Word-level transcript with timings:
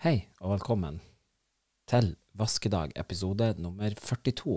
Hei 0.00 0.22
og 0.40 0.54
velkommen 0.54 0.94
til 1.84 2.14
Vaskedag 2.32 2.94
episode 2.96 3.50
nummer 3.60 3.92
42, 3.92 4.54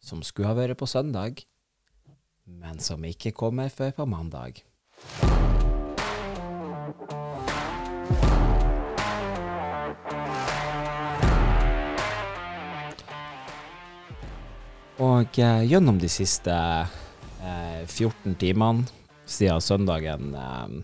som 0.00 0.22
skulle 0.24 0.48
ha 0.48 0.56
vært 0.56 0.78
på 0.80 0.86
søndag, 0.88 1.42
men 2.48 2.80
som 2.80 3.04
ikke 3.04 3.34
kommer 3.36 3.68
før 3.68 3.92
på 3.98 4.06
mandag. 4.08 4.62
Og 14.96 15.36
eh, 15.36 15.68
gjennom 15.68 16.00
de 16.00 16.08
siste 16.08 16.56
eh, 16.56 17.84
14 17.84 18.40
timene 18.40 18.88
siden 19.28 19.60
søndagen 19.60 20.32
eh, 20.32 20.78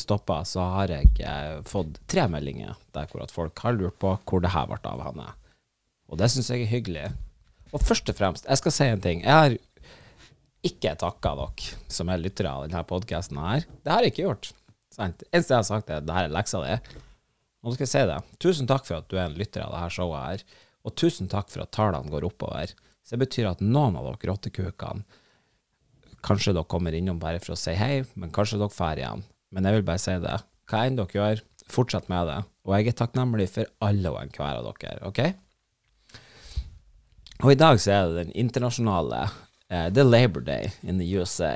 stoppa, 0.00 0.42
så 0.44 0.64
har 0.74 0.92
jeg 0.92 1.12
eh, 1.24 1.60
fått 1.68 1.98
tre 2.10 2.26
meldinger 2.30 2.76
der 2.96 3.08
hvor 3.10 3.24
at 3.24 3.32
folk 3.34 3.58
har 3.64 3.76
lurt 3.76 3.98
på 4.02 4.12
hvor 4.28 4.44
det 4.44 4.52
her 4.54 4.68
ble 4.70 4.80
av 4.90 5.02
henne. 5.08 5.30
Og 6.12 6.20
det 6.20 6.28
syns 6.32 6.50
jeg 6.52 6.66
er 6.66 6.70
hyggelig. 6.70 7.06
Og 7.74 7.82
først 7.82 8.12
og 8.12 8.18
fremst, 8.18 8.46
jeg 8.46 8.60
skal 8.60 8.74
si 8.74 8.86
en 8.90 9.02
ting. 9.02 9.24
Jeg 9.24 9.32
har 9.34 9.56
ikke 10.66 10.94
takka 11.00 11.34
dere 11.38 11.80
som 11.92 12.10
er 12.10 12.22
lyttere 12.22 12.52
av 12.52 12.66
denne 12.66 12.84
podkasten 12.86 13.40
her. 13.42 13.66
Det 13.82 13.92
har 13.92 14.04
jeg 14.04 14.14
ikke 14.14 14.26
gjort. 14.28 14.52
Sant? 14.94 15.26
Eneste 15.32 15.54
jeg 15.54 15.62
har 15.62 15.68
sagt, 15.68 15.90
er 15.90 16.00
at 16.00 16.06
dette 16.06 16.22
er 16.26 16.32
leksa 16.32 16.62
di. 16.62 17.02
Og 17.62 17.70
nå 17.70 17.76
skal 17.76 17.86
jeg 17.86 17.92
si 17.92 18.04
det. 18.12 18.18
Tusen 18.42 18.70
takk 18.70 18.86
for 18.86 19.00
at 19.00 19.08
du 19.10 19.18
er 19.18 19.26
en 19.26 19.38
lytter 19.38 19.64
av 19.64 19.74
dette 19.74 19.94
showet 19.96 20.26
her. 20.26 20.44
Og 20.86 20.94
tusen 20.94 21.30
takk 21.30 21.50
for 21.50 21.64
at 21.64 21.74
tallene 21.74 22.12
går 22.12 22.28
oppover. 22.28 22.72
Så 23.02 23.14
det 23.14 23.26
betyr 23.26 23.50
at 23.50 23.62
noen 23.64 23.98
av 23.98 24.08
dere 24.08 24.32
rottekukene 24.32 25.22
Kanskje 26.26 26.56
dere 26.56 26.66
kommer 26.66 26.94
innom 26.96 27.20
bare 27.22 27.38
for 27.38 27.54
å 27.54 27.58
si 27.60 27.70
hei, 27.78 28.00
men 28.18 28.32
kanskje 28.34 28.58
dere 28.58 28.72
drar 28.74 28.98
igjen. 28.98 29.20
Men 29.56 29.64
jeg 29.64 29.78
vil 29.78 29.86
bare 29.88 30.02
si 30.02 30.12
det. 30.20 30.36
Hva 30.68 30.82
enn 30.84 30.98
dere 30.98 31.16
gjør, 31.16 31.42
fortsett 31.72 32.10
med 32.12 32.28
det. 32.28 32.36
Og 32.68 32.74
jeg 32.76 32.90
er 32.90 32.96
takknemlig 32.98 33.48
for 33.54 33.70
alle 33.86 34.12
og 34.12 34.20
enhver 34.20 34.60
av 34.60 34.68
dere, 34.68 35.08
OK? 35.08 35.22
Og 37.40 37.52
i 37.52 37.58
dag 37.58 37.80
så 37.80 37.94
er 37.94 38.10
det 38.10 38.26
den 38.26 38.36
internasjonale 38.44 39.22
uh, 39.32 39.88
er 39.88 40.04
Labor 40.04 40.44
Day 40.44 40.68
in 40.82 41.00
the 41.00 41.08
USA. 41.16 41.54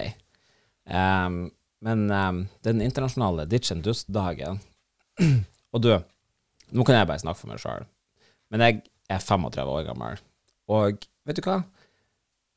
Um, 0.88 1.50
men 1.84 2.08
um, 2.08 2.40
den 2.64 2.80
internasjonale 2.84 3.46
ditch 3.48 3.72
and 3.72 3.84
dust-dagen 3.84 4.58
Og 5.76 5.82
du, 5.84 5.92
nå 6.72 6.84
kan 6.84 6.96
jeg 6.96 7.08
bare 7.08 7.22
snakke 7.22 7.38
for 7.38 7.52
meg 7.52 7.60
sjøl, 7.62 7.84
men 8.50 8.64
jeg 8.64 8.80
er 9.12 9.20
35 9.22 9.70
år 9.70 9.84
gammel. 9.86 10.18
Og 10.72 11.04
vet 11.28 11.38
du 11.38 11.44
hva? 11.44 11.60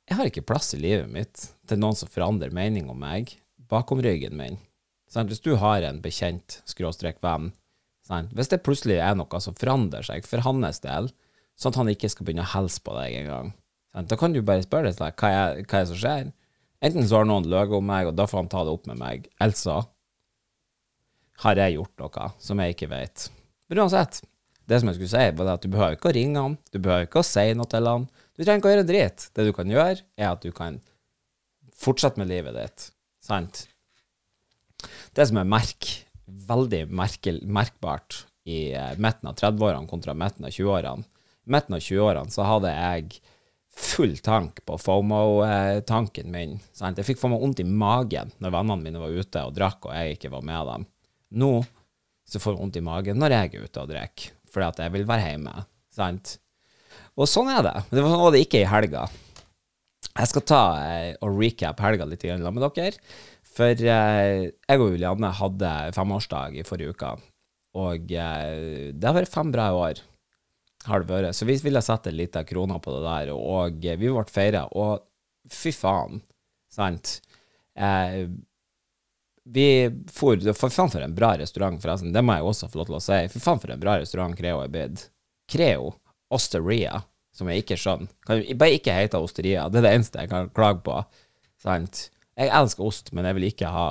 Jeg 0.09 0.17
har 0.17 0.29
ikke 0.29 0.45
plass 0.47 0.71
i 0.73 0.79
livet 0.81 1.11
mitt 1.11 1.43
til 1.69 1.77
noen 1.77 1.97
som 1.99 2.09
forandrer 2.09 2.55
mening 2.55 2.87
om 2.89 2.97
meg 2.97 3.35
bakom 3.69 4.01
ryggen 4.01 4.33
min. 4.39 4.57
Sant? 5.13 5.29
Hvis 5.29 5.43
du 5.45 5.53
har 5.61 5.85
en 5.85 6.01
bekjent 6.01 6.61
skråstrek 6.69 7.19
venn, 7.23 7.51
hvis 8.33 8.49
det 8.51 8.63
plutselig 8.65 8.97
er 8.99 9.13
noe 9.15 9.39
som 9.41 9.55
forandrer 9.55 10.05
seg 10.05 10.25
for 10.27 10.43
hans 10.43 10.81
del, 10.83 11.11
sånn 11.55 11.73
at 11.73 11.79
han 11.83 11.91
ikke 11.93 12.09
skal 12.11 12.27
begynne 12.27 12.45
å 12.47 12.53
hilse 12.55 12.81
på 12.83 12.95
deg 12.97 13.19
engang, 13.21 13.53
da 13.93 14.17
kan 14.17 14.33
du 14.33 14.41
bare 14.41 14.65
spørre 14.65 14.89
deg 14.89 14.97
sånn, 14.97 15.13
hva, 15.21 15.29
er, 15.29 15.61
hva 15.63 15.79
er 15.79 15.85
det 15.85 15.91
som 15.91 16.01
skjer? 16.01 16.31
Enten 16.83 17.07
så 17.07 17.21
har 17.21 17.29
noen 17.29 17.45
løyet 17.47 17.75
om 17.77 17.85
meg, 17.87 18.09
og 18.09 18.17
da 18.17 18.25
får 18.27 18.41
han 18.41 18.51
ta 18.51 18.63
det 18.65 18.73
opp 18.73 18.89
med 18.89 18.99
meg, 18.99 19.29
eller 19.43 19.85
har 21.43 21.59
jeg 21.61 21.75
gjort 21.77 22.01
noe 22.01 22.29
som 22.43 22.61
jeg 22.61 22.75
ikke 22.75 22.89
vet. 22.91 23.27
Men 23.69 23.83
uansett, 23.85 24.19
det 24.69 24.79
som 24.79 24.89
jeg 24.89 24.97
skulle 24.97 25.13
si, 25.13 25.37
var 25.37 25.53
at 25.53 25.63
du 25.63 25.69
behøver 25.71 25.97
ikke 25.97 26.09
å 26.11 26.15
ringe 26.17 26.43
han, 26.43 26.57
du 26.73 26.79
behøver 26.79 27.07
ikke 27.07 27.21
å 27.21 27.27
si 27.27 27.45
noe 27.57 27.69
til 27.71 27.89
han, 27.89 28.07
du 28.33 28.41
trenger 28.43 28.59
ikke 28.59 28.71
å 28.71 28.73
gjøre 28.73 28.85
en 28.85 28.89
drit. 28.89 29.27
Det 29.35 29.45
du 29.45 29.53
kan 29.55 29.71
gjøre, 29.71 30.01
er 30.17 30.29
at 30.31 30.43
du 30.43 30.49
kan 30.55 30.81
fortsette 31.77 32.21
med 32.21 32.31
livet 32.33 32.57
ditt, 32.57 32.89
sant? 33.23 33.67
Det 35.15 35.27
som 35.29 35.39
er 35.41 35.49
merk, 35.49 35.89
veldig 36.47 36.85
merkel, 36.93 37.41
merkbart 37.45 38.23
i 38.49 38.73
eh, 38.75 38.95
midten 38.99 39.29
av 39.31 39.37
30-årene 39.39 39.89
kontra 39.89 40.15
midten 40.17 40.47
av 40.47 40.51
20-årene 40.51 41.05
I 41.47 41.53
midten 41.55 41.77
av 41.77 41.83
20-årene 41.83 42.33
så 42.33 42.47
hadde 42.47 42.73
jeg 42.73 43.21
full 43.73 44.17
tank 44.21 44.59
på 44.67 44.77
FOMO-tanken 44.77 46.27
min. 46.29 46.59
Sant? 46.77 46.99
Jeg 46.99 47.07
fikk 47.07 47.21
for 47.21 47.33
meg 47.33 47.41
vondt 47.41 47.63
i 47.63 47.65
magen 47.65 48.29
når 48.43 48.53
vennene 48.53 48.85
mine 48.85 49.01
var 49.01 49.15
ute 49.15 49.45
og 49.47 49.55
drakk, 49.55 49.87
og 49.89 49.95
jeg 49.97 50.17
ikke 50.17 50.33
var 50.35 50.45
med 50.45 50.69
dem. 50.69 50.85
Nå 51.41 51.53
så 52.29 52.39
får 52.39 52.53
jeg 52.53 52.61
vondt 52.61 52.79
i 52.79 52.85
magen 52.85 53.19
når 53.19 53.35
jeg 53.35 53.49
er 53.49 53.67
ute 53.67 53.81
og 53.81 53.89
drikker, 53.91 54.31
fordi 54.53 54.69
at 54.69 54.81
jeg 54.85 54.93
vil 54.93 55.09
være 55.09 55.33
hjemme. 55.33 55.65
Sant? 55.93 56.37
Og 57.19 57.29
sånn 57.29 57.51
er 57.53 57.65
det. 57.65 57.75
Det 57.93 58.05
var 58.05 58.31
det 58.33 58.43
ikke 58.45 58.63
i 58.63 58.69
helga. 58.69 59.07
Jeg 60.13 60.29
skal 60.29 60.45
ta 60.45 60.61
eh, 60.85 61.11
og 61.25 61.39
recap 61.39 61.81
helga 61.81 62.05
litt 62.09 62.25
med 62.25 62.65
dere. 62.77 62.97
For 63.53 63.69
eh, 63.69 64.49
jeg 64.49 64.81
og 64.81 64.95
Julianne 64.95 65.29
hadde 65.37 65.73
femårsdag 65.93 66.57
i 66.57 66.65
forrige 66.65 66.95
uke, 66.95 67.11
og 67.77 68.13
eh, 68.13 68.89
det 68.93 69.07
har 69.09 69.17
vært 69.17 69.33
fem 69.33 69.53
bra 69.53 69.69
år. 69.77 70.01
Har 70.87 71.03
det 71.03 71.13
vært. 71.13 71.37
Så 71.37 71.47
vi 71.47 71.55
ville 71.63 71.81
sette 71.83 72.11
litt 72.11 72.35
av 72.35 72.47
krone 72.49 72.79
på 72.83 72.95
det 72.95 73.03
der, 73.05 73.33
og 73.35 73.77
vi 73.83 74.09
ble 74.09 74.25
feira, 74.27 74.65
og 74.75 75.05
fy 75.51 75.71
faen, 75.75 76.19
sant. 76.73 77.19
Eh, 77.77 78.25
vi 79.43 79.67
for, 80.11 80.39
for 80.55 80.71
faen 80.71 80.91
for 80.91 81.03
en 81.03 81.15
bra 81.15 81.33
restaurant, 81.39 81.79
forresten. 81.83 82.13
Det 82.15 82.23
må 82.23 82.37
jeg 82.37 82.47
også 82.47 82.69
få 82.71 82.81
lov 82.81 82.89
til 82.89 82.97
å 82.99 83.03
si. 83.03 83.19
Fy 83.33 83.41
faen 83.43 83.61
for 83.61 83.73
en 83.73 83.81
bra 83.81 83.97
restaurant 83.99 84.35
Creo 84.37 84.61
er 84.63 84.71
blitt. 84.71 85.07
Creo 85.51 85.91
Osteria, 86.33 87.01
som 87.35 87.49
jeg 87.51 87.63
ikke 87.63 87.77
skjønner. 87.79 88.09
Kan 88.25 88.43
bare 88.57 88.79
ikke 88.79 88.95
hete 88.95 89.19
Osteria. 89.21 89.67
Det 89.69 89.81
er 89.81 89.87
det 89.87 89.93
eneste 89.97 90.23
jeg 90.23 90.31
kan 90.31 90.49
klage 90.55 90.81
på. 90.87 90.95
Sant? 91.61 92.07
Jeg 92.39 92.49
elsker 92.49 92.85
ost, 92.85 93.11
men 93.13 93.27
jeg 93.27 93.37
vil 93.37 93.49
ikke 93.51 93.71
ha 93.71 93.87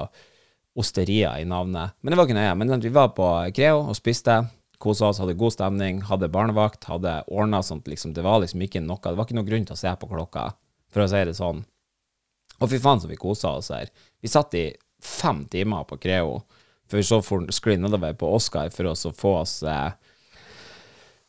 Osteria 0.78 1.34
i 1.41 1.44
navnet. 1.44 1.94
Men 2.00 2.12
det 2.12 2.19
var 2.19 2.28
ikke 2.28 2.38
nøye. 2.38 2.54
Men 2.58 2.80
vi 2.80 2.92
var 2.92 3.12
på 3.16 3.28
Creo 3.54 3.82
og 3.84 3.97
spiste 3.98 4.38
kosa 4.82 5.10
oss, 5.10 5.20
hadde 5.22 5.36
god 5.38 5.54
stemning, 5.54 6.00
hadde 6.08 6.30
barnevakt, 6.32 6.88
hadde 6.91 7.20
ordna 7.30 7.62
sånt 7.62 7.86
liksom, 7.86 8.14
Det 8.16 8.25
var 8.25 8.41
liksom 8.42 8.64
ikke 8.64 8.82
noe 8.82 8.98
Det 9.04 9.14
var 9.19 9.28
ikke 9.28 9.38
noe 9.38 9.47
grunn 9.47 9.66
til 9.69 9.76
å 9.76 9.78
se 9.78 9.92
på 9.94 10.08
klokka, 10.10 10.48
for 10.91 11.04
å 11.04 11.10
si 11.10 11.20
det 11.28 11.36
sånn. 11.38 11.62
Og 12.58 12.70
fy 12.70 12.80
faen 12.82 13.03
så 13.03 13.10
vi 13.10 13.20
kosa 13.20 13.54
oss 13.58 13.70
her. 13.75 13.92
Vi 14.22 14.30
satt 14.30 14.54
i 14.59 14.70
fem 15.03 15.44
timer 15.50 15.86
på 15.86 16.00
Creo, 16.03 16.41
for 16.91 17.06
så 17.06 17.20
for 17.24 17.47
skli 17.54 17.76
nedover 17.80 18.16
på 18.19 18.32
Oscar 18.34 18.72
for 18.74 18.91
å 18.91 18.97
få 18.97 19.36
oss 19.42 19.60
eh, 19.62 19.92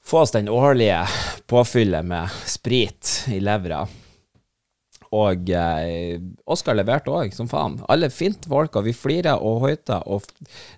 få 0.03 0.23
oss 0.25 0.33
den 0.35 0.49
årlige 0.51 1.05
påfyllet 1.47 2.05
med 2.05 2.29
sprit 2.45 3.25
i 3.31 3.39
levra. 3.39 3.85
Og 5.13 5.51
eh, 5.53 6.17
Oskar 6.49 6.77
leverte 6.77 7.13
òg, 7.13 7.35
som 7.35 7.49
faen. 7.49 7.77
Alle 7.91 8.09
fint 8.13 8.47
folk, 8.49 8.75
og 8.79 8.87
vi 8.87 8.95
flira 8.97 9.35
og 9.37 9.61
hoita 9.67 10.01
og 10.09 10.25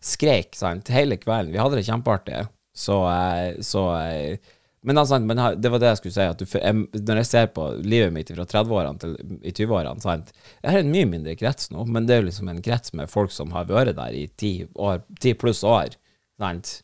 skreik 0.04 0.58
sant, 0.60 0.92
hele 0.92 1.18
kvelden. 1.22 1.54
Vi 1.54 1.62
hadde 1.62 1.80
det 1.80 1.88
kjempeartig. 1.88 2.44
Så, 2.76 3.00
eh, 3.08 3.62
så 3.64 3.86
eh, 4.02 4.54
men, 4.86 5.00
altså, 5.02 5.18
men, 5.24 5.40
det 5.62 5.72
var 5.72 5.82
det 5.82 5.94
jeg 5.94 6.02
skulle 6.02 6.16
si. 6.18 6.26
At 6.36 6.42
du, 6.42 6.46
jeg, 6.52 7.04
når 7.08 7.22
jeg 7.22 7.30
ser 7.32 7.48
på 7.56 7.70
livet 7.82 8.14
mitt 8.14 8.34
fra 8.36 8.48
30-årene 8.52 9.02
til 9.02 9.16
20-årene 9.64 10.04
sant? 10.04 10.34
Jeg 10.60 10.76
har 10.76 10.84
en 10.84 10.92
mye 10.94 11.08
mindre 11.10 11.38
krets 11.40 11.72
nå, 11.74 11.88
men 11.90 12.06
det 12.06 12.18
er 12.18 12.22
jo 12.22 12.28
liksom 12.28 12.52
en 12.52 12.64
krets 12.66 12.94
med 12.98 13.10
folk 13.10 13.34
som 13.34 13.56
har 13.56 13.70
vært 13.72 13.96
der 13.98 14.14
i 14.14 14.28
ti 14.38 15.34
pluss 15.40 15.64
år. 15.66 15.96
Sant? 16.42 16.76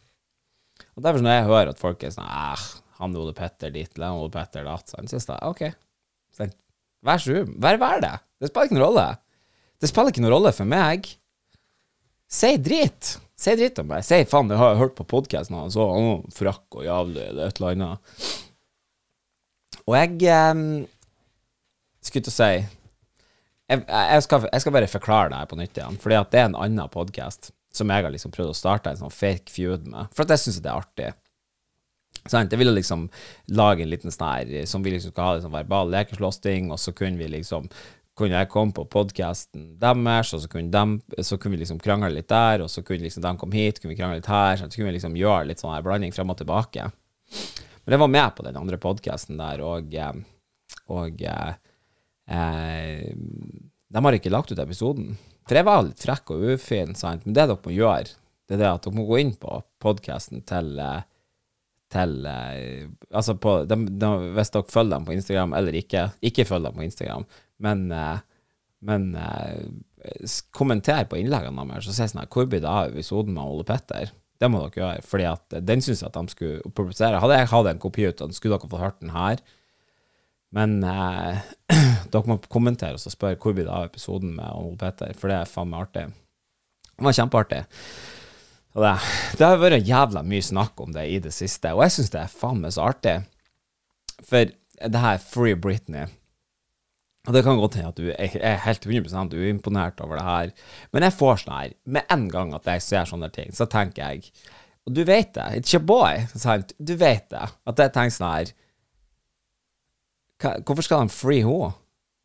Og 0.96 1.04
derfor 1.04 1.22
når 1.22 1.38
jeg 1.38 1.50
hører 1.52 1.74
at 1.74 1.82
folk 1.82 2.04
er 2.08 2.16
sånn 2.16 2.32
han 3.02 3.16
Ole 3.18 3.34
Petter 3.34 3.72
dit, 3.74 3.90
eller 3.96 4.12
han 4.12 4.22
Ole 4.22 4.34
Petter 4.34 4.66
datt, 4.66 4.90
så 4.90 5.02
syns 5.02 5.30
jeg 5.30 5.48
OK, 5.48 5.64
sånn, 6.38 6.52
vær 7.06 7.22
så 7.22 7.44
vær 7.62 7.80
vær 7.82 8.04
det. 8.04 8.14
Det 8.42 8.50
spiller 8.50 8.70
ikke 8.70 8.78
noen 8.78 8.88
rolle. 8.88 9.08
Det 9.82 9.90
spiller 9.90 10.14
ikke 10.14 10.24
noen 10.24 10.36
rolle 10.36 10.54
for 10.56 10.70
meg. 10.70 11.10
Si 12.32 12.52
drit. 12.62 13.16
Si 13.42 13.54
dritt 13.58 13.80
om 13.82 13.90
meg. 13.90 14.06
Si 14.06 14.22
faen, 14.30 14.50
det 14.52 14.60
har 14.60 14.74
jeg 14.74 14.82
hørt 14.84 14.98
på 15.00 15.08
podkasten 15.10 15.58
hans, 15.58 15.76
så 15.76 15.88
å, 15.88 16.18
frakk 16.36 16.78
og 16.78 16.86
jævlig, 16.86 17.24
eller 17.32 17.50
et 17.50 17.62
eller 17.62 17.74
annet. 17.74 18.28
Og 19.88 19.98
jeg 19.98 20.20
eh, 20.30 20.62
skulle 22.06 22.28
til 22.28 22.34
å 22.34 22.36
si 22.36 22.52
jeg, 23.72 23.82
jeg, 23.88 24.24
skal, 24.26 24.46
jeg, 24.52 24.62
skal, 24.62 24.74
bare 24.76 24.92
forklare 24.92 25.32
det 25.32 25.40
her 25.40 25.50
på 25.50 25.58
nytt 25.58 25.78
igjen, 25.80 25.98
fordi 26.02 26.18
at 26.20 26.32
det 26.34 26.42
er 26.42 26.50
en 26.50 26.60
annen 26.60 26.92
podkast 26.92 27.54
som 27.72 27.92
jeg 27.92 28.04
har 28.04 28.12
liksom 28.12 28.34
prøvd 28.36 28.52
å 28.52 28.58
starte 28.58 28.92
en 28.92 29.00
sånn 29.00 29.14
fake 29.16 29.54
feud 29.54 29.86
med, 29.88 30.10
for 30.12 30.26
at 30.26 30.34
jeg 30.36 30.44
syns 30.44 30.60
det 30.60 30.72
er 30.72 30.82
artig. 30.82 31.12
Sant? 32.30 32.52
Jeg 32.54 32.62
ville 32.62 32.76
liksom 32.76 33.08
lage 33.58 33.82
en 33.82 33.90
liten 33.90 34.14
sånn 34.14 34.28
her 34.30 34.70
som 34.70 34.84
vi 34.86 34.94
liksom 34.94 35.14
skal 35.14 35.26
ha 35.28 35.42
sånn 35.42 35.56
verbal 35.56 35.90
lekeslåssting, 35.94 36.70
og 36.74 36.80
så 36.82 36.94
kunne 36.94 37.18
vi 37.22 37.32
liksom 37.32 37.70
kunne 38.18 38.38
jeg 38.38 38.50
komme 38.52 38.76
på 38.76 38.84
podkasten 38.92 39.72
deres, 39.82 40.34
og 40.36 40.44
så 40.44 40.50
kunne, 40.52 40.70
de, 40.70 41.24
så 41.26 41.38
kunne 41.40 41.56
vi 41.56 41.64
liksom 41.64 41.80
krangle 41.82 42.12
litt 42.14 42.30
der, 42.30 42.62
og 42.62 42.70
så 42.70 42.84
kunne 42.86 43.06
liksom 43.06 43.24
de 43.24 43.34
komme 43.40 43.58
hit, 43.58 43.80
kunne 43.80 43.96
vi 43.96 44.00
krangle 44.00 44.20
litt 44.20 44.30
her, 44.30 44.60
så 44.60 44.68
kunne 44.68 44.92
vi 44.92 44.98
liksom 44.98 45.18
gjøre 45.18 45.48
litt 45.50 45.64
sånn 45.64 45.74
her 45.74 45.86
blanding 45.86 46.14
frem 46.14 46.34
og 46.34 46.38
tilbake. 46.42 46.90
Men 47.82 47.96
jeg 47.96 48.04
var 48.04 48.12
med 48.14 48.36
på 48.38 48.46
den 48.46 48.60
andre 48.60 48.78
podkasten 48.82 49.40
der, 49.42 49.64
og, 49.66 49.96
eh, 49.96 50.76
og 50.92 51.24
eh, 51.26 51.54
eh, 52.30 53.08
de 53.92 54.04
har 54.06 54.18
ikke 54.18 54.34
lagt 54.34 54.52
ut 54.54 54.62
episoden. 54.62 55.16
For 55.48 55.58
jeg 55.58 55.68
var 55.68 55.86
litt 55.88 56.04
frekk 56.04 56.36
og 56.36 56.46
ufin, 56.54 56.94
sant? 57.00 57.26
men 57.26 57.36
det 57.36 57.48
dere 57.48 57.58
må 57.64 57.74
gjøre, 57.74 58.14
det 58.48 58.58
er 58.58 58.62
det 58.62 58.70
at 58.70 58.86
dere 58.86 59.00
må 59.00 59.08
gå 59.08 59.22
inn 59.24 59.34
på 59.40 59.64
podkasten 59.82 60.44
til, 60.48 60.76
eh, 60.84 61.08
til 61.92 62.26
eh, 62.30 62.90
Altså, 63.12 63.36
på, 63.42 63.62
de, 63.68 63.78
de, 64.02 64.10
hvis 64.38 64.54
dere 64.54 64.72
følger 64.72 64.96
dem 64.96 65.08
på 65.08 65.16
Instagram 65.16 65.56
eller 65.58 65.78
ikke, 65.78 66.08
ikke 66.24 66.48
følg 66.48 66.70
dem 66.70 66.78
på 66.80 66.86
Instagram, 66.88 67.26
men, 67.62 67.86
eh, 67.96 68.22
men 68.88 69.12
kommenter 70.56 71.06
på 71.10 71.20
innleggene 71.20 71.68
deres 71.70 71.92
og 71.92 71.94
si 71.94 72.08
sånn 72.10 72.24
her 72.24 72.30
Hvor 72.34 72.48
blir 72.50 72.64
det 72.64 72.72
av 72.72 72.90
episoden 72.90 73.36
med 73.36 73.44
Ole 73.44 73.68
Petter? 73.68 74.10
Det 74.42 74.50
må 74.50 74.64
dere 74.64 74.80
gjøre, 74.80 75.06
fordi 75.06 75.26
at 75.30 75.58
den 75.62 75.84
syns 75.86 76.02
jeg 76.02 76.10
at 76.10 76.18
de 76.18 76.34
skulle 76.34 76.72
publisere. 76.74 77.20
Hadde 77.22 77.36
jeg 77.38 77.52
hatt 77.52 77.68
en 77.70 77.82
kopi 77.84 78.08
ut, 78.08 78.24
skulle 78.34 78.56
dere 78.56 78.72
fått 78.72 78.82
hørt 78.82 79.04
den 79.04 79.14
her. 79.14 79.44
Men 80.56 80.80
eh, 80.84 81.44
dere 82.12 82.32
må 82.32 82.40
kommentere 82.52 82.98
og 82.98 83.14
spørre 83.14 83.38
hvor 83.38 83.54
blir 83.54 83.68
det 83.68 83.76
av 83.76 83.92
episoden 83.92 84.34
med 84.40 84.50
Ole 84.58 84.80
Petter, 84.82 85.14
for 85.18 85.32
det 85.32 85.38
er 85.38 85.52
faen 85.52 85.70
meg 85.72 85.86
artig. 85.86 86.08
Det 86.92 87.06
var 87.06 87.18
kjempeartig. 87.18 87.62
Det, 88.72 88.94
det, 89.36 89.44
har 89.44 89.60
vært 89.60 89.88
jævla 89.88 90.24
mye 90.24 90.46
snakk 90.46 90.80
om 90.80 90.94
det 90.96 91.04
i 91.12 91.20
det 91.24 91.34
siste, 91.36 91.74
og 91.76 91.84
jeg 91.84 91.96
syns 91.98 92.14
det 92.14 92.22
er 92.22 92.32
faen 92.32 92.62
meg 92.64 92.76
så 92.76 92.88
artig. 92.88 93.18
For 94.24 94.52
det 94.82 95.04
her 95.04 95.22
Free 95.22 95.58
Britney 95.60 96.08
og 97.28 97.36
Det 97.36 97.44
kan 97.46 97.60
godt 97.60 97.76
hende 97.78 97.92
at 97.92 98.00
du 98.00 98.08
er 98.10 98.56
helt 98.64 98.86
100 98.88 99.36
uimponert 99.38 100.00
over 100.02 100.18
det 100.18 100.26
her, 100.26 100.54
men 100.94 101.06
jeg 101.06 101.14
får 101.14 101.44
sånn 101.44 101.54
her 101.54 101.76
Med 101.86 102.10
en 102.14 102.24
gang 102.34 102.54
at 102.58 102.66
jeg 102.66 102.82
ser 102.82 103.06
sånne 103.10 103.30
ting, 103.34 103.52
så 103.54 103.68
tenker 103.70 104.02
jeg 104.02 104.32
Og 104.88 104.96
du 104.98 105.04
vet 105.06 105.36
det, 105.36 105.46
it's 105.60 105.76
your 105.76 105.86
boy, 105.86 106.24
sant? 106.34 106.74
Du 106.80 106.96
vet 106.98 107.28
det. 107.30 107.44
At 107.70 107.78
jeg 107.78 107.94
tenker 107.94 108.16
sånn 108.16 108.32
her 108.32 108.56
Hvorfor 110.66 110.82
skal 110.82 111.06
de 111.06 111.14
free 111.14 111.46
henne? 111.46 111.76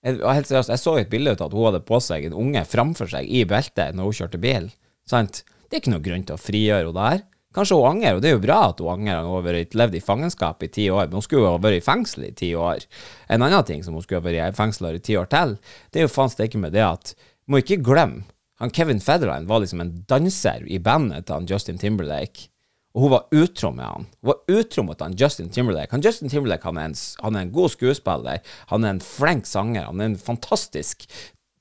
Helt 0.06 0.48
seriøst, 0.48 0.70
jeg 0.72 0.80
så 0.80 0.94
et 0.96 1.10
bilde 1.12 1.34
ut 1.34 1.42
av 1.42 1.50
at 1.50 1.56
hun 1.58 1.66
hadde 1.66 1.84
på 1.84 1.98
seg 2.00 2.24
en 2.24 2.36
unge 2.38 2.62
framfor 2.64 3.10
seg 3.10 3.28
i 3.28 3.42
beltet 3.48 3.96
når 3.96 4.06
hun 4.06 4.16
kjørte 4.20 4.40
bil. 4.40 4.68
Sant? 5.10 5.42
Det 5.66 5.76
er 5.76 5.82
ikke 5.82 5.94
noe 5.94 6.04
grunn 6.04 6.26
til 6.26 6.36
å 6.36 6.40
frigjøre 6.40 6.86
henne 6.86 7.08
der. 7.08 7.24
Kanskje 7.56 7.78
hun 7.80 7.88
angrer, 7.88 8.18
og 8.18 8.22
det 8.22 8.28
er 8.28 8.34
jo 8.34 8.44
bra 8.44 8.58
at 8.68 8.80
hun 8.82 8.92
angrer. 8.92 9.24
Hun 9.24 9.38
har 9.38 9.44
vært, 9.46 9.76
levd 9.78 9.96
i 9.96 10.04
fangenskap 10.04 10.62
i 10.62 10.68
ti 10.72 10.90
år, 10.92 11.08
men 11.08 11.18
hun 11.18 11.24
skulle 11.24 11.46
jo 11.46 11.54
ha 11.54 11.62
vært 11.62 11.80
i 11.80 11.84
fengsel 11.86 12.26
i 12.28 12.34
ti 12.36 12.50
år. 12.52 12.84
En 13.32 13.44
annen 13.46 13.66
ting 13.66 13.82
som 13.84 13.96
hun 13.96 14.04
skulle 14.04 14.20
ha 14.20 14.26
vært 14.26 14.42
i 14.44 14.58
fengsel 14.58 14.90
i 14.92 15.02
ti 15.02 15.16
år 15.16 15.30
til, 15.32 15.56
det 15.90 16.02
er 16.02 16.06
jo 16.06 16.12
faen 16.12 16.32
steike 16.32 16.60
med 16.60 16.76
det 16.76 16.84
at 16.86 17.16
Må 17.46 17.60
ikke 17.62 17.78
glemme 17.78 18.26
han 18.58 18.72
Kevin 18.72 19.00
Federline 19.00 19.46
var 19.46 19.60
liksom 19.60 19.80
en 19.80 19.92
danser 20.08 20.64
i 20.66 20.78
bandet 20.80 21.26
til 21.26 21.36
han 21.36 21.48
Justin 21.48 21.78
Timberlake. 21.78 22.48
Og 22.96 23.04
hun 23.04 23.12
var 23.12 23.26
utro 23.36 23.70
med 23.76 23.84
han. 23.84 24.06
Hun 24.22 24.30
var 24.30 24.56
utro 24.56 24.84
mot 24.86 25.02
han 25.04 25.16
Justin 25.20 25.50
Timberlake. 25.52 25.92
Han 25.92 26.04
Justin 26.04 26.32
Timberlake 26.32 26.64
han 26.64 26.80
er, 26.80 26.88
en, 26.88 26.96
han 27.20 27.36
er 27.36 27.44
en 27.44 27.52
god 27.52 27.74
skuespiller, 27.74 28.40
han 28.72 28.84
er 28.84 28.96
en 28.96 29.02
flink 29.04 29.46
sanger, 29.46 29.84
han 29.84 30.00
er 30.00 30.12
en 30.12 30.16
fantastisk 30.16 31.04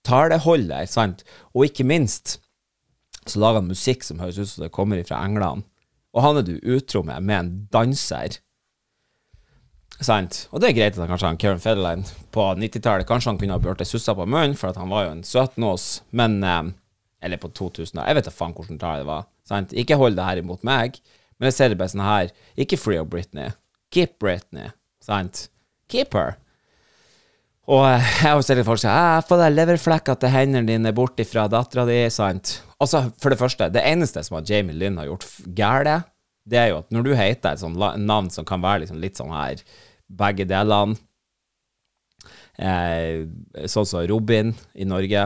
taleholder, 0.07 0.87
sant? 0.87 1.25
Og 1.51 1.67
ikke 1.67 1.83
minst 1.87 2.37
så 3.25 3.42
lager 3.42 3.62
han 3.62 3.72
musikk 3.72 4.04
som 4.06 4.19
høres 4.22 4.38
ut 4.38 4.50
som 4.51 4.66
det 4.66 4.74
kommer 4.75 5.01
fra 5.07 5.24
England 5.25 5.66
og 6.16 6.24
han 6.24 6.39
er 6.39 6.48
du 6.48 6.56
utro 6.63 7.04
med 7.04 7.27
med 7.27 7.38
en 7.38 7.51
danser. 7.74 8.39
Sant? 10.00 10.45
Og 10.51 10.60
det 10.60 10.69
er 10.69 10.77
greit 10.77 10.95
at 10.95 11.04
han 11.04 11.12
kanskje 11.12 11.30
han 11.30 11.39
Karen 11.39 11.62
Federline 11.63 12.16
på 12.36 12.48
90-tallet 12.60 13.07
Kanskje 13.07 13.31
han 13.31 13.38
kunne 13.39 13.56
ha 13.56 13.63
burt 13.63 13.83
ei 13.83 13.88
sussa 13.88 14.16
på 14.16 14.25
munnen, 14.27 14.57
for 14.60 14.72
at 14.72 14.80
han 14.80 14.92
var 14.92 15.06
jo 15.06 15.13
en 15.13 15.24
17-ås, 15.24 15.86
men 16.12 16.42
eh, 16.44 16.63
Eller 17.24 17.39
på 17.39 17.48
2000 17.48 18.01
Jeg 18.01 18.18
vet 18.18 18.27
da 18.27 18.33
faen 18.33 18.56
hvilket 18.56 18.80
tall 18.81 19.04
det 19.04 19.07
var. 19.07 19.27
Sant? 19.48 19.72
Ikke 19.72 20.00
hold 20.00 20.18
det 20.18 20.27
her 20.27 20.42
imot 20.42 20.66
meg, 20.68 21.00
men 21.38 21.48
jeg 21.48 21.57
ser 21.57 21.72
det 21.72 21.80
bare 21.80 21.94
sånn 21.94 22.04
her 22.04 22.33
Ikke 22.60 22.80
free 22.80 23.00
of 23.00 23.07
Britney. 23.12 23.56
Keep 23.92 24.19
Britney. 24.19 24.74
Sant? 25.04 25.48
Keep 25.92 26.16
her. 26.16 26.36
Og 27.65 27.81
eh, 27.88 28.09
jeg 28.21 28.29
har 28.29 28.44
sett 28.45 28.62
folk 28.67 28.81
si 28.81 28.89
deg 28.89 29.56
leverflekk 29.56 30.12
at 30.13 30.27
hendene 30.29 30.67
dine 30.69 30.94
bort 30.95 31.21
fra 31.25 31.47
dattera 31.50 31.85
di, 31.89 31.97
sant. 32.13 32.59
Altså, 32.81 33.07
for 33.21 33.33
det 33.33 33.39
første, 33.39 33.71
det 33.73 33.85
eneste 33.89 34.21
som 34.25 34.38
Jamie 34.45 34.75
Lynn 34.77 35.00
har 35.01 35.09
gjort 35.09 35.25
galt, 35.57 36.12
det 36.45 36.59
er 36.62 36.69
jo 36.69 36.81
at 36.83 36.94
når 36.94 37.07
du 37.07 37.15
heter 37.17 37.56
et 37.56 37.63
sånt 37.63 37.79
navn 37.79 38.29
som 38.29 38.45
kan 38.45 38.62
være 38.62 38.83
liksom 38.83 39.00
litt 39.01 39.17
sånn 39.17 39.33
her 39.33 39.63
begge 40.06 40.45
delene 40.45 40.94
eh, 42.62 43.25
Sånn 43.65 43.88
som 43.89 44.06
Robin 44.06 44.51
i 44.77 44.85
Norge. 44.85 45.23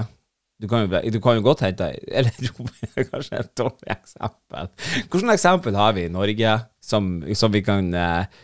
Du 0.59 0.67
kan, 0.71 0.85
jo, 0.85 1.01
du 1.11 1.19
kan 1.23 1.35
jo 1.35 1.43
godt 1.43 1.65
hente 1.65 1.89
Eller 2.21 2.35
Robin 2.47 2.93
er 2.93 3.09
kanskje 3.09 3.41
et 3.41 3.51
dårlig 3.59 3.91
eksempel. 3.97 4.71
Hvilket 5.09 5.33
eksempel 5.35 5.79
har 5.79 5.97
vi 5.97 6.07
i 6.07 6.13
Norge 6.13 6.55
som, 6.83 7.17
som 7.35 7.51
vi 7.51 7.65
kan 7.67 7.91
eh, 7.91 8.39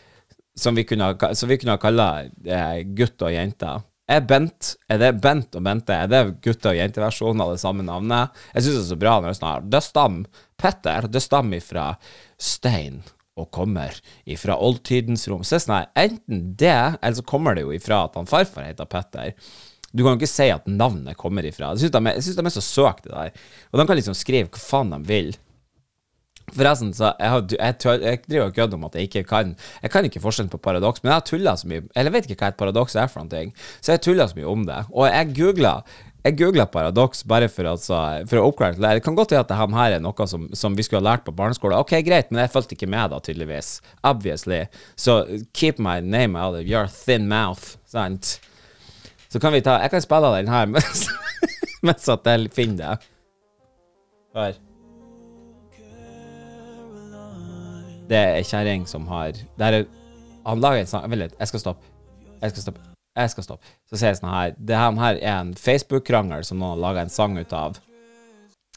som 0.60 0.78
vi 0.78 0.86
kunne, 0.88 1.12
som 1.36 1.52
vi 1.52 1.58
kunne 1.62 1.78
kalle 1.82 2.08
eh, 2.46 2.80
gutt 2.98 3.22
og 3.26 3.34
jente. 3.34 3.76
Er 4.06 4.22
Bent 4.22 4.76
er 4.92 5.00
det 5.02 5.16
Bent 5.18 5.56
og 5.58 5.64
Bente 5.66 5.96
er 5.96 6.10
det 6.12 6.20
gutte- 6.46 6.70
og 6.70 6.78
jenteversjonen 6.78 7.42
av 7.42 7.56
det 7.56 7.62
samme 7.64 7.86
navnet? 7.86 8.36
Jeg 8.54 8.66
syns 8.66 8.76
det 8.76 8.84
er 8.84 8.92
så 8.92 8.98
bra 9.02 9.16
når 9.18 9.26
det 9.26 9.34
er 9.34 9.40
sånn 9.40 9.70
Det 9.74 9.82
stammer 9.82 10.44
Petter, 10.62 11.08
det 11.10 11.22
stammer 11.26 11.58
ifra 11.58 11.86
stein 12.38 13.02
og 13.36 13.50
kommer 13.52 13.98
ifra 14.24 14.56
oldtidens 14.64 15.26
rom. 15.28 15.42
Så 15.44 15.56
det 15.56 15.58
er 15.58 15.64
sånn 15.66 15.96
enten 16.06 16.44
det, 16.56 16.76
eller 17.02 17.18
så 17.18 17.26
kommer 17.28 17.58
det 17.58 17.66
jo 17.66 17.74
ifra 17.76 18.06
at 18.06 18.16
han 18.16 18.30
farfar 18.30 18.70
heter 18.70 18.88
Petter. 18.88 19.34
Du 19.92 20.04
kan 20.04 20.14
jo 20.14 20.22
ikke 20.22 20.32
si 20.32 20.48
at 20.54 20.70
navnet 20.70 21.18
kommer 21.20 21.44
ifra. 21.48 21.74
Jeg 21.74 21.90
syns 21.90 21.96
de, 21.98 22.40
de, 22.40 22.46
er 22.46 22.56
så 22.56 22.64
søkt, 22.64 23.10
det 23.10 23.16
der. 23.16 23.44
Og 23.72 23.82
de 23.82 23.88
kan 23.90 24.00
liksom 24.00 24.16
skrive 24.16 24.52
hva 24.54 24.62
faen 24.62 24.94
de 24.94 25.02
vil. 25.10 25.34
Forresten, 26.54 26.92
så 26.94 27.10
jeg, 27.18 27.30
har, 27.34 27.46
jeg, 27.58 27.78
tør, 27.82 28.02
jeg 28.06 28.20
driver 28.28 28.52
og 28.52 28.56
kødder 28.56 28.78
om 28.78 28.84
at 28.86 28.96
jeg 28.96 29.08
ikke 29.08 29.24
kan 29.26 29.56
Jeg 29.82 29.92
kan 29.92 30.06
ikke 30.06 30.22
forskjellen 30.22 30.52
på 30.52 30.60
paradoks, 30.62 31.02
men 31.02 31.10
jeg 31.10 31.16
har 31.16 31.24
tulla 31.26 31.56
så 31.58 31.70
mye 31.72 31.82
Eller 31.96 32.12
jeg 32.12 32.14
vet 32.14 32.28
ikke 32.30 32.44
hva 32.44 32.52
et 32.54 32.60
paradoks 32.60 32.96
er 33.02 33.10
for 33.10 33.26
noe, 33.26 33.48
så 33.82 33.96
jeg 33.96 34.04
tulla 34.06 34.28
så 34.30 34.38
mye 34.38 34.52
om 34.52 34.68
det. 34.68 34.84
Og 34.94 35.10
jeg 35.10 35.34
googla 35.40 35.80
jeg 36.26 36.40
googla 36.40 36.66
paradoks 36.66 37.22
bare 37.30 37.48
for, 37.54 37.68
altså, 37.70 38.00
for 38.26 38.42
å 38.42 38.48
oppklare 38.50 38.80
det. 38.80 38.96
Det 38.98 39.04
kan 39.06 39.18
godt 39.18 39.36
hende 39.36 39.44
at 39.46 39.52
det 39.52 39.60
her 39.78 39.98
er 39.98 40.02
noe 40.02 40.26
som, 40.30 40.48
som, 40.58 40.74
vi 40.74 40.82
skulle 40.86 41.04
ha 41.04 41.12
lært 41.12 41.26
på 41.28 41.36
barneskolen. 41.38 41.78
Ok, 41.78 41.94
greit, 42.08 42.32
men 42.32 42.42
jeg 42.42 42.54
fulgte 42.56 42.74
ikke 42.74 42.90
med 42.90 43.14
da, 43.14 43.22
tydeligvis. 43.22 43.76
Obviously. 44.02 44.64
Så 44.98 45.20
keep 45.54 45.78
my 45.78 46.00
name 46.02 46.34
out 46.34 46.58
of 46.58 46.66
your 46.66 46.90
thin 46.90 47.30
mouth. 47.30 47.78
Sant? 47.86 48.40
Så 49.30 49.42
kan 49.42 49.54
vi 49.54 49.62
ta 49.62 49.78
Jeg 49.84 49.94
kan 49.94 50.02
spille 50.02 50.34
den 50.40 50.50
her 50.50 50.70
mens, 50.74 51.06
mens 51.86 52.10
at 52.10 52.26
jeg 52.26 52.50
finner 52.58 52.82
det. 52.82 53.12
Hør. 54.34 54.65
Det 58.10 58.18
er 58.18 58.36
ei 58.40 58.46
kjerring 58.46 58.86
som 58.90 59.08
har 59.10 59.34
det 59.34 59.70
er, 59.72 59.86
Han 60.46 60.62
lager 60.62 60.84
en 60.84 60.92
sang 60.92 61.10
Vent 61.10 61.24
litt, 61.24 61.40
jeg 61.40 61.52
skal 61.52 61.64
stoppe. 61.64 61.92
Jeg 62.42 62.54
skal 62.54 62.68
stoppe. 62.68 62.86
Jeg 63.16 63.32
skal 63.32 63.48
stoppe. 63.48 63.74
Så 63.90 63.98
sier 63.98 64.12
jeg 64.12 64.20
sånn 64.20 64.34
her 64.34 64.56
Det 64.60 64.78
her, 64.78 64.94
her 65.00 65.20
er 65.22 65.36
en 65.40 65.56
Facebook-krangel 65.58 66.46
som 66.46 66.60
noen 66.60 66.76
har 66.76 66.84
laga 66.84 67.06
en 67.06 67.14
sang 67.14 67.38
ut 67.40 67.54
av, 67.56 67.80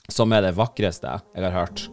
som 0.08 0.32
er 0.32 0.46
det 0.46 0.56
vakreste 0.56 1.18
jeg 1.34 1.44
har 1.44 1.56
hørt. 1.56 1.88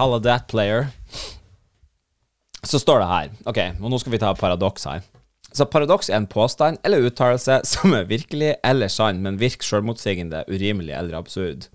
Halla 0.00 0.20
that 0.24 0.46
player. 0.48 0.86
Så 2.64 2.78
står 2.80 3.02
det 3.02 3.08
her 3.10 3.32
Ok, 3.50 3.58
og 3.84 3.90
nå 3.92 3.98
skal 4.00 4.14
vi 4.14 4.20
ta 4.22 4.30
paradoks 4.32 4.86
her. 4.88 5.02
Så 5.52 5.66
paradoks 5.68 6.08
er 6.08 6.16
en 6.22 6.28
påstand 6.30 6.78
eller 6.86 7.04
uttalelse 7.04 7.58
som 7.68 7.92
er 7.92 8.06
virkelig 8.08 8.54
eller 8.64 8.88
sann, 8.88 9.20
men 9.20 9.36
virker 9.40 9.66
selvmotsigende, 9.66 10.46
urimelig 10.48 10.94
eller 10.96 11.18
absurd. 11.18 11.66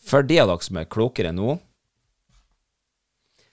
For 0.00 0.24
de 0.24 0.38
av 0.40 0.48
dere 0.48 0.64
som 0.64 0.80
er 0.80 0.88
klokere 0.90 1.30
nå 1.36 1.58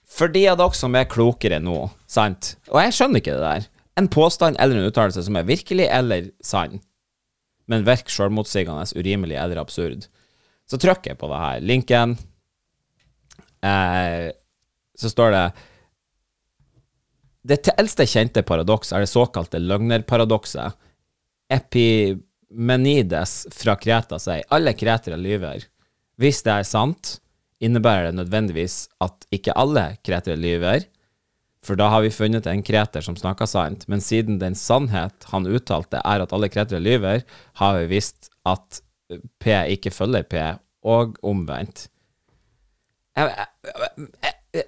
For 0.08 0.32
de 0.32 0.46
av 0.50 0.56
dere 0.58 0.80
som 0.80 0.96
er 0.96 1.10
klokere 1.10 1.60
nå, 1.60 1.76
sant? 2.08 2.54
Og 2.72 2.80
jeg 2.80 2.96
skjønner 2.96 3.20
ikke 3.20 3.36
det 3.36 3.44
der. 3.44 3.68
En 4.00 4.08
påstand 4.08 4.56
eller 4.56 4.80
en 4.80 4.88
uttalelse 4.88 5.26
som 5.28 5.36
er 5.36 5.44
virkelig 5.44 5.90
eller 5.92 6.32
sann, 6.40 6.80
men 7.68 7.84
virker 7.84 8.16
selvmotsigende, 8.16 8.88
urimelig 8.96 9.36
eller 9.36 9.60
absurd. 9.60 10.08
Så 10.64 10.80
trykker 10.80 11.12
jeg 11.12 11.20
på 11.20 11.28
det 11.28 11.44
her. 11.44 11.62
Linken 11.68 12.18
eh, 13.66 14.30
så 15.00 15.10
står 15.10 15.34
det 15.34 15.44
Det 17.42 17.72
eldste 17.76 18.06
kjente 18.06 18.42
paradoks 18.44 18.92
er 18.92 19.04
det 19.04 19.10
såkalte 19.10 19.60
løgnerparadokset. 19.62 20.76
Epimenides 21.50 23.46
fra 23.56 23.76
Kreta 23.80 24.20
sier 24.20 24.44
alle 24.52 24.74
kretere 24.76 25.16
lyver. 25.16 25.64
Hvis 26.20 26.42
det 26.44 26.52
er 26.52 26.68
sant, 26.68 27.16
innebærer 27.64 28.10
det 28.10 28.18
nødvendigvis 28.20 28.88
at 29.00 29.24
ikke 29.32 29.56
alle 29.56 29.94
kretere 30.04 30.36
lyver, 30.36 30.84
for 31.64 31.76
da 31.76 31.90
har 31.92 32.04
vi 32.04 32.12
funnet 32.12 32.46
en 32.48 32.62
kreter 32.64 33.04
som 33.04 33.16
snakker 33.16 33.48
sant, 33.48 33.84
men 33.88 34.00
siden 34.00 34.38
den 34.40 34.56
sannhet 34.56 35.26
han 35.32 35.48
uttalte 35.48 36.00
er 36.00 36.24
at 36.24 36.32
alle 36.32 36.48
kretere 36.52 36.80
lyver, 36.80 37.24
har 37.60 37.80
vi 37.80 37.90
visst 37.96 38.30
at 38.48 38.80
P 39.42 39.52
ikke 39.74 39.92
følger 39.92 40.24
P, 40.24 40.40
og 40.86 41.18
omvendt. 41.26 41.89
Jeg, 43.20 43.46
jeg, 44.24 44.64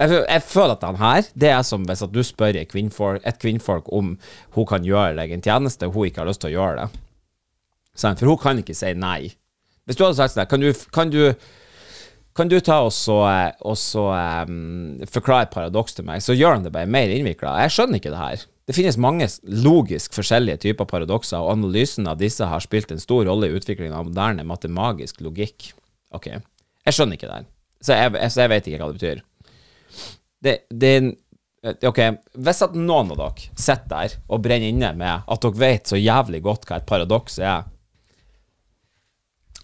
jeg, 0.00 0.10
jeg, 0.28 0.42
føler 0.46 0.74
at 0.74 0.84
den 0.84 0.98
her 1.00 1.28
Det 1.34 1.50
er 1.50 1.62
som 1.66 1.84
hvis 1.88 2.04
du 2.12 2.20
spør 2.24 2.58
et 2.60 2.70
kvinnfolk, 2.70 3.22
et 3.26 3.40
kvinnfolk 3.40 3.88
om 3.92 4.14
hun 4.56 4.68
kan 4.68 4.84
gjøre 4.84 5.16
deg 5.18 5.32
en 5.32 5.44
tjeneste, 5.44 5.88
og 5.88 5.96
hun 5.96 6.10
ikke 6.10 6.22
har 6.22 6.30
lyst 6.30 6.44
til 6.44 6.52
å 6.52 6.56
gjøre 6.58 6.84
det. 6.84 7.00
For 8.00 8.28
hun 8.30 8.40
kan 8.40 8.60
ikke 8.62 8.76
si 8.76 8.92
nei. 8.96 9.32
Hvis 9.88 9.98
du 9.98 10.04
hadde 10.06 10.20
sagt 10.20 10.36
sånn 10.36 10.48
kan 10.50 10.64
kan 10.94 11.10
du 11.12 11.24
kan 12.36 12.48
du 12.48 12.56
ta 12.62 12.78
og 12.86 12.92
så, 12.94 13.18
og 13.66 13.74
så 13.76 14.04
um, 14.46 15.00
forklare 15.10 15.48
et 15.48 15.52
paradoks 15.52 15.96
til 15.96 16.06
meg, 16.06 16.22
så 16.22 16.36
gjør 16.36 16.56
han 16.56 16.66
det 16.66 16.72
bare 16.72 16.88
mer 16.88 17.10
innvikla. 17.10 17.56
Jeg 17.64 17.74
skjønner 17.74 17.98
ikke 17.98 18.12
det 18.14 18.20
her. 18.20 18.44
Det 18.70 18.76
finnes 18.76 18.98
mange 19.02 19.26
logisk 19.64 20.14
forskjellige 20.14 20.60
typer 20.62 20.86
paradokser, 20.88 21.42
og 21.42 21.56
analysen 21.56 22.06
av 22.06 22.20
disse 22.20 22.46
har 22.46 22.62
spilt 22.62 22.94
en 22.94 23.02
stor 23.02 23.26
rolle 23.26 23.50
i 23.50 23.56
utviklingen 23.58 23.96
av 23.98 24.06
moderne 24.06 24.46
matemagisk 24.46 25.18
logikk. 25.26 25.72
Ok, 26.14 26.30
jeg 26.30 26.96
skjønner 26.96 27.18
ikke 27.18 27.26
det 27.26 27.40
her, 27.40 27.48
så 27.80 27.96
jeg, 27.96 28.30
så 28.32 28.44
jeg 28.44 28.52
vet 28.52 28.68
ikke 28.68 28.80
hva 28.82 28.90
det 28.90 29.00
betyr. 29.00 29.24
Det, 30.40 30.56
det 30.70 30.94
Ok, 31.60 31.98
hvis 32.40 32.62
at 32.64 32.72
noen 32.72 33.10
av 33.12 33.18
dere 33.20 33.50
sitter 33.52 33.90
der 33.90 34.12
og 34.32 34.40
brenner 34.46 34.72
inne 34.72 34.94
med 34.96 35.26
at 35.28 35.42
dere 35.44 35.60
vet 35.60 35.90
så 35.90 35.98
jævlig 36.00 36.40
godt 36.46 36.64
hva 36.64 36.78
et 36.80 36.86
paradoks 36.88 37.36
er, 37.44 37.66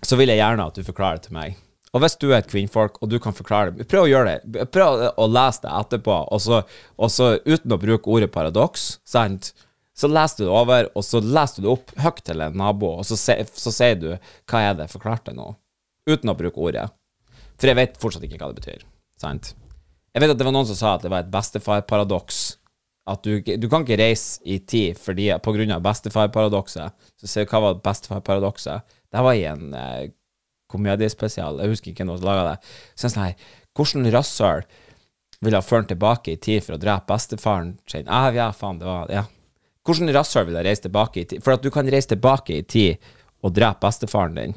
så 0.04 0.18
vil 0.20 0.28
jeg 0.28 0.42
gjerne 0.42 0.66
at 0.68 0.76
du 0.76 0.84
forklarer 0.84 1.16
det 1.16 1.30
til 1.30 1.38
meg. 1.38 1.54
Og 1.96 2.02
hvis 2.02 2.18
du 2.20 2.26
er 2.28 2.42
et 2.42 2.50
kvinnfolk, 2.50 2.98
og 3.00 3.08
du 3.08 3.16
kan 3.22 3.32
forklare 3.32 3.72
det, 3.72 3.86
prøv 3.88 4.04
å 4.04 4.10
gjøre 4.10 4.34
det. 4.34 4.66
Prøv 4.74 5.06
å 5.16 5.28
lese 5.30 5.64
det 5.64 5.72
etterpå, 5.72 6.18
og 6.28 6.42
så, 6.44 6.60
og 7.00 7.12
så 7.14 7.30
uten 7.46 7.72
å 7.72 7.80
bruke 7.80 8.12
ordet 8.12 8.28
paradoks, 8.34 8.98
sant? 9.08 9.54
så 9.96 10.10
leser 10.12 10.42
du 10.42 10.50
det 10.50 10.52
over, 10.52 10.88
og 10.92 11.04
så 11.08 11.22
leser 11.24 11.62
du 11.62 11.66
det 11.66 11.72
opp 11.72 11.92
høyt 12.04 12.18
til 12.26 12.42
en 12.44 12.58
nabo, 12.60 12.90
og 13.00 13.06
så, 13.08 13.16
sier 13.16 13.96
du 13.96 14.10
'hva 14.12 14.60
er 14.60 14.74
det, 14.76 14.90
forklarte 14.92 15.32
nå', 15.32 15.54
uten 16.04 16.28
å 16.28 16.36
bruke 16.36 16.60
ordet. 16.60 16.90
For 17.56 17.70
jeg 17.70 17.78
vet 17.78 17.98
fortsatt 18.00 18.26
ikke 18.26 18.38
hva 18.40 18.52
det 18.52 18.60
betyr. 18.60 18.84
Sant? 19.20 19.54
Jeg 20.16 20.22
vet 20.22 20.32
at 20.32 20.38
det 20.40 20.46
var 20.48 20.54
noen 20.56 20.68
som 20.68 20.78
sa 20.78 20.94
at 20.96 21.04
det 21.04 21.12
var 21.12 21.24
et 21.24 21.32
bestefar-paradoks. 21.32 22.44
At 23.06 23.22
du, 23.22 23.38
du 23.38 23.66
kan 23.70 23.84
ikke 23.84 24.00
reise 24.00 24.40
i 24.48 24.58
tid 24.58 24.98
fordi, 24.98 25.28
på 25.42 25.54
grunn 25.54 25.74
av 25.74 25.84
bestefar-paradokset. 25.84 27.10
Så 27.20 27.30
ser 27.30 27.46
du 27.46 27.52
hva 27.52 27.62
var 27.68 27.82
bestefar-paradokset. 27.84 28.96
Det 29.12 29.22
var 29.24 29.36
i 29.36 29.44
en 29.48 29.76
eh, 29.76 30.08
komediespesial, 30.72 31.60
jeg 31.62 31.72
husker 31.72 31.92
ikke 31.92 32.04
hvem 32.04 32.16
som 32.18 32.26
laga 32.26 32.48
det. 32.50 32.74
Så 32.94 33.06
jeg 33.06 33.14
sånn 33.14 33.24
her, 33.28 33.46
hvordan 33.76 34.10
rasshøl 34.14 34.66
ville 35.44 35.60
ha 35.60 35.64
ført 35.64 35.90
tilbake 35.92 36.34
i 36.34 36.40
tid 36.42 36.64
for 36.64 36.76
å 36.76 36.80
drepe 36.82 37.12
bestefaren 37.12 37.76
sin? 37.90 38.08
Ah, 38.08 38.28
ja, 38.34 38.50
faen, 38.56 38.80
det 38.82 38.88
var 38.88 39.12
Ja. 39.12 39.26
Hvordan 39.86 40.10
rasshøl 40.10 40.48
ville 40.48 40.58
ha 40.58 40.66
reist 40.66 40.82
tilbake 40.82 41.20
i 41.22 41.28
tid? 41.30 41.44
For 41.44 41.54
at 41.54 41.62
du 41.62 41.70
kan 41.70 41.86
reise 41.86 42.10
tilbake 42.10 42.56
i 42.56 42.64
tid 42.66 42.96
og 43.46 43.52
drepe 43.54 43.86
bestefaren 43.86 44.34
din. 44.34 44.56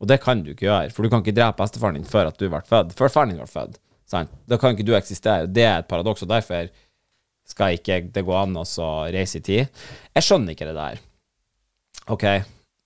Og 0.00 0.08
det 0.08 0.20
kan 0.22 0.40
du 0.42 0.54
ikke 0.54 0.66
gjøre, 0.66 0.92
for 0.94 1.04
du 1.04 1.12
kan 1.12 1.22
ikke 1.24 1.36
drepe 1.36 1.60
bestefaren 1.60 1.98
din 1.98 2.08
før 2.08 2.30
at 2.30 2.38
du 2.40 2.46
ble 2.48 2.62
født. 2.66 2.94
Før 2.96 3.12
faren 3.12 3.34
din 3.34 3.40
ble 3.40 3.48
født. 3.50 3.76
Sant? 4.10 4.32
Da 4.48 4.58
kan 4.58 4.74
ikke 4.74 4.86
du 4.88 4.94
eksistere. 4.96 5.50
Det 5.50 5.66
er 5.66 5.82
et 5.82 5.90
paradoks, 5.90 6.24
og 6.24 6.30
derfor 6.32 6.70
skal 7.50 7.76
ikke 7.76 8.00
det 8.14 8.24
gå 8.26 8.34
an 8.36 8.56
å 8.58 8.64
reise 9.12 9.40
i 9.40 9.44
tid. 9.44 9.84
Jeg 10.16 10.26
skjønner 10.26 10.54
ikke 10.54 10.70
det 10.70 10.76
der. 10.78 11.02
OK, 12.10 12.24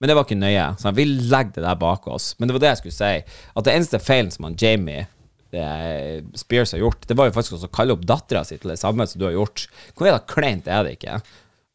men 0.00 0.10
det 0.10 0.16
var 0.18 0.26
ikke 0.26 0.40
nøye. 0.40 0.66
Sant? 0.80 0.98
vi 0.98 1.06
legger 1.06 1.60
det 1.60 1.66
der 1.66 1.78
bak 1.80 2.08
oss. 2.10 2.32
Men 2.38 2.48
det 2.48 2.56
var 2.56 2.64
det 2.64 2.72
jeg 2.72 2.82
skulle 2.82 2.96
si. 2.96 3.38
At 3.54 3.66
det 3.66 3.76
eneste 3.76 4.02
feilen 4.02 4.32
som 4.34 4.48
han 4.48 4.58
Jamie 4.60 5.06
eh, 5.54 6.18
Spears 6.36 6.74
har 6.74 6.82
gjort, 6.82 7.06
det 7.08 7.16
var 7.18 7.30
jo 7.30 7.36
faktisk 7.36 7.56
også 7.58 7.70
å 7.70 7.76
kalle 7.78 7.96
opp 7.96 8.04
dattera 8.08 8.42
si 8.44 8.58
til 8.58 8.74
det 8.74 8.80
samme 8.80 9.06
som 9.08 9.22
du 9.22 9.28
har 9.28 9.36
gjort. 9.36 9.68
Hvor 9.94 10.10
jævla 10.10 10.24
kleint 10.28 10.68
er 10.68 10.84
det 10.84 10.98
ikke? 10.98 11.20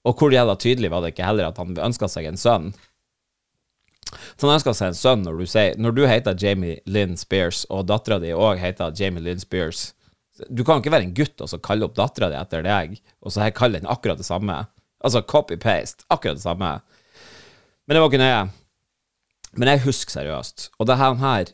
Og 0.10 0.20
hvor 0.20 0.36
jævla 0.36 0.58
tydelig 0.60 0.92
var 0.92 1.04
det 1.04 1.14
ikke 1.14 1.28
heller 1.28 1.50
at 1.50 1.58
han 1.62 1.80
ønska 1.90 2.12
seg 2.12 2.28
en 2.30 2.40
sønn? 2.40 2.70
Så 4.10 4.50
han 4.50 4.62
skal 4.62 4.76
seg 4.78 4.92
en 4.92 4.98
sønn 4.98 5.24
når 5.26 5.40
du, 5.40 5.46
sier, 5.50 5.78
når 5.78 5.96
du 5.96 6.04
heter 6.10 6.38
Jamie 6.40 6.80
Lynn 6.90 7.18
Spears, 7.20 7.66
og 7.70 7.88
dattera 7.90 8.20
di 8.22 8.34
òg 8.34 8.62
heter 8.62 8.96
Jamie 8.98 9.24
Lynn 9.24 9.42
Spears 9.42 9.92
Du 10.50 10.64
kan 10.66 10.80
ikke 10.80 10.94
være 10.94 11.10
en 11.10 11.16
gutt 11.18 11.42
og 11.44 11.50
så 11.52 11.60
kalle 11.62 11.86
opp 11.88 11.98
dattera 11.98 12.30
di 12.32 12.38
etter 12.40 12.64
deg, 12.66 12.96
og 13.20 13.34
så 13.36 13.50
kalle 13.56 13.82
den 13.82 13.90
akkurat 13.92 14.22
det 14.22 14.28
samme. 14.28 14.56
Altså 15.04 15.22
copy-paste. 15.22 16.06
Akkurat 16.10 16.40
det 16.40 16.46
samme. 16.46 16.78
Men 17.88 17.96
det 17.96 18.02
var 18.04 18.12
ikke 18.12 18.22
nøye. 18.22 18.42
Men 19.60 19.72
jeg 19.74 19.84
husker 19.84 20.16
seriøst. 20.16 20.70
Og 20.80 20.88
det 20.88 20.98
her, 21.00 21.14
her 21.20 21.52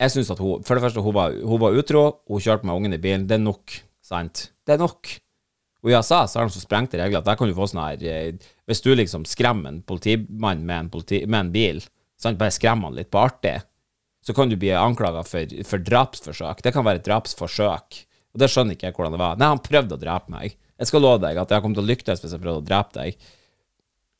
Jeg 0.00 0.10
synes 0.10 0.30
at 0.30 0.38
hun 0.38 0.64
For 0.64 0.74
det 0.74 0.82
første, 0.82 1.00
hun 1.00 1.14
var, 1.14 1.32
hun 1.44 1.60
var 1.60 1.76
utro, 1.76 2.20
hun 2.28 2.40
kjørte 2.40 2.66
med 2.66 2.74
ungen 2.74 2.92
i 2.92 3.00
bilen. 3.00 3.28
Det 3.28 3.36
er 3.36 3.44
nok, 3.44 3.72
sant? 4.04 4.52
Det 4.66 4.74
er 4.74 4.78
nok. 4.78 5.08
Og 5.86 5.92
i 5.92 5.94
USA 5.94 6.24
så 6.26 6.40
har 6.40 6.48
de 6.48 6.56
så 6.56 6.64
sprengte 6.64 6.98
regler 6.98 7.20
at 7.22 7.28
der 7.28 7.36
kan 7.38 7.46
du 7.46 7.54
få 7.54 7.68
sånn 7.70 7.84
her 7.84 8.00
eh, 8.10 8.46
Hvis 8.66 8.82
du 8.82 8.90
liksom 8.90 9.22
skremmer 9.28 9.70
en 9.70 9.84
politimann 9.86 10.64
med 10.66 10.80
en, 10.80 10.90
politi, 10.90 11.20
med 11.30 11.44
en 11.44 11.52
bil, 11.54 11.78
sant? 12.18 12.40
bare 12.40 12.54
skremmer 12.54 12.90
han 12.90 12.98
litt 12.98 13.12
på 13.14 13.22
artig, 13.22 13.60
så 14.26 14.34
kan 14.34 14.50
du 14.50 14.56
bli 14.58 14.72
anklaga 14.74 15.22
for, 15.22 15.54
for, 15.68 15.84
drapsforsøk. 15.86 16.64
Det 16.66 16.72
kan 16.74 16.82
være 16.82 16.98
et 16.98 17.06
drapsforsøk. 17.06 18.00
Og 18.34 18.42
det 18.42 18.50
skjønner 18.50 18.74
ikke 18.74 18.88
jeg 18.88 18.96
hvordan 18.96 19.14
det 19.14 19.22
var. 19.22 19.38
Nei, 19.38 19.52
han 19.54 19.62
prøvde 19.62 19.94
å 19.94 20.02
drepe 20.02 20.34
meg. 20.34 20.56
Jeg 20.76 20.90
skal 20.90 21.06
love 21.06 21.22
deg 21.22 21.38
at 21.38 21.54
jeg 21.54 21.62
kommer 21.62 21.78
til 21.78 21.86
å 21.86 21.90
lykkes 21.92 22.24
hvis 22.24 22.34
jeg 22.34 22.42
prøvde 22.42 22.64
å 22.64 22.66
drepe 22.66 22.98
deg. 22.98 23.28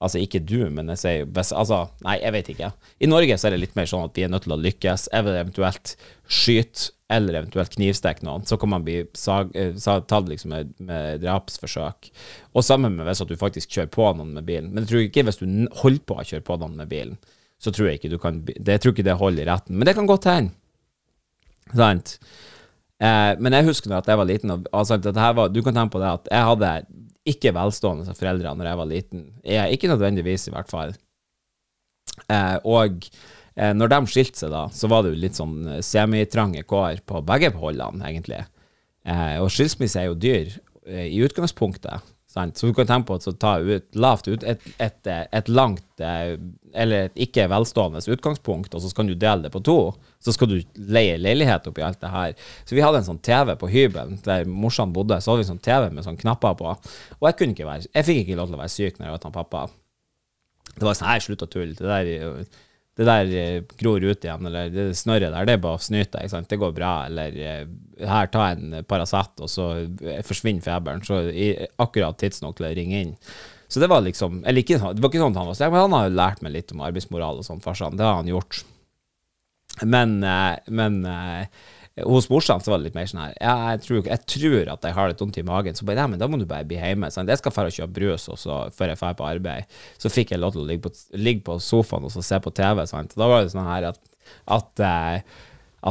Altså 0.06 0.20
ikke 0.22 0.44
du, 0.46 0.60
men 0.70 0.92
jeg 0.94 1.02
sier 1.02 1.26
hvis, 1.26 1.50
Altså, 1.56 1.82
nei, 2.06 2.20
jeg 2.22 2.36
vet 2.36 2.52
ikke. 2.54 2.70
I 3.02 3.10
Norge 3.10 3.40
så 3.40 3.48
er 3.48 3.56
det 3.56 3.64
litt 3.64 3.76
mer 3.78 3.90
sånn 3.90 4.06
at 4.06 4.14
vi 4.14 4.28
er 4.28 4.30
nødt 4.30 4.46
til 4.46 4.54
å 4.54 4.60
lykkes. 4.62 5.08
Eventuelt 5.18 5.96
skyte 6.30 6.94
eller 7.12 7.38
eventuelt 7.38 7.70
knivstikke 7.76 8.26
noen. 8.26 8.46
Så 8.46 8.58
kan 8.58 8.72
man 8.72 8.84
bli 8.86 8.98
eh, 9.02 9.76
tatt 9.78 10.30
liksom 10.30 10.52
med, 10.52 10.72
med, 10.82 11.22
drapsforsøk. 11.22 12.10
Og 12.54 12.66
sammen 12.66 12.96
med 12.96 13.06
hvis 13.06 13.22
at 13.22 13.30
du 13.30 13.38
faktisk 13.38 13.76
kjører 13.76 13.92
på 13.94 14.10
noen 14.18 14.34
med 14.34 14.46
bilen. 14.48 14.72
Men 14.72 14.84
jeg 14.84 14.92
tror 14.92 15.04
ikke 15.04 15.26
hvis 15.28 15.40
du 15.42 15.46
holder 15.82 16.04
på 16.08 16.18
å 16.18 16.26
kjøre 16.26 16.46
på 16.46 16.58
noen 16.62 16.76
med 16.80 16.90
bilen, 16.90 17.16
så 17.62 17.72
tror 17.72 17.88
jeg 17.88 18.00
ikke 18.00 18.12
du 18.12 18.18
kan 18.20 18.42
det, 18.44 18.58
Jeg 18.58 18.82
tror 18.82 18.92
ikke 18.92 19.06
det 19.06 19.16
holder 19.20 19.46
i 19.46 19.48
retten. 19.48 19.78
Men 19.78 19.88
det 19.88 19.96
kan 19.96 20.10
godt 20.10 20.28
hende. 20.28 20.56
Sant? 21.74 22.18
Eh, 23.02 23.32
men 23.38 23.54
jeg 23.54 23.68
husker 23.68 23.92
da 23.92 24.02
at 24.02 24.10
jeg 24.10 24.18
var 24.18 24.28
liten, 24.28 24.52
og 24.54 24.68
altså, 24.72 24.98
var, 24.98 25.48
du 25.52 25.62
kan 25.62 25.76
tenke 25.76 25.96
på 25.96 26.02
det 26.02 26.12
at 26.12 26.30
jeg 26.32 26.50
hadde 26.50 26.74
ikke 27.26 27.54
velstående 27.54 28.14
foreldre 28.16 28.54
når 28.54 28.70
jeg 28.70 28.80
var 28.80 28.90
liten. 28.90 29.24
Jeg, 29.44 29.78
ikke 29.78 29.90
nødvendigvis, 29.90 30.46
i 30.48 30.54
hvert 30.54 30.70
fall. 30.70 30.94
Eh, 32.32 32.56
og 32.64 33.06
eh, 33.56 33.72
når 33.76 33.92
de 33.92 34.02
skilte 34.12 34.44
seg, 34.44 34.52
da, 34.54 34.66
så 34.72 34.90
var 34.92 35.04
det 35.04 35.14
jo 35.14 35.22
litt 35.24 35.38
sånn 35.38 35.56
eh, 35.76 35.82
semitrange 35.84 36.62
kår 36.68 37.02
på 37.08 37.24
begge 37.26 37.52
holdene, 37.56 38.04
egentlig. 38.10 38.44
Eh, 39.06 39.38
og 39.42 39.52
skilsmisse 39.54 40.02
er 40.02 40.10
jo 40.10 40.18
dyr 40.18 40.52
eh, 40.86 41.08
i 41.08 41.22
utgangspunktet. 41.24 42.12
Sant? 42.36 42.58
Så 42.58 42.68
du 42.68 42.74
kan 42.76 42.88
tenke 42.88 43.08
på 43.08 43.16
å 43.16 43.32
ta 43.38 43.54
ut, 43.62 43.86
lavt 43.96 44.26
ut 44.28 44.42
et, 44.44 44.64
et, 44.82 44.98
et, 45.08 45.46
langt 45.48 46.02
eh, 46.04 46.34
eller 46.76 47.06
et 47.06 47.22
ikke 47.24 47.46
velstående 47.48 48.02
utgangspunkt, 48.12 48.74
og 48.74 48.82
så 48.82 48.90
skal 48.92 49.08
du 49.08 49.14
dele 49.16 49.46
det 49.46 49.52
på 49.54 49.62
to. 49.64 49.78
Så 50.20 50.34
skal 50.34 50.50
du 50.50 50.58
leie 50.92 51.16
leilighet 51.16 51.70
oppi 51.70 51.84
alt 51.86 52.02
det 52.02 52.10
her. 52.12 52.34
Så 52.66 52.76
vi 52.76 52.84
hadde 52.84 53.00
en 53.00 53.08
sånn 53.08 53.22
TV 53.24 53.54
på 53.56 53.70
hybelen 53.72 54.18
der 54.26 54.44
morsan 54.50 54.92
bodde. 54.92 55.20
Så 55.22 55.32
hadde 55.32 55.44
vi 55.44 55.46
en 55.46 55.52
sånn 55.54 55.64
TV 55.64 55.88
med 55.94 56.04
sånn 56.04 56.20
knapper 56.20 56.58
på. 56.58 56.74
Og 57.20 57.30
jeg 57.30 57.38
kunne 57.38 57.56
ikke 57.56 57.70
være, 57.70 57.88
jeg 57.88 58.08
fikk 58.10 58.22
ikke 58.24 58.38
lov 58.42 58.50
til 58.50 58.58
å 58.58 58.62
være 58.64 58.74
syk 58.74 58.98
når 58.98 59.08
jeg 59.08 59.16
var 59.16 59.24
hos 59.30 59.36
pappa. 59.38 59.66
Det 60.74 60.84
var 60.84 60.98
sånn 60.98 61.08
her, 61.08 61.24
slutt 61.24 61.46
å 61.46 61.48
tulle. 61.48 61.78
Det 61.78 61.88
der 61.88 62.44
det 62.96 63.04
der 63.04 63.32
eh, 63.36 63.64
gror 63.76 64.00
ut 64.00 64.24
igjen, 64.24 64.46
eller 64.48 64.70
det 64.72 64.86
snørret 64.96 65.28
der, 65.34 65.44
det 65.44 65.56
er 65.56 65.60
bare 65.60 65.76
å 65.76 65.84
snyte 65.84 66.22
deg. 66.22 66.46
Det 66.48 66.58
går 66.60 66.72
bra. 66.78 66.92
Eller 67.10 67.34
eh, 67.36 67.66
her, 68.08 68.30
ta 68.32 68.46
en 68.54 68.78
Paracet, 68.88 69.34
og 69.44 69.52
så 69.52 69.66
eh, 69.84 70.22
forsvinner 70.24 70.64
feberen. 70.64 71.04
Så 71.04 71.20
i, 71.28 71.50
akkurat 71.82 72.16
tidsnok 72.20 72.56
til 72.56 72.70
å 72.70 72.72
ringe 72.78 73.02
inn. 73.04 73.12
Så 73.68 73.82
det 73.82 73.90
var 73.90 74.04
liksom 74.06 74.44
Eller 74.46 74.62
ikke, 74.62 74.78
det 74.78 75.02
var 75.02 75.10
ikke 75.10 75.20
sånn 75.20 75.34
at 75.34 75.40
han 75.42 75.50
var 75.50 75.58
streng, 75.58 75.74
men 75.74 75.84
han 75.84 75.96
har 75.98 76.08
jo 76.08 76.16
lært 76.22 76.42
meg 76.46 76.54
litt 76.54 76.72
om 76.72 76.84
arbeidsmoral 76.86 77.42
og 77.42 77.48
sånn, 77.48 77.60
farsan. 77.64 77.98
Det 77.98 78.06
har 78.06 78.20
han 78.22 78.30
gjort. 78.30 78.62
Men, 79.84 80.16
men 80.72 81.02
hos 82.04 82.28
morsan 82.28 82.60
så 82.60 82.70
var 82.70 82.78
det 82.78 82.90
litt 82.90 82.96
mer 82.96 83.06
sånn 83.08 83.22
her 83.22 83.36
ja, 83.40 83.54
jeg, 83.72 83.80
tror, 83.86 84.00
jeg 84.10 84.24
tror 84.28 84.70
at 84.74 84.82
jeg 84.84 84.96
har 84.98 85.08
litt 85.08 85.22
vondt 85.22 85.38
i 85.40 85.44
magen. 85.46 85.76
Så 85.76 85.86
bare 85.88 86.02
ja, 86.02 86.08
men 86.10 86.20
da 86.20 86.28
må 86.28 86.36
du 86.36 86.44
bare 86.48 86.66
bli 86.68 86.76
hjemme. 86.76 87.08
Sånn. 87.12 87.28
Jeg 87.30 87.40
skal 87.40 87.54
dra 87.56 87.70
og 87.70 87.76
kjøpe 87.78 87.96
brus 87.96 88.26
og 88.32 88.40
så, 88.40 88.58
før 88.76 88.92
jeg 88.92 89.00
drar 89.00 89.16
på 89.16 89.28
arbeid. 89.28 89.78
Så 90.02 90.12
fikk 90.12 90.34
jeg 90.34 90.42
lov 90.42 90.52
til 90.52 90.66
å 90.66 90.68
ligge 90.68 90.84
på, 90.84 90.92
ligge 91.16 91.44
på 91.46 91.56
sofaen 91.62 92.04
og 92.04 92.12
så 92.12 92.24
se 92.26 92.40
på 92.44 92.52
TV. 92.56 92.82
Sant? 92.90 93.16
Da 93.16 93.30
var 93.30 93.44
det 93.46 93.54
sånn 93.54 93.70
her 93.70 93.88
at, 93.94 94.02
at, 94.58 94.84
eh, 94.84 95.40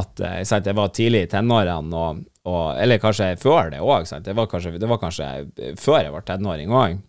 at 0.02 0.22
eh, 0.28 0.38
sant? 0.46 0.70
jeg 0.70 0.78
var 0.78 0.94
tidlig 0.94 1.24
i 1.26 1.32
tenårene, 1.34 2.04
og, 2.04 2.22
og, 2.46 2.62
eller 2.84 3.02
kanskje 3.02 3.32
før 3.42 3.74
det 3.74 3.82
òg. 3.82 4.06
Det, 4.28 4.38
var 4.38 4.50
kanskje, 4.52 4.76
det 4.78 4.92
var 4.92 5.02
kanskje 5.02 5.32
før 5.82 6.00
jeg 6.04 6.14
var 6.14 6.28
tenåring 6.30 6.70
òg. 6.70 7.02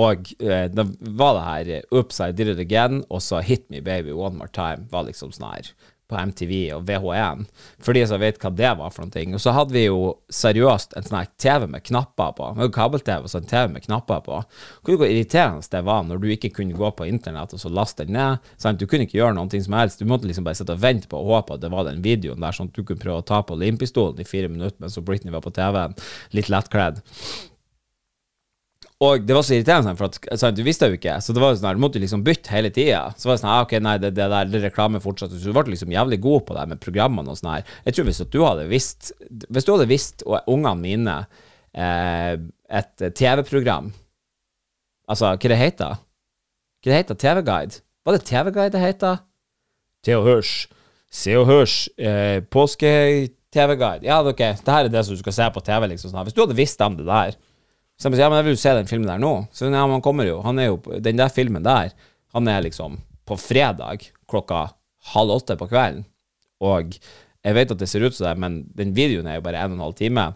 Og 0.00 0.32
eh, 0.40 0.64
da 0.72 0.88
var 1.20 1.36
det 1.36 1.44
her 1.44 2.24
I 2.24 2.32
did 2.32 2.48
it 2.56 2.64
again, 2.64 3.04
og 3.12 3.20
så 3.22 3.44
Hit 3.44 3.68
me 3.68 3.84
baby 3.84 4.16
one 4.16 4.40
more 4.40 4.48
time. 4.48 4.88
var 4.90 5.04
liksom 5.04 5.36
sånn 5.36 5.52
her 5.52 5.72
på 6.08 6.16
MTV 6.16 6.52
og 6.76 6.86
VH1, 6.88 7.44
for 7.84 7.96
de 7.96 8.04
som 8.08 8.20
vet 8.22 8.38
hva 8.40 8.50
det 8.56 8.70
var 8.80 8.92
for 8.94 9.04
noen 9.04 9.14
ting. 9.14 9.34
Og 9.36 9.42
så 9.44 9.52
hadde 9.56 9.74
vi 9.76 9.84
jo 9.84 10.14
seriøst 10.32 10.96
en 10.96 11.06
sånn 11.06 11.28
TV 11.40 11.66
med 11.68 11.84
knapper 11.84 12.32
på. 12.38 12.48
Med 12.56 12.72
kabel-TV 12.74 13.28
og 13.28 13.32
sånn 13.32 13.48
TV 13.48 13.68
med 13.74 13.84
knapper 13.84 14.24
på. 14.24 14.40
Hvor 14.88 15.04
irriterende 15.06 15.66
det 15.68 15.82
var 15.84 16.06
når 16.08 16.22
du 16.22 16.30
ikke 16.32 16.52
kunne 16.60 16.78
gå 16.78 16.90
på 16.96 17.08
internett 17.08 17.52
og 17.52 17.60
så 17.60 17.72
laste 17.72 18.06
den 18.08 18.16
ned. 18.16 18.48
Sant? 18.56 18.80
Du 18.80 18.88
kunne 18.88 19.04
ikke 19.08 19.20
gjøre 19.20 19.36
noe 19.36 19.62
som 19.64 19.76
helst. 19.76 20.00
Du 20.00 20.08
måtte 20.08 20.30
liksom 20.30 20.48
bare 20.48 20.58
sitte 20.58 20.76
og 20.76 20.82
vente 20.82 21.10
på 21.10 21.20
og 21.20 21.34
håpe 21.34 21.58
at 21.58 21.64
det 21.64 21.72
var 21.74 21.88
den 21.88 22.02
videoen 22.04 22.40
der, 22.40 22.56
sånn 22.56 22.72
at 22.72 22.78
du 22.78 22.84
kunne 22.84 23.02
prøve 23.02 23.20
å 23.20 23.28
ta 23.28 23.42
på 23.44 23.58
limpistolen 23.58 24.20
i 24.22 24.28
fire 24.28 24.50
minutter 24.52 24.80
mens 24.80 24.98
Britney 25.04 25.34
var 25.34 25.44
på 25.44 25.52
TV-en, 25.54 25.96
litt 26.36 26.50
lettkledd. 26.52 27.02
Og 28.98 29.22
det 29.22 29.34
var 29.36 29.44
så 29.46 29.54
irriterende, 29.54 29.92
for 29.94 30.10
at, 30.10 30.16
sant, 30.40 30.56
du 30.58 30.64
visste 30.66 30.88
jo 30.90 30.96
ikke, 30.96 31.20
så 31.22 31.34
det 31.34 31.42
var 31.42 31.52
sånn 31.54 31.68
her, 31.68 31.76
du 31.78 31.82
måtte 31.84 32.00
liksom 32.02 32.24
bytte 32.26 32.50
hele 32.50 32.72
tida. 32.74 33.04
Så 33.14 33.28
var 33.28 33.36
det 33.36 33.42
sånn 33.44 33.52
ah, 33.52 33.60
ok, 33.62 33.76
nei, 33.84 33.92
det, 34.02 34.10
det 34.16 34.26
der 34.32 34.50
det 34.50 34.62
reklame 34.64 34.98
fortsatt. 35.02 35.30
Så 35.30 35.52
du 35.52 35.54
ble 35.54 35.70
liksom 35.70 35.94
jævlig 35.94 36.18
god 36.24 36.48
på 36.48 36.56
det 36.56 36.64
med 36.72 36.80
programmene 36.82 37.30
og 37.30 37.38
sånn 37.38 37.52
her. 37.52 37.68
Jeg 37.86 37.94
tror 37.94 38.08
hvis 38.08 38.20
at 38.24 38.32
du 38.34 38.40
hadde 38.42 38.66
visst 38.72 39.12
Hvis 39.46 39.68
du 39.68 39.70
hadde 39.76 39.86
visst, 39.90 40.26
og 40.26 40.50
ungene 40.50 40.82
mine, 40.82 41.16
eh, 41.78 42.34
et 42.68 43.06
TV-program 43.20 43.92
Altså, 45.08 45.30
hva 45.30 45.52
det 45.54 45.60
heter 45.62 45.94
Hva 46.82 46.90
det 46.90 46.98
heter 46.98 47.22
TV-guide? 47.22 47.80
Var 48.04 48.18
det 48.18 48.26
TV-guide 48.26 48.74
det 48.74 48.82
heter? 48.82 49.22
Theo 50.06 50.24
Hørs. 50.26 50.52
Se 51.10 51.34
og 51.38 51.46
Hørs. 51.48 51.84
Eh, 51.98 52.40
Påske-TV-guide. 52.50 54.06
Ja, 54.06 54.20
ok, 54.26 54.42
det 54.58 54.74
her 54.74 54.86
er 54.86 54.92
det 54.92 55.04
som 55.06 55.14
du 55.16 55.22
skal 55.22 55.34
se 55.36 55.48
på 55.54 55.62
TV, 55.64 55.88
liksom. 55.92 56.12
Sånn. 56.12 56.26
Hvis 56.26 56.36
du 56.36 56.42
hadde 56.42 56.58
visst 56.58 56.82
om 56.84 56.98
det 56.98 57.06
der 57.08 57.38
så 57.98 58.06
jeg 58.06 58.14
sier, 58.14 58.24
ja, 58.24 58.30
men 58.30 58.38
jeg 58.38 58.46
vil 58.46 58.54
jo 58.54 58.62
se 58.62 58.72
den 58.78 58.90
filmen 58.90 59.10
der 59.10 59.22
nå. 59.22 59.32
Så 59.50 59.66
ja, 59.66 59.84
man 59.90 60.02
kommer 60.04 60.28
jo, 60.28 60.38
han 60.44 60.60
er 60.62 60.68
jo, 60.70 60.76
Den 61.02 61.18
der 61.18 61.32
filmen 61.34 61.64
der, 61.66 61.90
han 62.34 62.50
er 62.50 62.62
liksom 62.62 63.00
på 63.26 63.36
fredag 63.36 64.06
klokka 64.30 64.68
halv 65.14 65.34
åtte 65.40 65.56
på 65.58 65.66
kvelden. 65.70 66.04
Og 66.62 66.94
jeg 66.94 67.56
vet 67.56 67.72
at 67.74 67.80
det 67.80 67.88
ser 67.90 68.06
ut 68.06 68.14
som 68.14 68.28
det, 68.28 68.36
men 68.38 68.60
den 68.78 68.94
videoen 68.94 69.26
er 69.26 69.38
jo 69.38 69.44
bare 69.46 69.64
en 69.64 69.74
og 69.74 69.78
en 69.78 69.86
halv 69.88 69.98
time. 69.98 70.28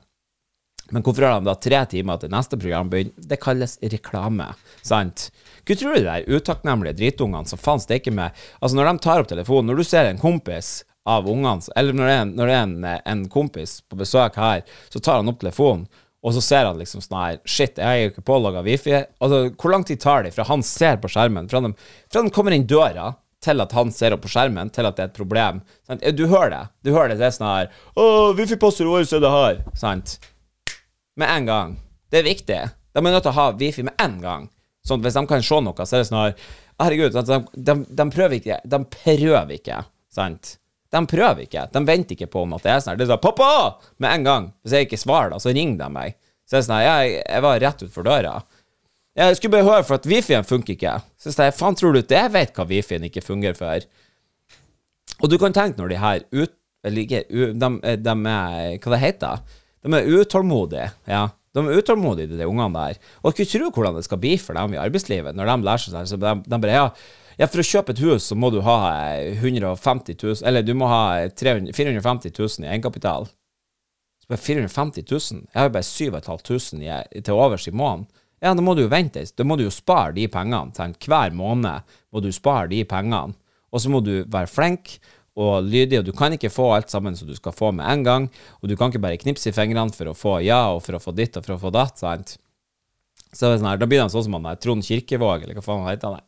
Men 0.93 1.05
hvorfor 1.07 1.25
har 1.25 1.41
de 1.41 1.49
da 1.49 1.55
tre 1.57 1.81
timer 1.89 2.19
til 2.21 2.33
neste 2.33 2.59
program 2.59 2.91
begynner? 2.93 3.15
Det 3.31 3.39
kalles 3.41 3.79
reklame, 3.95 4.51
sant? 4.85 5.29
Hva 5.63 5.77
tror 5.79 5.95
du 5.95 6.01
de 6.03 6.09
der 6.09 6.27
utakknemlige 6.29 6.99
dritungene 6.99 7.49
som 7.49 7.61
faen 7.61 7.81
steker 7.81 8.15
med 8.15 8.35
Altså, 8.59 8.75
når 8.77 8.91
de 8.91 9.05
tar 9.07 9.23
opp 9.23 9.31
telefonen, 9.31 9.71
når 9.71 9.81
du 9.81 9.87
ser 9.87 10.11
en 10.11 10.21
kompis 10.21 10.81
av 11.09 11.27
ungene, 11.31 11.63
eller 11.79 11.97
når 11.97 12.11
det 12.11 12.15
er, 12.19 12.27
når 12.31 12.51
det 12.51 12.57
er 12.57 12.67
en, 12.67 12.89
en 13.15 13.23
kompis 13.31 13.81
på 13.91 13.99
besøk 13.99 14.37
her, 14.39 14.67
så 14.91 15.01
tar 15.03 15.23
han 15.23 15.31
opp 15.31 15.41
telefonen, 15.43 15.87
og 16.23 16.35
så 16.37 16.43
ser 16.45 16.69
han 16.69 16.79
liksom 16.79 17.03
sånn 17.03 17.19
her 17.19 17.41
Shit, 17.45 17.81
jeg 17.83 17.83
er 17.83 18.05
jo 18.05 18.13
ikke 18.13 18.25
pålogga 18.31 18.63
wifi. 18.63 18.95
Altså, 18.95 19.41
hvor 19.59 19.75
lang 19.75 19.85
tid 19.87 20.01
tar 20.03 20.23
det 20.23 20.31
fra 20.37 20.47
han 20.47 20.63
ser 20.67 21.01
på 21.03 21.11
skjermen, 21.11 21.49
fra 21.51 21.63
de, 21.65 21.73
fra 22.13 22.23
de 22.23 22.33
kommer 22.35 22.55
inn 22.55 22.69
døra, 22.71 23.11
til 23.43 23.59
at 23.59 23.75
han 23.75 23.91
ser 23.91 24.15
opp 24.15 24.23
på 24.23 24.31
skjermen, 24.31 24.71
til 24.71 24.87
at 24.87 24.99
det 24.99 25.03
er 25.03 25.11
et 25.11 25.19
problem? 25.19 25.59
Sant? 25.89 26.05
Du 26.15 26.29
hører 26.31 26.53
det. 26.55 26.63
Du 26.87 26.93
hører 26.95 27.11
det. 27.11 27.19
Det 27.19 27.27
er 27.27 27.35
sånn 27.35 27.49
her 27.49 27.73
Å, 27.99 28.05
wifi-passordet 28.39 28.93
vårt 28.93 29.17
er 29.19 29.25
det 29.25 29.35
her. 29.35 29.61
Sant? 29.79 30.17
Med 31.19 31.33
en 31.33 31.51
gang. 31.51 31.77
Det 32.13 32.23
er 32.23 32.29
viktig. 32.29 32.61
De 32.93 33.03
er 33.03 33.09
nødt 33.09 33.25
til 33.27 33.33
å 33.33 33.39
ha 33.41 33.49
wifi 33.59 33.87
med 33.89 33.99
en 34.05 34.19
gang. 34.23 34.51
Sånn 34.87 35.03
hvis 35.03 35.19
de 35.19 35.27
kan 35.31 35.43
se 35.43 35.59
noe, 35.63 35.87
så 35.87 35.97
er 35.97 36.05
det 36.05 36.11
sånn 36.11 36.23
her 36.23 36.51
Herregud, 36.83 37.15
de, 37.15 37.37
de, 37.55 37.75
de, 37.87 38.05
prøver 38.11 38.39
ikke. 38.39 38.57
De 38.67 38.79
prøver 38.91 39.53
ikke, 39.55 39.83
sant? 40.11 40.57
De 40.93 41.01
prøver 41.09 41.47
ikke. 41.47 41.67
De 41.73 41.81
venter 41.89 42.17
ikke 42.17 42.29
på 42.33 42.43
om 42.45 42.57
at 42.57 42.67
det 42.67 42.73
er 42.75 42.83
sånn. 42.85 42.99
Det 43.01 43.07
er 43.07 43.15
sånn 43.15 43.23
'Pappa!' 43.23 43.79
med 43.99 44.11
en 44.13 44.27
gang. 44.27 44.49
Hvis 44.63 44.77
jeg 44.77 44.89
ikke 44.89 45.01
svarer, 45.01 45.33
da, 45.33 45.39
så 45.41 45.55
ringer 45.55 45.79
de 45.81 45.89
meg. 45.93 46.19
Så 46.45 46.59
jeg 46.59 46.69
sånn 46.69 46.83
jeg, 46.85 47.23
jeg 47.25 47.45
var 47.47 47.61
rett 47.63 47.85
utfor 47.87 48.05
døra. 48.05 48.35
Jeg 49.17 49.37
skulle 49.37 49.53
bare 49.53 49.69
høre, 49.69 49.85
for 49.85 50.01
at 50.01 50.09
wifien 50.09 50.45
funker 50.45 50.75
ikke. 50.75 50.95
Så 51.21 51.33
jeg 51.33 51.55
faen 51.57 51.77
tror 51.77 51.93
du 51.93 52.01
det? 52.01 52.17
jeg 52.17 52.33
vet 52.33 52.55
hva 52.57 52.65
wifien 52.69 53.05
ikke 53.05 53.25
fungerer 53.25 53.57
for? 53.57 53.85
Og 55.21 55.31
du 55.33 55.37
kan 55.41 55.53
tenke 55.53 55.81
når 55.81 55.93
de 55.93 56.03
her 56.03 56.27
ut... 56.33 56.59
Eller 56.83 57.05
ikke 57.05 57.21
de, 57.31 57.69
de, 58.03 58.13
er 58.27 58.79
Hva 58.83 58.91
det 58.91 58.99
heter 58.99 59.43
De 59.85 59.93
er 59.95 60.09
utålmodige. 60.19 60.89
Ja. 61.07 61.29
De 61.55 61.63
er 61.63 61.79
utålmodige, 61.79 62.39
de 62.39 62.49
ungene 62.49 62.73
der. 62.75 62.99
Og 63.23 63.31
jeg 63.31 63.37
kunne 63.39 63.53
tro 63.53 63.69
hvordan 63.77 63.99
det 64.01 64.07
skal 64.09 64.21
bli 64.23 64.33
for 64.41 64.59
dem 64.59 64.75
i 64.75 64.81
arbeidslivet, 64.83 65.37
når 65.37 65.51
de 65.51 65.69
lærer 65.69 65.85
seg 65.85 65.95
sånn. 65.95 66.09
Så 66.11 66.19
de, 66.19 66.33
de 66.49 66.61
bare 66.65 66.79
ja, 66.81 66.89
ja, 67.39 67.49
for 67.49 67.63
å 67.63 67.67
kjøpe 67.67 67.95
et 67.95 68.03
hus 68.05 68.27
så 68.31 68.37
må 68.39 68.51
du 68.53 68.61
ha 68.67 68.79
150 69.19 70.17
000 70.19 70.49
Eller 70.49 70.65
du 70.67 70.75
må 70.79 70.89
ha 70.91 71.29
300, 71.29 71.73
450 71.77 72.35
000 72.37 72.67
i 72.67 72.73
egenkapital. 72.73 73.29
Så 74.23 74.31
bare 74.31 74.43
450 74.43 75.07
000? 75.09 75.47
Jeg 75.49 75.61
har 75.61 75.71
jo 75.71 75.77
bare 75.77 75.89
7500 75.89 77.23
til 77.25 77.39
overs 77.39 77.69
i 77.69 77.75
måneden. 77.75 78.07
Ja, 78.43 78.53
da 78.59 78.63
må 78.65 78.75
du 78.75 78.83
jo 78.85 78.91
vente. 78.91 79.23
Da 79.39 79.47
må 79.47 79.57
du 79.57 79.65
jo 79.69 79.73
spare 79.75 80.15
de 80.17 80.27
pengene. 80.31 80.75
Tenk, 80.75 80.99
hver 81.07 81.35
måned 81.35 81.95
må 82.11 82.23
du 82.23 82.31
spare 82.35 82.67
de 82.73 82.83
pengene. 82.89 83.37
Og 83.73 83.83
så 83.83 83.91
må 83.91 84.03
du 84.05 84.25
være 84.29 84.51
flink 84.51 84.97
og 85.39 85.65
lydig, 85.65 86.01
og 86.01 86.09
du 86.09 86.13
kan 86.13 86.35
ikke 86.35 86.53
få 86.53 86.67
alt 86.75 86.91
sammen 86.93 87.15
som 87.17 87.29
du 87.31 87.37
skal 87.39 87.55
få 87.57 87.71
med 87.73 87.87
en 87.89 88.03
gang. 88.07 88.27
Og 88.61 88.69
du 88.69 88.77
kan 88.77 88.91
ikke 88.91 89.03
bare 89.03 89.21
knipse 89.21 89.49
i 89.49 89.57
fingrene 89.57 89.95
for 89.95 90.11
å 90.11 90.17
få 90.19 90.41
ja, 90.45 90.65
og 90.75 90.83
for 90.85 90.99
å 90.99 91.03
få 91.03 91.15
ditt 91.17 91.39
og 91.39 91.47
for 91.47 91.57
å 91.57 91.63
få 91.63 91.73
datt. 91.75 92.03
sant? 92.03 92.37
Så 93.33 93.49
sånn 93.57 93.65
her, 93.65 93.81
Da 93.81 93.89
blir 93.89 94.03
de 94.03 94.13
sånn 94.13 94.27
som 94.27 94.35
han 94.37 94.45
der 94.51 94.59
Trond 94.61 94.85
Kirkevåg, 94.85 95.47
eller 95.47 95.57
hva 95.57 95.65
faen 95.65 95.87
han 95.87 95.95
heter. 95.95 96.21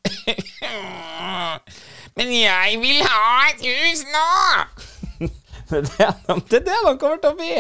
Men 2.19 2.29
jeg 2.33 2.79
vil 2.81 3.03
ha 3.05 3.27
et 3.51 3.61
hus 3.67 4.01
nå! 4.09 4.29
det, 5.71 5.81
er 6.01 6.15
det, 6.49 6.61
er 6.61 6.65
de 6.65 6.97
kommer 7.01 7.21
til 7.21 7.33
å 7.33 7.37
bli. 7.37 7.53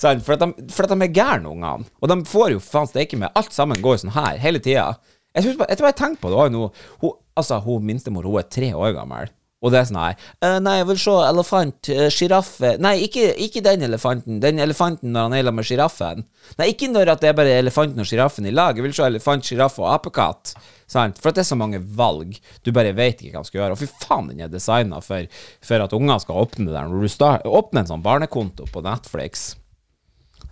Sånn, 0.00 0.20
for, 0.24 0.36
at 0.36 0.44
de, 0.44 0.66
for 0.74 0.86
at 0.86 0.92
de 0.92 1.06
er 1.06 1.16
gærne, 1.16 1.52
ungene. 1.52 1.88
Og 2.02 2.12
de 2.12 2.18
får 2.28 2.56
jo 2.56 2.62
faen 2.64 2.90
steike 2.90 3.18
med. 3.20 3.32
Alt 3.38 3.54
sammen 3.56 3.82
går 3.84 4.02
sånn 4.02 4.16
her 4.16 4.40
hele 4.42 4.60
tida. 4.62 4.90
Jeg 5.32 5.46
tror 5.46 5.64
jeg, 5.64 5.80
jeg 5.80 5.96
tenker 5.96 6.20
på 6.20 6.32
det 6.32 6.40
òg 6.42 6.52
nå. 6.52 6.66
Hun, 7.00 7.16
altså, 7.38 7.60
hun 7.64 7.86
minstemor 7.88 8.28
hun 8.28 8.40
er 8.42 8.50
tre 8.52 8.72
år 8.76 8.92
gammel. 8.98 9.32
Og 9.62 9.72
det 9.72 9.78
er 9.80 9.88
sånn 9.88 10.00
her 10.00 10.16
uh, 10.42 10.58
Nei, 10.62 10.76
jeg 10.80 10.88
vil 10.90 11.00
se 11.04 11.14
elefant, 11.28 11.90
uh, 11.94 12.04
sjiraffe 12.12 12.74
Nei, 12.82 12.96
ikke, 13.06 13.28
ikke, 13.46 13.62
den 13.64 13.86
elefanten. 13.86 14.40
Den 14.42 14.60
elefanten 14.62 15.14
når 15.14 15.28
han 15.28 15.38
er 15.38 15.54
med 15.54 15.68
sjiraffen. 15.68 16.26
Nei, 16.58 16.68
ikke 16.74 16.90
når 16.90 17.14
det 17.14 17.30
er 17.30 17.38
bare 17.38 17.56
elefanten 17.60 18.02
og 18.02 18.08
sjiraffen 18.08 18.48
i 18.48 18.54
lag. 18.54 18.76
Jeg 18.76 18.86
vil 18.86 18.96
se 18.96 19.06
elefant, 19.06 19.46
sjiraff 19.46 19.78
og 19.82 19.90
apekatt. 19.92 20.54
For 20.92 21.30
at 21.30 21.38
det 21.38 21.44
er 21.44 21.48
så 21.48 21.56
mange 21.56 21.80
valg. 21.96 22.34
Du 22.64 22.72
bare 22.74 22.92
vet 22.96 23.22
ikke 23.22 23.38
hva 23.38 23.44
du 23.46 23.48
skal 23.48 23.62
gjøre. 23.62 23.76
Og 23.76 23.80
fy 23.80 23.88
faen, 24.04 24.28
den 24.28 24.44
er 24.44 24.52
designa 24.52 25.00
for, 25.04 25.42
for, 25.64 25.84
at 25.86 25.96
unger 25.96 26.20
skal 26.24 26.42
åpne 26.42 26.68
der. 26.72 26.90
Når 26.90 27.08
du 27.08 27.48
åpner 27.48 27.84
en 27.84 27.92
sånn 27.94 28.04
barnekonto 28.04 28.68
på 28.72 28.84
Netflix 28.84 29.52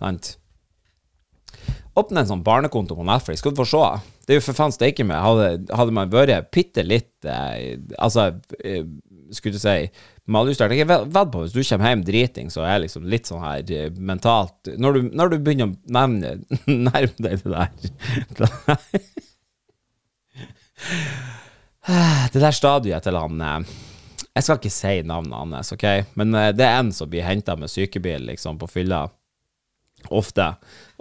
Sant? 0.01 0.35
Åpne 1.99 2.23
en 2.23 2.29
sånn 2.29 2.43
barnekonto 2.45 2.95
på 2.95 3.03
Netflix, 3.07 3.41
skal 3.41 3.51
du 3.51 3.59
få 3.59 3.65
se. 3.67 3.87
Det 4.23 4.35
er 4.35 4.39
jo 4.39 4.45
for 4.45 4.55
faen 4.55 4.71
steike 4.71 5.03
meg. 5.03 5.19
Hadde, 5.19 5.75
hadde, 5.75 5.95
man 5.95 6.11
vært 6.11 6.51
bitte 6.55 6.83
litt 6.87 7.25
eh, 7.27 7.75
Altså, 7.99 8.29
eh, 8.63 8.85
skulle 9.35 9.57
du 9.57 9.61
si 9.61 9.89
malustert 10.31 10.71
Jeg 10.75 10.87
vedder 10.87 11.31
på 11.31 11.39
hvis 11.43 11.55
du 11.55 11.63
kommer 11.65 11.89
hjem 11.91 12.05
driting, 12.07 12.47
så 12.53 12.59
er 12.63 12.71
jeg 12.75 12.83
liksom 12.85 13.03
litt 13.11 13.25
sånn 13.29 13.43
her 13.43 13.59
eh, 13.75 13.91
mentalt 13.97 14.59
Når 14.79 14.91
du, 14.93 14.99
når 15.17 15.27
du 15.33 15.37
begynner 15.39 15.67
å 15.67 15.69
nevne 15.97 16.29
nærme 16.87 17.15
deg 17.17 17.33
det 17.43 17.51
der 17.51 17.69
Det 22.31 22.41
der 22.41 22.51
stadiet 22.55 23.03
til 23.05 23.17
han 23.17 23.41
eh, 23.41 23.59
Jeg 24.31 24.43
skal 24.45 24.57
ikke 24.61 24.73
si 24.73 25.01
navnet 25.07 25.39
hans, 25.39 25.73
OK? 25.75 25.85
Men 26.19 26.35
eh, 26.37 26.53
det 26.55 26.65
er 26.67 26.79
en 26.79 26.91
som 26.95 27.09
blir 27.11 27.27
henta 27.27 27.53
med 27.59 27.71
sykebil 27.71 28.21
liksom 28.31 28.53
på 28.61 28.67
fylla 28.71 28.99
ofte. 30.09 30.47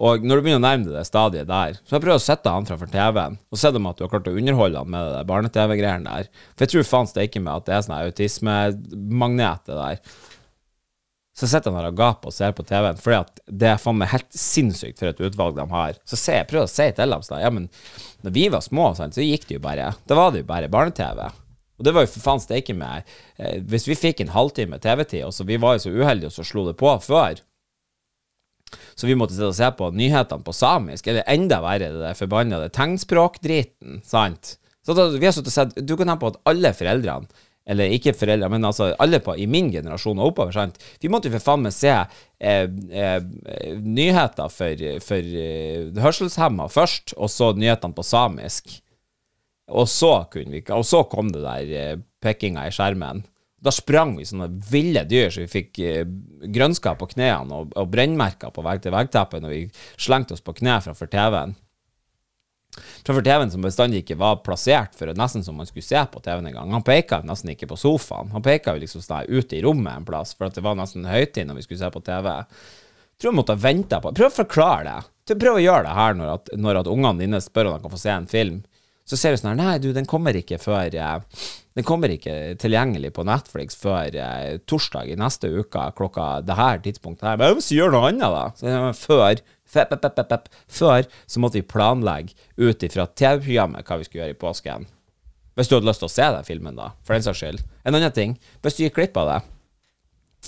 Og 0.00 0.24
når 0.24 0.40
du 0.40 0.44
begynner 0.46 0.60
å 0.60 0.64
nærme 0.64 0.86
deg 0.86 0.96
det 0.96 1.04
stadiet 1.08 1.48
der, 1.50 1.76
så 1.84 1.96
jeg 1.96 2.04
prøver 2.04 2.18
å 2.20 2.24
sette 2.24 2.52
han 2.54 2.68
framfor 2.68 2.90
TV-en 2.92 3.38
og 3.38 3.60
se 3.60 3.72
dem 3.74 3.88
at 3.90 3.98
du 3.98 4.04
har 4.06 4.12
klart 4.12 4.30
å 4.30 4.34
underholde 4.36 4.82
han 4.82 4.92
med 4.94 5.12
det 5.14 5.22
barne-TV-greiene 5.28 6.08
der. 6.08 6.30
For 6.54 6.64
jeg 6.64 6.74
tror 6.74 6.88
faen 6.88 7.10
steike 7.10 7.42
meg 7.44 7.60
at 7.60 7.68
det 7.68 7.76
er 7.76 7.86
sånn 7.86 7.96
autismemagnet, 7.98 9.66
det 9.68 9.80
der. 9.80 10.14
Så 11.40 11.48
sitter 11.48 11.72
han 11.72 11.80
der 11.80 11.92
og 11.92 12.00
gaper 12.00 12.32
og 12.32 12.36
ser 12.36 12.56
på 12.56 12.64
TV-en, 12.68 12.98
fordi 13.00 13.18
at 13.20 13.44
det 13.48 13.68
er 13.70 13.78
faen 13.80 14.00
meg 14.00 14.10
helt 14.12 14.32
sinnssykt 14.36 14.98
for 15.00 15.12
et 15.12 15.22
utvalg 15.24 15.56
de 15.56 15.68
har. 15.70 16.00
Så 16.04 16.18
jeg 16.20 16.48
prøver 16.50 16.68
å 16.68 16.72
si 16.72 16.88
til 16.96 17.14
dem 17.14 17.22
sånn, 17.24 17.44
ja, 17.44 17.52
men 17.54 17.68
når 18.26 18.34
vi 18.36 18.48
var 18.52 18.64
små, 18.64 18.90
så 18.98 19.24
gikk 19.24 19.46
det 19.48 19.56
jo 19.56 19.62
bare 19.64 19.92
Da 20.08 20.18
var 20.18 20.34
det 20.34 20.42
jo 20.42 20.50
bare 20.50 20.68
barne-TV. 20.72 21.22
Og 21.80 21.86
det 21.86 21.94
var 21.96 22.04
jo 22.04 22.12
for 22.12 22.24
faen 22.26 22.42
steike 22.42 22.74
meg 22.76 23.08
eh, 23.40 23.62
Hvis 23.64 23.86
vi 23.88 23.96
fikk 23.96 24.20
en 24.20 24.34
halvtime 24.34 24.76
TV-tid, 24.84 25.24
og 25.24 25.32
så 25.32 25.46
vi 25.48 25.56
var 25.60 25.78
jo 25.78 25.86
så 25.86 25.94
uheldige 25.94 26.28
og 26.28 26.36
så 26.36 26.44
slo 26.44 26.66
det 26.68 26.76
på 26.80 26.92
før, 27.06 27.40
så 28.94 29.08
vi 29.08 29.18
måtte 29.18 29.52
se 29.56 29.70
på 29.76 29.90
nyhetene 29.96 30.46
på 30.46 30.54
samisk, 30.56 31.10
eller 31.10 31.26
enda 31.30 31.60
verre, 31.64 31.92
det 31.92 32.02
der 32.04 32.18
forbanna 32.18 32.62
tegnspråkdriten, 32.74 34.00
sant? 34.06 34.56
Så 34.86 34.96
da, 34.96 35.10
vi 35.12 35.26
har 35.28 35.34
sittet 35.36 35.52
og 35.52 35.54
sett 35.54 35.74
Du 35.84 35.92
kan 35.92 36.08
tenke 36.08 36.22
på 36.22 36.30
at 36.32 36.42
alle 36.48 36.72
foreldrene 36.72 37.28
eller 37.70 37.92
ikke 37.94 38.14
foreldre, 38.16 38.48
men 38.50 38.64
altså 38.66 38.88
alle 38.98 39.20
på, 39.22 39.36
i 39.38 39.46
min 39.46 39.68
generasjon 39.70 40.18
og 40.18 40.32
oppover. 40.32 40.54
sant? 40.56 40.78
Vi 41.02 41.10
måtte 41.12 41.28
jo 41.28 41.36
for 41.36 41.44
faen 41.44 41.66
meg 41.66 41.74
se 41.76 41.92
eh, 41.92 42.64
eh, 42.66 43.20
nyheter 43.84 44.50
for, 44.50 44.86
for 45.04 45.34
eh, 45.44 45.90
hørselshemma 46.02 46.66
først, 46.72 47.14
og 47.18 47.30
så 47.30 47.52
nyhetene 47.54 47.94
på 47.94 48.06
samisk. 48.06 48.72
Og 49.70 49.86
så 49.86 50.24
kunne 50.32 50.56
vi 50.56 50.64
Og 50.74 50.82
så 50.82 51.04
kom 51.06 51.30
det 51.30 51.44
der 51.44 51.74
eh, 51.78 52.00
pekkinga 52.24 52.66
i 52.66 52.74
skjermen. 52.74 53.22
Da 53.60 53.72
sprang 53.74 54.14
vi 54.16 54.24
sånne 54.24 54.48
ville 54.70 55.02
dyr, 55.04 55.28
så 55.32 55.42
vi 55.44 55.50
fikk 55.52 55.80
eh, 55.84 56.04
grønnskap 56.48 57.00
på 57.00 57.10
knærne 57.12 57.58
og, 57.58 57.74
og 57.76 57.90
brennmerker 57.92 58.52
på 58.54 58.64
vegg-til-vegg-teppet 58.64 59.44
når 59.44 59.52
vi 59.52 59.64
slengte 60.00 60.36
oss 60.36 60.44
på 60.44 60.56
kne 60.56 60.78
framfor 60.84 61.10
TV-en. 61.12 61.52
Framfor 63.06 63.24
TV-en 63.26 63.50
som 63.50 63.64
bestandig 63.64 64.04
ikke 64.04 64.18
var 64.20 64.40
plassert, 64.46 64.94
for 64.96 65.10
nesten 65.18 65.44
som 65.44 65.58
man 65.58 65.68
skulle 65.68 65.84
se 65.84 66.00
på 66.12 66.22
TV-en 66.24 66.48
en 66.48 66.56
gang. 66.56 66.72
Han 66.76 66.86
peka 66.86 67.20
nesten 67.26 67.52
ikke 67.52 67.68
på 67.72 67.78
sofaen, 67.80 68.30
han 68.32 68.44
peka 68.46 68.76
liksom 68.78 69.04
sånn 69.04 69.28
ut 69.28 69.52
i 69.52 69.62
rommet 69.64 69.92
en 69.96 70.08
plass, 70.08 70.32
for 70.38 70.52
det 70.52 70.64
var 70.64 70.78
nesten 70.78 71.08
høytid 71.08 71.48
når 71.48 71.60
vi 71.60 71.66
skulle 71.66 71.82
se 71.82 71.92
på 71.92 72.04
TV. 72.06 72.30
Jeg 72.30 73.20
tror 73.20 73.32
jeg 73.32 73.36
måtte 73.36 73.56
ha 73.56 73.60
venta 73.60 74.00
på 74.00 74.14
Prøv 74.16 74.30
å 74.30 74.36
forklare 74.40 74.84
det. 74.88 75.36
Prøv 75.36 75.58
å 75.58 75.62
gjøre 75.62 75.84
det 75.86 75.96
her 75.98 76.14
når, 76.16 76.34
at, 76.38 76.52
når 76.56 76.80
at 76.80 76.90
ungene 76.90 77.20
dine 77.20 77.40
spør 77.44 77.68
om 77.70 77.76
de 77.76 77.84
kan 77.84 77.92
få 77.92 78.00
se 78.00 78.14
en 78.14 78.30
film. 78.30 78.62
Så 79.04 79.18
ser 79.18 79.34
du 79.34 79.40
sånn 79.40 79.52
her 79.52 79.58
Nei, 79.58 79.74
du, 79.82 79.90
den 79.94 80.08
kommer 80.08 80.36
ikke 80.38 80.60
før 80.62 80.94
eh, 80.94 81.42
Den 81.80 81.86
kommer 81.88 82.12
ikke 82.12 82.58
tilgjengelig 82.60 83.14
på 83.16 83.24
Netflix 83.24 83.78
før 83.80 84.12
eh, 84.12 84.58
torsdag 84.68 85.08
i 85.08 85.14
neste 85.16 85.48
uke 85.48 85.86
klokka 85.96 86.26
det 86.44 86.58
her 86.58 86.82
tidspunktet 86.84 87.24
her. 87.24 87.38
Men 87.40 87.62
så 87.64 87.78
gjør 87.78 87.94
noe 87.94 88.10
annet, 88.10 88.34
da. 88.34 88.42
Så, 88.60 88.74
før, 89.06 89.40
Fep, 89.70 89.92
fep, 90.02 90.18
fep. 90.18 90.48
Før 90.66 91.06
så 91.30 91.40
måtte 91.40 91.60
vi 91.60 91.68
planlegge 91.70 92.34
ut 92.58 92.82
ifra 92.84 93.06
TV-programmet 93.06 93.86
hva 93.86 94.00
vi 94.00 94.08
skulle 94.08 94.24
gjøre 94.24 94.34
i 94.34 94.40
påsken. 94.40 94.84
Hvis 95.56 95.70
du 95.70 95.76
hadde 95.76 95.88
lyst 95.88 96.02
til 96.02 96.10
å 96.10 96.12
se 96.12 96.28
den 96.34 96.46
filmen, 96.50 96.76
da, 96.76 96.90
for 97.06 97.16
den 97.16 97.24
saks 97.24 97.40
skyld. 97.40 97.64
En 97.86 97.96
annen 97.96 98.12
ting, 98.12 98.36
hvis 98.60 98.76
du 98.76 98.84
gikk 98.84 98.98
glipp 98.98 99.16
av 99.22 99.30
det 99.30 99.38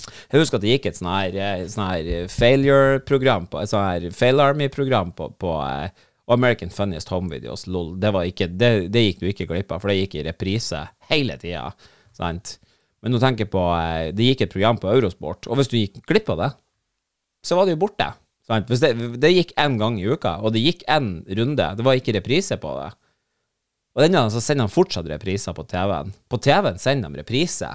Jeg 0.03 0.41
husker 0.41 0.59
at 0.59 0.63
det 0.65 0.75
gikk 0.75 0.85
et 0.89 0.99
sånn 0.99 1.09
her, 1.09 1.39
eh, 1.39 1.65
sånn 1.71 1.89
her 1.89 2.29
failure-program 2.29 3.47
Et 3.61 3.71
sånn 3.71 3.87
her 3.87 4.05
Fail 4.13 4.43
Army-program 4.43 5.15
på, 5.17 5.31
på 5.41 5.55
uh, 6.27 6.33
American 6.33 6.71
Funniest 6.73 7.11
Home 7.13 7.31
Videos, 7.31 7.67
lol. 7.67 7.93
Det, 7.99 8.13
ikke, 8.31 8.47
det, 8.47 8.71
det, 8.93 9.05
gikk 9.07 9.21
du 9.21 9.29
ikke 9.31 9.47
glipp 9.49 9.71
av, 9.71 9.83
for 9.83 9.91
det 9.91 9.99
gikk 10.01 10.19
i 10.19 10.25
reprise 10.27 10.81
hele 11.11 11.37
tida. 11.41 11.69
Sant? 12.15 12.57
Men 13.03 13.15
nå 13.15 13.19
tenker 13.19 13.43
jeg 13.43 13.51
på 13.51 13.63
uh, 13.67 14.09
Det 14.15 14.31
gikk 14.31 14.45
et 14.45 14.53
program 14.55 14.79
på 14.79 14.91
Eurosport, 14.91 15.49
og 15.49 15.59
hvis 15.59 15.71
du 15.71 15.79
gikk 15.79 16.03
glipp 16.07 16.33
av 16.33 16.43
det, 16.43 16.51
så 17.43 17.59
var 17.59 17.67
det 17.67 17.75
jo 17.75 17.83
borte. 17.83 18.09
Sant? 18.47 18.67
Det, 18.71 18.93
det 19.19 19.31
gikk 19.33 19.55
én 19.59 19.79
gang 19.79 19.99
i 19.99 20.07
uka, 20.07 20.37
og 20.43 20.55
det 20.55 20.63
gikk 20.63 20.83
én 20.91 21.15
runde, 21.27 21.71
det 21.77 21.87
var 21.87 21.99
ikke 21.99 22.15
reprise 22.15 22.59
på 22.59 22.75
det. 22.79 22.91
Og 23.93 24.01
denne 24.01 24.17
gangen 24.17 24.33
så 24.33 24.41
sender 24.41 24.65
han 24.65 24.73
fortsatt 24.73 25.09
repriser 25.09 25.53
på 25.53 25.65
TV-en. 25.69 26.13
På 26.31 26.39
TV-en 26.41 26.79
sender 26.81 27.13
de 27.13 27.21
reprise. 27.21 27.69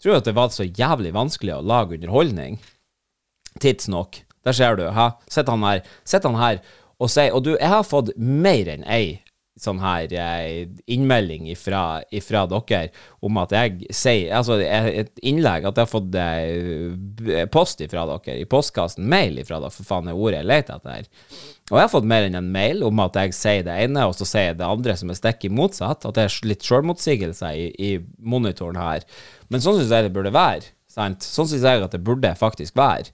Tror 0.00 0.14
du 0.14 0.18
at 0.18 0.28
det 0.28 0.34
var 0.34 0.50
så 0.50 0.64
jævlig 0.66 1.12
vanskelig 1.14 1.54
å 1.54 1.64
lage 1.64 1.98
underholdning? 1.98 2.56
Tidsnok. 3.60 4.22
Der 4.42 4.56
ser 4.56 4.78
du. 4.80 4.88
Hæ? 4.90 5.12
Sitter 5.30 5.54
han 5.54 5.66
her, 5.68 5.82
sitter 6.08 6.32
han 6.32 6.40
her 6.40 6.62
og 7.02 7.10
sier 7.10 7.34
Og 7.34 7.44
du, 7.46 7.52
jeg 7.56 7.70
har 7.72 7.84
fått 7.86 8.14
mer 8.16 8.70
enn 8.70 8.86
ei 8.86 9.20
sånn 9.60 9.82
her 9.82 10.12
eh, 10.16 10.62
innmelding 10.90 11.44
ifra, 11.52 12.00
ifra, 12.14 12.46
dere 12.48 12.88
om 13.20 13.36
at 13.42 13.52
jeg 13.52 13.90
sier 13.92 14.32
Altså 14.38 14.56
et 14.64 15.12
innlegg 15.20 15.66
at 15.68 15.76
jeg 15.76 15.84
har 15.84 15.90
fått 15.90 16.16
eh, 16.16 17.44
post 17.52 17.82
ifra 17.84 18.06
dere, 18.08 18.38
i 18.40 18.48
postkassen, 18.48 19.04
mail 19.12 19.36
ifra 19.42 19.60
dere, 19.60 19.74
for 19.74 19.88
faen 19.88 20.08
er 20.08 20.16
ordet 20.16 20.40
jeg 20.40 20.48
leter 20.48 20.80
etter. 20.80 21.10
Og 21.70 21.76
jeg 21.76 21.84
har 21.84 21.92
fått 21.92 22.08
mer 22.08 22.26
enn 22.26 22.40
en 22.40 22.50
mail 22.54 22.82
om 22.88 23.04
at 23.04 23.18
jeg 23.20 23.36
sier 23.36 23.66
det 23.68 23.76
ene, 23.84 24.06
og 24.08 24.16
så 24.16 24.26
sier 24.28 24.50
jeg 24.50 24.60
det 24.60 24.68
andre 24.68 24.96
som 24.98 25.12
er 25.12 25.20
stikk 25.20 25.46
motsatt. 25.52 26.08
At 26.08 26.16
det 26.16 26.26
er 26.26 26.38
litt 26.48 26.66
sjølmotsigelser 26.66 27.56
i, 27.56 27.68
i 27.76 27.92
monitoren 28.18 28.80
her. 28.80 29.06
Men 29.52 29.64
sånn 29.64 29.78
syns 29.78 29.92
jeg 29.92 30.08
det 30.08 30.14
burde 30.16 30.34
være. 30.34 30.72
Sant? 30.92 31.24
Sånn 31.24 31.48
syns 31.48 31.64
jeg 31.64 31.84
at 31.84 31.94
det 31.94 32.02
burde 32.04 32.32
faktisk 32.40 32.76
være 32.80 33.12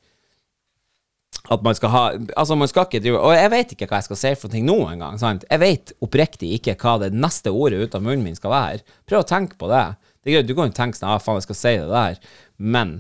at 1.49 1.63
man 1.65 1.77
skal 1.77 1.93
ha 1.93 2.03
Altså, 2.37 2.57
man 2.59 2.69
skal 2.71 2.87
ikke 2.87 3.01
drive 3.05 3.21
Og 3.25 3.35
jeg 3.37 3.53
vet 3.53 3.75
ikke 3.75 3.89
hva 3.89 4.01
jeg 4.01 4.09
skal 4.09 4.21
si 4.21 4.33
for 4.41 4.53
ting 4.53 4.67
nå 4.69 4.77
engang. 4.91 5.19
Jeg 5.19 5.63
vet 5.63 5.95
oppriktig 6.05 6.53
ikke 6.59 6.77
hva 6.81 6.99
det 7.05 7.13
neste 7.17 7.53
ordet 7.53 7.81
ut 7.83 7.97
av 7.97 8.05
munnen 8.05 8.27
min 8.27 8.39
skal 8.39 8.53
være. 8.55 8.99
Prøv 9.09 9.25
å 9.25 9.29
tenke 9.29 9.59
på 9.61 9.71
det. 9.73 9.85
det 10.23 10.31
er 10.33 10.39
greit, 10.39 10.49
Du 10.49 10.55
kan 10.59 10.71
jo 10.71 10.77
tenke 10.77 10.99
sånn 10.99 11.13
ah, 11.13 11.23
faen, 11.23 11.41
jeg 11.41 11.49
skal 11.49 11.61
si 11.61 11.77
det 11.81 11.89
der. 11.93 12.19
Men 12.59 12.99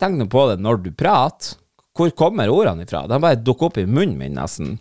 tenk 0.00 0.20
nå 0.20 0.28
på 0.30 0.46
det 0.50 0.60
når 0.62 0.84
du 0.84 0.92
prater. 0.92 1.58
Hvor 1.96 2.12
kommer 2.16 2.48
ordene 2.48 2.86
ifra? 2.86 3.02
De 3.10 3.18
bare 3.20 3.40
dukker 3.40 3.68
opp 3.68 3.80
i 3.80 3.84
munnen 3.88 4.16
min, 4.16 4.38
nesten. 4.38 4.78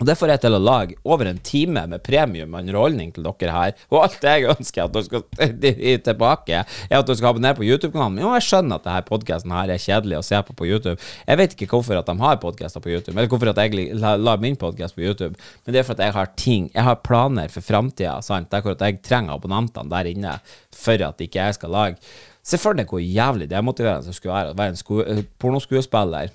Og 0.00 0.06
Det 0.08 0.14
får 0.16 0.30
jeg 0.32 0.40
til 0.40 0.54
å 0.56 0.58
lage 0.62 0.94
over 1.04 1.28
en 1.28 1.40
time 1.44 1.82
med 1.90 2.00
premium 2.02 2.54
underholdning 2.56 3.10
til 3.12 3.26
dere 3.26 3.52
her. 3.52 3.74
Og 3.92 4.06
alt 4.06 4.24
jeg 4.24 4.48
ønsker 4.48 4.86
at 4.86 4.94
dere 4.94 5.04
skal 5.04 5.24
tilbake, 6.08 6.62
er 6.64 6.96
at 6.96 7.06
dere 7.10 7.18
skal 7.20 7.28
abonnere 7.34 7.58
på 7.58 7.66
YouTube-kanalen 7.66 8.22
jo, 8.22 8.30
Og 8.30 8.38
jeg 8.38 8.46
skjønner 8.48 8.80
at 8.80 8.88
denne 8.88 9.04
podkasten 9.10 9.52
her 9.52 9.74
er 9.74 9.84
kjedelig 9.84 10.18
å 10.18 10.24
se 10.24 10.40
på 10.48 10.56
på 10.56 10.70
YouTube. 10.70 10.96
Jeg 11.28 11.40
vet 11.42 11.54
ikke 11.54 11.68
hvorfor 11.74 12.00
at 12.00 12.08
de 12.08 12.16
har 12.24 12.40
podkaster 12.40 12.82
på 12.82 12.94
YouTube, 12.94 13.14
eller 13.18 13.28
hvorfor 13.28 13.52
at 13.52 13.60
jeg 13.60 14.00
lar 14.00 14.40
min 14.40 14.56
podkast 14.56 14.96
på 14.96 15.04
YouTube, 15.04 15.36
men 15.36 15.76
det 15.76 15.82
er 15.82 15.86
for 15.86 15.98
at 15.98 16.04
jeg 16.06 16.16
har 16.16 16.34
ting, 16.40 16.66
jeg 16.72 16.88
har 16.88 17.00
planer 17.04 17.52
for 17.52 17.68
framtida, 17.68 18.16
sant, 18.24 18.50
der 18.50 18.64
hvor 18.64 18.74
jeg 18.80 19.02
trenger 19.04 19.36
abonnentene 19.36 19.92
der 19.92 20.08
inne 20.08 20.36
for 20.72 21.04
at 21.04 21.20
ikke 21.20 21.46
jeg 21.50 21.60
skal 21.60 21.74
lage 21.74 22.12
Se 22.42 22.58
for 22.58 22.74
deg 22.74 22.90
hvor 22.90 22.98
jævlig 22.98 23.46
demotiverende 23.46 24.10
det 24.10 24.16
skulle 24.16 24.34
være 24.34 24.50
å 24.50 24.56
være 24.58 24.74
en 24.74 25.26
pornoskuespiller, 25.38 26.32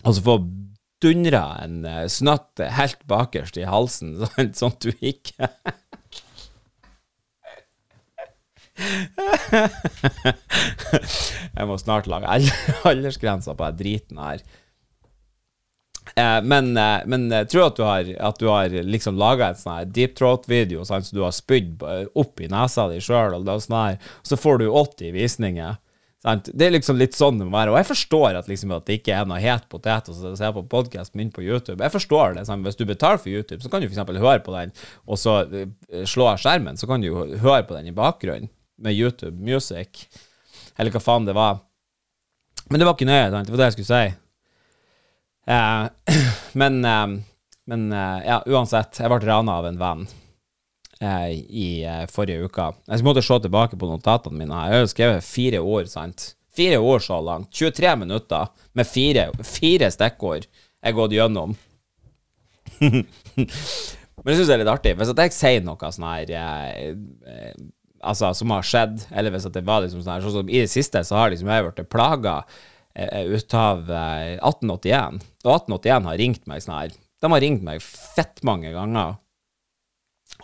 og 0.00 0.14
så 0.16 0.22
få 0.24 0.38
dundra 1.02 1.44
en 1.64 1.84
uh, 1.86 2.06
snøtt 2.10 2.60
helt 2.76 3.00
bakerst 3.10 3.56
i 3.60 3.68
halsen, 3.68 4.08
sånn, 4.22 4.52
sånn 4.56 4.74
at 4.76 4.82
du 4.84 4.90
ikke 5.00 5.48
Jeg 11.56 11.66
må 11.68 11.76
snart 11.80 12.06
lage 12.08 12.26
aldersgrensa 12.88 13.54
på 13.56 13.64
den 13.70 13.78
driten 13.80 14.18
her. 14.22 14.38
Eh, 16.16 16.42
men, 16.42 16.76
eh, 16.76 17.00
men 17.06 17.46
tror 17.50 17.66
at 17.68 17.76
du 17.76 17.82
har, 17.84 18.04
at 18.30 18.38
du 18.40 18.46
har 18.48 18.68
liksom 18.68 19.18
laga 19.20 19.48
en 19.50 19.60
sånn 19.60 19.92
deep 19.92 20.16
throat-video 20.18 20.84
sånn, 20.88 21.04
så 21.06 21.16
du 21.16 21.22
har 21.26 21.34
spydd 21.36 21.82
opp 22.18 22.40
i 22.40 22.48
nesa 22.50 22.88
di 22.90 22.98
sjøl, 23.04 23.34
og 23.36 23.62
sånn 23.66 23.96
så 24.26 24.34
får 24.40 24.54
du 24.62 24.66
80 24.70 25.12
visninger. 25.18 25.72
Det 26.20 26.66
er 26.66 26.74
liksom 26.74 26.98
litt 27.00 27.16
sånn 27.16 27.38
det 27.40 27.46
må 27.48 27.54
være. 27.54 27.72
Og 27.72 27.78
jeg 27.78 27.88
forstår 27.88 28.36
at, 28.36 28.48
liksom, 28.50 28.74
at 28.76 28.84
det 28.84 28.98
ikke 28.98 29.14
er 29.16 29.28
noe 29.28 29.38
het 29.40 29.64
potet 29.72 30.10
å 30.12 30.34
se 30.36 30.50
på 30.52 30.62
podkast 30.68 31.14
min 31.16 31.30
på 31.32 31.40
YouTube. 31.40 31.80
Jeg 31.80 31.94
forstår 31.94 32.36
det. 32.36 32.44
Sant? 32.48 32.66
Hvis 32.66 32.76
du 32.76 32.84
betaler 32.84 33.22
for 33.22 33.32
YouTube, 33.32 33.62
så 33.64 33.72
kan 33.72 33.80
du 33.80 33.88
f.eks. 33.88 34.02
høre 34.20 34.42
på 34.44 34.52
den, 34.52 34.74
og 35.08 35.20
så 35.20 35.38
uh, 35.48 35.64
slå 36.04 36.28
av 36.34 36.42
skjermen. 36.42 36.76
Så 36.76 36.90
kan 36.90 37.00
du 37.00 37.08
høre 37.14 37.62
på 37.64 37.78
den 37.78 37.88
i 37.88 37.96
bakgrunnen 37.96 38.52
med 38.80 38.96
YouTube 38.96 39.40
Music, 39.40 40.06
eller 40.76 40.92
hva 40.92 41.00
faen 41.04 41.28
det 41.28 41.36
var. 41.36 41.62
Men 42.68 42.82
det 42.82 42.88
var 42.90 42.98
ikke 42.98 43.08
nøye. 43.08 43.30
Sant? 43.32 43.48
Det 43.48 43.56
var 43.56 43.62
det 43.62 43.70
jeg 43.70 43.78
skulle 43.78 44.04
si. 44.04 44.14
Eh, 45.56 46.16
men, 46.60 46.82
eh, 46.84 47.06
men 47.72 47.92
ja, 48.28 48.42
uansett. 48.44 49.00
Jeg 49.00 49.08
ble 49.08 49.24
rana 49.24 49.56
av 49.62 49.72
en 49.72 49.80
venn 49.80 50.10
eh, 51.02 51.30
i 51.36 51.70
eh, 51.84 52.04
forrige 52.12 52.46
uke. 52.48 52.68
Jeg 52.88 53.06
måtte 53.06 53.24
se 53.24 53.38
tilbake 53.44 53.78
på 53.80 53.88
notatene 53.90 54.38
mine. 54.42 54.60
Jeg 54.70 54.84
har 54.84 54.92
skrevet 54.92 55.26
fire 55.26 55.62
ord, 55.64 55.88
sant. 55.92 56.34
Fire 56.56 56.80
ord 56.82 57.02
så 57.04 57.20
langt. 57.24 57.50
23 57.54 57.96
minutter 58.02 58.48
med 58.76 58.88
fire, 58.88 59.28
fire 59.46 59.90
stikkord 59.94 60.48
har 60.82 60.96
gått 60.96 61.14
gjennom. 61.16 61.56
Men 62.80 64.32
jeg 64.34 64.36
syns 64.36 64.48
det 64.50 64.54
er 64.56 64.62
litt 64.62 64.72
artig. 64.72 64.96
Hvis 64.98 65.12
jeg 65.16 65.34
sier 65.36 65.62
noe 65.64 65.92
sånn 65.94 66.08
her 66.10 66.34
eh, 66.38 66.90
eh, 67.26 67.52
Altså, 68.00 68.30
som 68.32 68.48
har 68.54 68.64
skjedd, 68.64 69.02
eller 69.12 69.34
hvis 69.34 69.44
det 69.52 69.60
var 69.68 69.82
liksom 69.84 70.00
sånn 70.00 70.14
her 70.14 70.22
Sånn 70.24 70.32
som 70.38 70.48
i 70.48 70.62
det 70.62 70.70
siste 70.72 71.02
så 71.04 71.18
har 71.18 71.28
liksom 71.34 71.50
jeg 71.52 71.66
blitt 71.66 71.90
plaga 71.92 72.38
eh, 72.96 73.26
ut 73.28 73.52
av 73.52 73.82
1881. 73.92 75.18
Eh, 75.20 75.42
Og 75.44 75.50
1881 75.58 76.08
har 76.08 76.20
ringt 76.22 76.48
meg 76.48 76.64
sånn 76.64 76.78
her 76.78 76.94
De 77.20 77.30
har 77.34 77.44
ringt 77.44 77.66
meg 77.66 77.84
fett 77.84 78.40
mange 78.48 78.72
ganger 78.72 79.18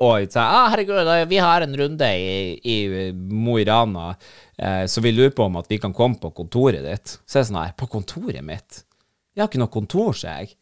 og 0.03 0.33
sa 0.33 0.45
ah, 0.59 0.67
herregud, 0.73 1.09
vi 1.31 1.39
har 1.41 1.65
en 1.65 1.77
runde 1.79 2.09
i, 2.21 2.57
i 2.61 2.77
Mo 3.13 3.57
i 3.61 3.65
Rana, 3.69 4.11
eh, 4.59 4.85
så 4.91 5.01
vi 5.05 5.15
lurer 5.15 5.33
på 5.37 5.47
om 5.47 5.57
at 5.61 5.71
vi 5.73 5.79
kan 5.83 5.95
komme 5.97 6.21
på 6.21 6.33
kontoret 6.37 6.85
ditt. 6.85 7.17
Så 7.25 7.41
det 7.41 7.49
sånn 7.49 7.63
her, 7.63 7.75
på 7.79 7.89
kontoret 7.93 8.45
mitt? 8.45 8.83
Jeg 9.37 9.45
har 9.45 9.51
ikke 9.51 9.63
noe 9.63 9.73
kontor, 9.73 10.13
sier 10.17 10.43
jeg. 10.43 10.57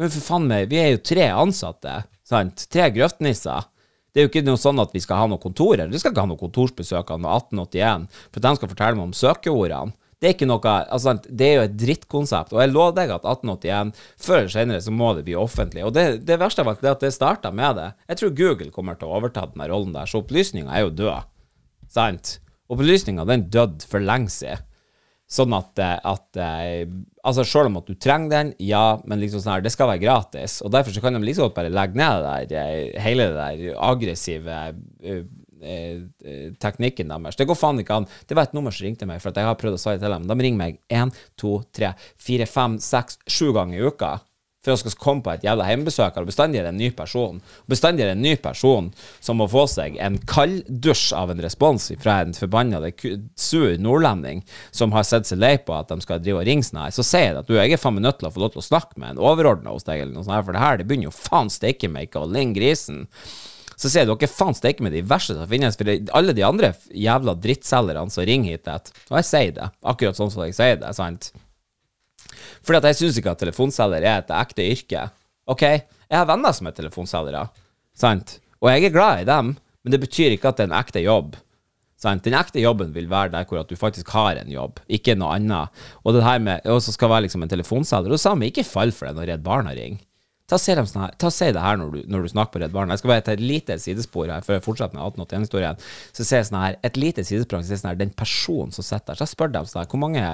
Men 0.00 0.10
for 0.10 0.26
faen 0.26 0.48
meg, 0.50 0.68
vi 0.72 0.80
er 0.82 0.94
jo 0.94 1.02
tre 1.06 1.28
ansatte, 1.30 2.00
sant? 2.26 2.66
Tre 2.72 2.88
grøftnisser. 2.94 3.68
Det 4.14 4.22
er 4.22 4.26
jo 4.26 4.30
ikke 4.30 4.44
noe 4.46 4.60
sånn 4.60 4.78
at 4.82 4.92
vi 4.94 5.02
skal 5.02 5.22
ha 5.22 5.26
noe 5.30 5.42
kontor 5.42 5.74
her. 5.78 5.90
Vi 5.90 5.98
skal 5.98 6.12
ikke 6.14 6.22
ha 6.22 6.30
noe 6.30 6.40
kontorsbesøk 6.40 7.12
av 7.14 7.24
1881 7.26 8.08
for 8.14 8.38
at 8.38 8.46
de 8.46 8.52
skal 8.58 8.70
fortelle 8.70 8.98
meg 8.98 9.08
om 9.08 9.16
søkeordene. 9.18 9.94
Det 10.24 10.30
er 10.30 10.36
ikke 10.38 10.46
noe 10.48 10.70
altså, 10.88 11.12
Det 11.28 11.44
er 11.44 11.58
jo 11.58 11.64
et 11.66 11.74
drittkonsept. 11.76 12.54
Og 12.56 12.62
jeg 12.62 12.72
lover 12.72 12.94
deg 12.96 13.10
at 13.12 13.26
1881, 13.28 13.90
før 14.24 14.38
eller 14.38 14.54
senere, 14.54 14.80
så 14.80 14.94
må 14.96 15.10
det 15.18 15.26
bli 15.26 15.34
offentlig. 15.36 15.82
Og 15.84 15.92
det, 15.92 16.06
det 16.24 16.38
verste 16.40 16.64
av 16.64 16.70
alt 16.72 16.80
er 16.80 16.94
at 16.94 17.04
det 17.04 17.10
starta 17.12 17.52
med 17.52 17.76
det. 17.76 17.90
Jeg 18.08 18.20
tror 18.22 18.32
Google 18.38 18.72
kommer 18.72 18.96
til 18.96 19.10
å 19.10 19.18
overta 19.18 19.44
den 19.50 19.66
rollen 19.68 19.92
der, 19.92 20.08
så 20.08 20.22
opplysninga 20.22 20.72
er 20.72 20.86
jo 20.86 20.94
død. 21.02 21.28
Sant? 21.92 22.38
Opplysninga 22.72 23.28
den 23.28 23.44
døde 23.52 23.84
for 23.90 24.00
lenge 24.00 24.32
siden. 24.32 24.64
Sånn 25.34 25.54
at, 25.56 25.76
eh, 25.80 25.98
at 26.04 26.40
eh, 26.40 26.88
Altså, 27.24 27.40
selv 27.48 27.70
om 27.70 27.78
at 27.78 27.86
du 27.88 27.94
trenger 27.96 28.28
den, 28.28 28.50
ja, 28.60 28.98
men 29.08 29.16
liksom 29.22 29.40
sånn 29.40 29.54
her, 29.54 29.62
det 29.64 29.70
skal 29.72 29.88
være 29.88 30.02
gratis. 30.02 30.58
Og 30.60 30.68
derfor 30.72 30.92
så 30.92 31.00
kan 31.00 31.16
de 31.16 31.22
liksom 31.24 31.54
bare 31.56 31.70
legge 31.72 31.96
ned 31.96 32.20
det 32.20 32.32
der, 32.52 32.58
eh, 32.60 32.98
hele 33.00 33.30
det 33.32 33.38
der 33.38 33.78
aggressive 33.80 34.58
teknikken 36.62 37.12
deres. 37.14 37.38
Det 37.40 37.48
går 37.48 37.58
faen 37.58 37.80
ikke 37.82 38.02
an. 38.02 38.10
Det 38.28 38.36
var 38.36 38.48
et 38.48 38.54
nummer 38.56 38.74
som 38.74 38.86
ringte 38.86 39.08
meg, 39.08 39.22
for 39.22 39.32
at 39.32 39.40
jeg 39.40 39.48
har 39.48 39.58
prøvd 39.60 39.78
å 39.78 39.82
svare 39.86 40.02
til 40.02 40.14
dem. 40.14 40.28
De 40.28 40.38
ringer 40.46 40.60
meg 40.60 40.78
én, 40.92 41.12
to, 41.40 41.56
tre, 41.74 41.94
fire, 42.20 42.48
fem, 42.50 42.78
seks, 42.82 43.20
sju 43.30 43.52
ganger 43.56 43.80
i 43.80 43.90
uka 43.90 44.16
for 44.64 44.72
å 44.72 44.80
skal 44.80 44.96
komme 45.00 45.24
på 45.24 45.32
et 45.34 45.44
jævla 45.44 45.66
hjemmebesøk, 45.68 46.16
og 46.18 46.30
bestandig 46.30 46.60
er 46.60 46.66
det 46.66 46.72
en 46.72 46.80
ny 46.80 46.90
person. 46.96 47.40
Bestandig 47.70 48.04
er 48.04 48.10
det 48.10 48.16
en 48.16 48.24
ny 48.24 48.34
person 48.40 48.90
som 49.22 49.38
må 49.40 49.46
få 49.50 49.66
seg 49.70 49.98
en 50.02 50.16
kalddusj 50.30 51.12
av 51.18 51.34
en 51.34 51.42
respons 51.44 51.90
fra 52.00 52.20
en 52.24 52.34
forbanna 52.36 52.80
sur 53.36 53.76
nordlending 53.80 54.42
som 54.72 54.94
har 54.96 55.06
sett 55.06 55.28
seg 55.28 55.42
lei 55.42 55.54
på 55.60 55.76
at 55.76 55.92
de 55.92 56.00
skal 56.04 56.22
drive 56.22 56.40
og 56.40 56.48
ringe 56.48 56.66
sånn 56.66 56.80
her. 56.86 56.94
Så 56.96 57.04
sier 57.06 57.28
jeg 57.28 57.40
at 57.42 57.50
du, 57.50 57.58
jeg 57.58 57.76
er 57.76 57.80
faen 57.80 57.98
meg 57.98 58.06
nødt 58.06 58.22
til 58.22 58.30
å 58.30 58.34
få 58.34 58.44
lov 58.44 58.54
til 58.54 58.64
å 58.64 58.68
snakke 58.70 59.00
med 59.00 59.14
en 59.14 59.24
overordna 59.24 59.74
hos 59.74 59.84
deg, 59.86 60.00
eller 60.00 60.16
noe 60.16 60.24
sånt 60.24 60.38
her, 60.38 60.46
for 60.46 60.56
det 60.56 60.64
her 60.64 60.80
det 60.80 60.88
begynner 60.88 61.10
jo 61.10 61.18
faen 61.18 61.52
steike 61.52 61.92
meg 61.92 62.08
ikke 62.08 62.24
å 62.24 62.30
ligne 62.30 62.56
grisen. 62.56 63.04
Så 63.76 63.90
sier 63.90 64.06
dere 64.08 64.30
faen 64.30 64.56
steike 64.56 64.84
med 64.84 64.94
de 64.94 65.02
verste 65.06 65.36
som 65.36 65.50
finnes, 65.50 65.78
for 65.78 65.90
alle 66.18 66.36
de 66.36 66.44
andre 66.46 66.72
jævla 66.90 67.34
drittselgerne 67.42 68.12
som 68.14 68.26
ringer 68.28 68.54
hit 68.54 68.68
det. 68.68 68.94
Og 69.10 69.18
jeg 69.20 69.28
sier 69.30 69.56
det, 69.56 69.68
akkurat 69.82 70.20
sånn 70.20 70.32
som 70.32 70.44
jeg 70.46 70.56
sier 70.56 70.80
det, 70.82 70.92
sant? 70.96 71.32
Fordi 72.64 72.80
at 72.80 72.88
jeg 72.90 73.00
syns 73.02 73.20
ikke 73.20 73.34
at 73.34 73.42
telefonselger 73.42 74.06
er 74.06 74.22
et 74.22 74.34
ekte 74.34 74.66
yrke. 74.66 75.08
OK, 75.50 75.64
jeg 75.64 76.16
har 76.16 76.28
venner 76.28 76.54
som 76.56 76.70
er 76.70 76.76
telefonselgere, 76.76 77.46
sant? 77.98 78.38
Og 78.62 78.70
jeg 78.72 78.86
er 78.86 78.94
glad 78.94 79.24
i 79.24 79.28
dem, 79.28 79.56
men 79.84 79.92
det 79.92 80.00
betyr 80.00 80.36
ikke 80.36 80.52
at 80.52 80.60
det 80.60 80.66
er 80.66 80.70
en 80.72 80.78
ekte 80.78 81.02
jobb. 81.04 81.34
Sant? 82.00 82.24
Den 82.26 82.36
ekte 82.36 82.62
jobben 82.62 82.92
vil 82.94 83.10
være 83.10 83.32
der 83.32 83.46
hvor 83.48 83.64
du 83.68 83.76
faktisk 83.78 84.10
har 84.16 84.40
en 84.40 84.50
jobb, 84.52 84.80
ikke 84.92 85.16
noe 85.18 85.36
annet. 85.36 85.84
Og 86.04 86.16
det 86.16 86.24
her 86.24 86.40
med 86.42 86.66
også 86.68 86.94
skal 86.96 87.12
være 87.12 87.26
liksom 87.26 87.44
en 87.44 87.52
telefonselger. 87.52 88.12
Og 88.12 88.20
samme, 88.20 88.48
ikke 88.48 88.66
fall 88.66 88.92
for 88.92 89.08
det 89.08 89.16
når 89.18 89.30
Redd 89.32 89.44
Barna 89.46 89.76
ringer. 89.76 90.02
Ta 90.44 90.58
si 90.60 90.74
sånn 90.76 91.54
det 91.56 91.62
her 91.64 91.78
når 91.80 91.92
du, 91.94 92.00
når 92.12 92.26
du 92.26 92.28
snakker 92.28 92.52
på 92.52 92.60
Redd 92.60 92.72
Barna. 92.74 92.92
Jeg 92.92 93.00
skal 93.00 93.12
bare 93.14 93.24
ta 93.24 93.32
et 93.32 93.40
lite 93.40 93.78
sidespor 93.80 94.28
her 94.28 94.44
før 94.44 94.58
jeg 94.58 94.64
fortsetter 94.66 94.98
med 94.98 95.04
1881-historien. 95.06 95.78
Så 96.12 96.26
ser 96.26 96.42
jeg 96.42 96.48
sånn 96.50 96.58
her, 96.60 96.76
et 96.84 96.98
lite 97.00 97.24
sidesprang, 97.24 97.64
så 97.64 97.78
sånn 97.80 97.92
her, 97.94 98.00
den 98.02 98.12
personen 98.12 98.74
som 98.76 98.84
sitter 98.84 99.14
der. 99.14 99.20
Så 99.20 99.24
jeg 99.24 99.32
spør 99.32 99.54
dem 99.54 99.70
sånn 99.70 99.80
her, 99.80 99.88
hvor 99.88 100.02
mange, 100.02 100.26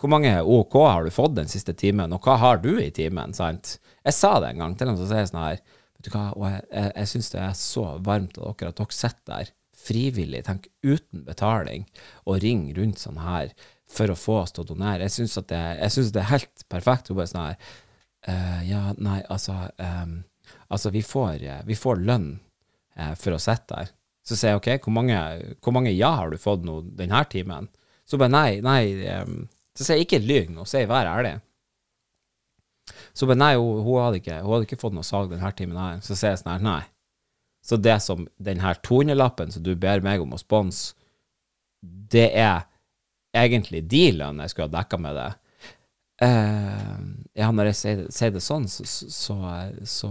hvor 0.00 0.12
mange 0.14 0.32
OK 0.56 0.78
har 0.86 1.04
du 1.04 1.12
fått 1.12 1.36
den 1.36 1.52
siste 1.52 1.76
timen, 1.76 2.16
og 2.16 2.24
hva 2.24 2.38
har 2.40 2.62
du 2.64 2.72
i 2.80 2.88
timen? 2.96 3.36
sant? 3.36 3.76
Jeg 4.00 4.16
sa 4.16 4.32
det 4.40 4.54
en 4.54 4.64
gang 4.64 4.78
til 4.80 4.88
dem, 4.88 4.96
så 4.96 5.10
sier 5.10 5.26
jeg 5.26 5.32
sånn 5.34 5.42
her, 5.42 5.60
vet 5.98 6.08
du 6.08 6.12
hva, 6.14 6.24
og 6.38 6.46
jeg, 6.48 6.64
jeg, 6.70 6.94
jeg 6.96 7.12
syns 7.12 7.30
det 7.34 7.42
er 7.44 7.58
så 7.60 7.86
varmt 8.08 8.40
av 8.40 8.56
dere 8.56 8.72
at 8.72 8.80
dere 8.80 8.96
sitter 8.96 9.34
der 9.34 9.52
frivillig, 9.80 10.42
tenk 10.48 10.70
uten 10.84 11.26
betaling, 11.28 11.84
og 12.24 12.40
ringer 12.44 12.80
rundt 12.80 13.00
sånn 13.04 13.20
her 13.20 13.52
for 13.90 14.12
å 14.12 14.18
få 14.18 14.40
oss 14.44 14.56
til 14.56 14.64
å 14.64 14.70
donere. 14.72 15.04
Jeg 15.04 15.18
syns 15.18 15.36
det, 15.50 15.60
det, 16.14 16.20
er 16.22 16.32
helt 16.32 16.66
perfekt. 16.72 17.10
Hun 17.10 17.18
bare 17.18 17.30
sånn 17.30 17.48
her 17.48 17.78
uh, 18.28 18.60
Ja, 18.68 18.90
nei, 18.98 19.20
altså 19.28 19.56
um, 19.78 20.20
Altså, 20.70 20.90
vi 20.90 21.02
får, 21.02 21.44
vi 21.66 21.76
får 21.78 22.00
lønn 22.02 22.32
uh, 22.98 23.14
for 23.18 23.36
å 23.36 23.42
sitte 23.42 23.74
der. 23.74 23.92
Så 24.26 24.36
sier 24.36 24.54
jeg 24.54 24.60
OK, 24.60 24.68
hvor 24.84 24.94
mange, 24.94 25.18
hvor 25.62 25.74
mange, 25.74 25.92
ja 25.94 26.10
har 26.18 26.30
du 26.30 26.38
fått 26.38 26.66
nå 26.66 26.80
denne 26.98 27.22
timen? 27.30 27.68
Så 28.06 28.18
bare 28.20 28.32
nei, 28.34 28.60
nei. 28.62 28.82
Um, 29.20 29.46
så 29.74 29.86
sier 29.86 30.00
jeg 30.00 30.08
ikke 30.08 30.22
lyv 30.22 30.50
nå, 30.54 30.66
sier 30.68 30.90
vær 30.90 31.08
ærlig. 31.10 31.36
Så 33.14 33.26
bare 33.30 33.38
nei, 33.40 33.52
hun, 33.58 33.82
hun, 33.86 34.00
hadde 34.04 34.20
ikke, 34.20 34.40
hun 34.42 34.54
hadde 34.54 34.68
ikke 34.68 34.80
fått 34.80 34.96
noe 34.96 35.06
salg 35.06 35.30
denne 35.32 35.52
timen 35.56 35.78
her. 35.78 36.00
Så 36.04 36.16
sier 36.18 36.34
jeg 36.34 36.42
sånn 36.42 36.52
her, 36.54 36.64
nei. 36.66 36.82
Så 37.66 37.76
det 37.76 37.98
som 38.02 38.24
denne 38.40 38.74
200-lappen 38.86 39.52
som 39.54 39.64
du 39.64 39.74
ber 39.78 40.02
meg 40.04 40.22
om 40.22 40.34
å 40.34 40.40
sponse, 40.40 40.94
det 41.80 42.30
er 42.36 42.64
egentlig 43.36 43.84
de 43.88 44.10
lønn 44.16 44.40
jeg 44.42 44.52
skulle 44.52 44.68
ha 44.70 44.76
dekka 44.80 44.98
med 45.00 45.16
det. 45.16 45.30
Uh, 46.20 46.96
ja, 47.38 47.48
når 47.48 47.70
jeg 47.70 47.78
sier, 48.12 48.32
det 48.34 48.42
sånn, 48.44 48.66
så, 48.68 48.84
så, 48.84 49.36
så, 49.88 50.10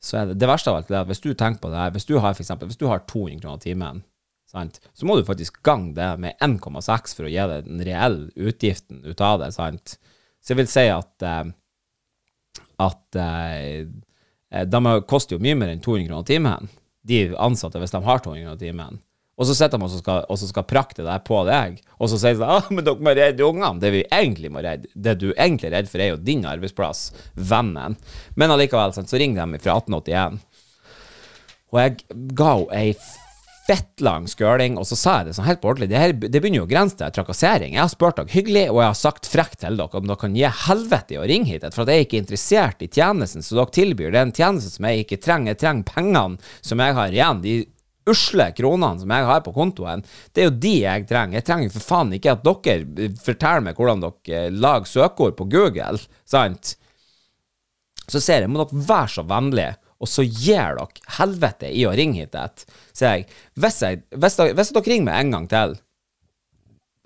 så, 0.00 0.14
er 0.16 0.30
det 0.30 0.38
det 0.40 0.48
verste 0.48 0.72
av 0.72 0.78
alt 0.78 0.88
det 0.88 0.96
at 1.02 1.10
hvis 1.10 1.20
du 1.20 1.34
tenker 1.34 1.60
på 1.60 1.72
det 1.72 1.82
her, 1.82 1.92
hvis 1.92 2.08
du 2.08 2.14
har 2.16 2.32
for 2.32 2.44
eksempel, 2.44 2.70
hvis 2.70 2.80
du 2.80 2.86
har 2.88 3.04
200 3.04 3.42
kroner 3.42 3.60
timen, 3.60 4.00
sant, 4.48 4.80
så 4.96 5.06
må 5.06 5.18
du 5.18 5.26
faktisk 5.28 5.60
gange 5.66 5.92
det 5.98 6.08
med 6.24 6.40
1,6 6.40 7.16
for 7.18 7.28
å 7.28 7.32
gi 7.32 7.48
deg 7.52 7.68
den 7.68 7.84
reelle 7.84 8.48
utgiften 8.48 9.04
ut 9.04 9.20
av 9.22 9.42
det. 9.44 9.52
sant? 9.58 9.98
Så 10.40 10.54
jeg 10.54 10.62
vil 10.62 10.70
si 10.72 10.86
at, 10.88 11.28
at 12.80 13.20
uh, 13.20 13.90
Eh, 14.50 14.66
de 14.66 15.02
koster 15.06 15.36
jo 15.36 15.42
mye 15.42 15.56
mer 15.58 15.72
enn 15.72 15.82
200 15.82 16.08
kroner 16.08 16.26
timen, 16.26 16.68
de 17.06 17.22
ansatte, 17.38 17.80
hvis 17.80 17.94
de 17.94 18.02
har 18.04 18.22
200 18.24 18.44
kroner 18.44 18.60
timen. 18.60 19.00
Og 19.40 19.48
så 19.48 19.54
sitter 19.56 19.80
de 19.80 19.86
og 19.86 19.92
skal, 20.02 20.26
og 20.28 20.40
skal 20.40 20.66
prakte 20.68 21.04
deg 21.06 21.22
på 21.24 21.38
deg, 21.48 21.78
og 21.96 22.10
så 22.12 22.18
sier 22.20 22.36
de 22.36 22.44
ah, 22.44 22.66
men 22.68 22.84
dere 22.84 23.00
må 23.00 23.14
redde 23.16 23.46
ungene. 23.46 23.80
Det 23.80 23.92
vi 23.94 24.02
egentlig 24.12 24.50
må 24.52 24.60
redde, 24.64 24.90
det 24.92 25.16
du 25.22 25.30
egentlig 25.30 25.70
er 25.70 25.78
redd 25.78 25.88
for, 25.88 26.02
er 26.04 26.12
jo 26.12 26.20
din 26.20 26.44
arbeidsplass, 26.48 27.06
vennen. 27.34 27.96
Men 28.36 28.52
allikevel, 28.52 28.92
så 29.00 29.22
ringer 29.22 29.40
de 29.40 29.62
fra 29.64 29.78
1881. 29.80 30.38
Og 31.70 31.80
jeg 31.80 32.20
ga 32.36 32.52
henne 32.58 32.82
ei 32.82 32.94
fettlang 33.70 34.26
skøling, 34.26 34.76
og 34.80 34.86
så 34.88 34.96
sa 34.98 35.16
jeg 35.20 35.30
det 35.30 35.34
sånn 35.36 35.46
helt 35.46 35.60
på 35.62 35.70
ordentlig. 35.70 35.90
Det, 35.92 35.98
her, 36.02 36.14
det 36.18 36.40
begynner 36.40 36.62
jo 36.62 36.66
å 36.66 36.70
grense 36.70 36.98
til 36.98 37.12
trakassering. 37.14 37.76
Jeg 37.76 37.84
har 37.84 37.90
spurt 37.92 38.18
dere 38.18 38.32
hyggelig, 38.32 38.64
og 38.72 38.80
jeg 38.82 38.90
har 38.90 38.98
sagt 38.98 39.28
frekt 39.30 39.60
til 39.62 39.78
dere 39.78 40.00
om 40.00 40.08
dere 40.08 40.20
kan 40.20 40.36
gi 40.36 40.46
helvete 40.66 41.16
i 41.16 41.20
å 41.20 41.26
ringe 41.30 41.52
hit, 41.52 41.66
for 41.72 41.84
at 41.84 41.92
jeg 41.92 42.02
er 42.02 42.08
ikke 42.08 42.22
interessert 42.24 42.82
i 42.82 42.90
tjenesten 42.90 43.46
som 43.46 43.60
dere 43.60 43.76
tilbyr. 43.78 44.10
Det 44.10 44.20
er 44.20 44.26
en 44.26 44.38
tjeneste 44.40 44.74
som 44.74 44.88
jeg 44.88 45.04
ikke 45.04 45.20
trenger. 45.22 45.54
Jeg 45.54 45.62
trenger 45.62 45.92
pengene 45.94 46.56
som 46.66 46.82
jeg 46.82 46.98
har 46.98 47.14
igjen. 47.14 47.44
de 47.46 47.54
usle 48.08 48.46
kronene 48.56 49.02
som 49.02 49.12
jeg 49.12 49.28
har 49.28 49.42
på 49.44 49.52
kontoen, 49.54 50.04
det 50.32 50.44
er 50.44 50.48
jo 50.48 50.56
de 50.62 50.74
jeg 50.80 51.06
trenger. 51.10 51.40
Jeg 51.40 51.48
trenger 51.48 51.74
for 51.74 51.88
faen 51.92 52.14
ikke 52.16 52.36
at 52.36 52.46
dere 52.46 53.10
forteller 53.20 53.66
meg 53.66 53.78
hvordan 53.80 54.06
dere 54.06 54.48
lager 54.54 54.88
søkeord 54.88 55.36
på 55.38 55.48
Google, 55.52 56.00
sant? 56.28 56.76
Så 58.10 58.22
ser 58.22 58.42
jeg, 58.42 58.50
må 58.50 58.64
dere 58.64 58.88
være 58.88 59.14
så 59.18 59.26
vennlige 59.28 59.76
og 60.00 60.08
så 60.08 60.24
gir 60.24 60.78
dere 60.78 61.14
helvete 61.18 61.70
i 61.76 61.84
å 61.84 61.92
ringe 61.96 62.22
hit 62.22 62.36
et, 62.38 62.64
sier 62.96 63.20
jeg. 63.20 63.28
Hvis, 63.60 63.80
jeg 63.84 64.02
hvis, 64.16 64.36
dere, 64.38 64.56
hvis 64.56 64.72
dere 64.72 64.92
ringer 64.92 65.08
meg 65.10 65.24
en 65.24 65.34
gang 65.36 65.48
til, 65.50 65.76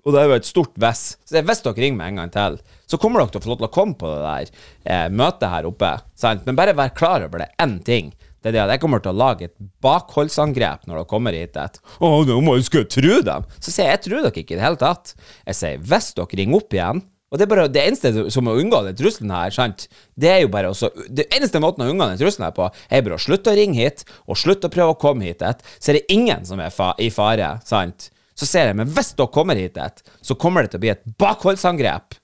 og 0.05 0.13
det 0.13 0.21
er 0.21 0.29
jo 0.29 0.37
et 0.37 0.47
stort 0.47 0.75
hvis, 0.79 1.03
så 1.25 1.41
hvis 1.41 1.63
dere 1.65 1.81
ringer 1.81 1.99
meg 1.99 2.13
en 2.13 2.21
gang 2.21 2.33
til, 2.35 2.59
så 2.87 2.99
kommer 3.01 3.21
dere 3.21 3.33
til 3.33 3.41
å 3.41 3.45
få 3.45 3.51
lov 3.51 3.59
til 3.59 3.67
å 3.67 3.73
komme 3.73 3.97
på 3.99 4.11
det 4.11 4.21
der 4.23 4.51
eh, 4.85 5.07
møtet 5.11 5.51
her 5.51 5.67
oppe. 5.67 5.91
Sant? 6.15 6.45
Men 6.47 6.59
bare 6.59 6.77
vær 6.77 6.93
klar 6.95 7.25
over 7.25 7.41
det 7.41 7.49
én 7.61 7.79
ting. 7.83 8.13
Det 8.45 8.51
er 8.51 8.53
det 8.59 8.61
at 8.61 8.75
jeg 8.75 8.81
kommer 8.83 9.01
til 9.01 9.09
å 9.09 9.17
lage 9.17 9.47
et 9.47 9.55
bakholdsangrep 9.81 10.83
når 10.85 10.99
dere 10.99 11.09
kommer 11.09 11.33
hit. 11.33 11.57
Et, 11.57 11.79
å, 11.97 12.11
nå 12.29 12.35
må 12.45 12.59
jeg 12.59 12.67
skulle 12.67 12.89
tro 12.93 13.15
dem. 13.25 13.47
Så 13.57 13.73
sier 13.73 13.89
jeg 13.89 13.95
jeg 13.95 14.03
tror 14.05 14.19
dere 14.21 14.43
ikke 14.43 14.53
i 14.53 14.59
det 14.59 14.65
hele 14.67 14.77
tatt. 14.77 15.15
Jeg 15.49 15.57
sier 15.57 15.81
hvis 15.81 16.11
dere 16.13 16.37
ringer 16.37 16.59
opp 16.61 16.75
igjen 16.77 17.01
og 17.33 17.39
det 17.41 17.47
er 17.47 17.49
bare 17.49 17.63
det 17.73 17.81
eneste 17.81 18.11
som 18.31 18.47
å 18.47 18.53
unngå 18.61 18.83
den 18.85 18.97
trusselen 18.99 19.31
her, 19.33 19.49
sant, 19.51 19.87
det 20.15 20.29
er 20.29 20.43
jo 20.43 20.51
bare 20.53 20.69
også 20.69 20.91
Det 21.09 21.25
eneste 21.33 21.59
måten 21.59 21.83
å 21.83 21.87
unngå 21.91 22.05
den 22.11 22.19
trusselen 22.21 22.45
her 22.45 22.53
på, 22.55 22.67
er 22.69 23.01
bare 23.03 23.17
å 23.17 23.23
slutte 23.25 23.51
å 23.51 23.57
ringe 23.57 23.81
hit, 23.81 24.05
og 24.29 24.37
slutte 24.39 24.69
å 24.69 24.71
prøve 24.71 24.93
å 24.93 24.99
komme 25.01 25.25
hit, 25.25 25.41
så 25.41 25.91
er 25.91 25.99
det 25.99 26.13
ingen 26.13 26.45
som 26.47 26.61
er 26.63 26.71
fa 26.71 26.93
i 27.01 27.09
fare, 27.11 27.55
sant. 27.65 28.11
Så 28.39 28.47
ser 28.47 28.69
jeg, 28.69 28.77
men 28.77 28.93
hvis 28.93 29.11
dere 29.17 29.33
kommer 29.33 29.59
hit, 29.59 29.79
så 30.21 30.37
kommer 30.39 30.63
det 30.63 30.75
til 30.75 30.79
å 30.79 30.85
bli 30.85 30.93
et 30.93 31.03
bakholdsangrep. 31.19 32.15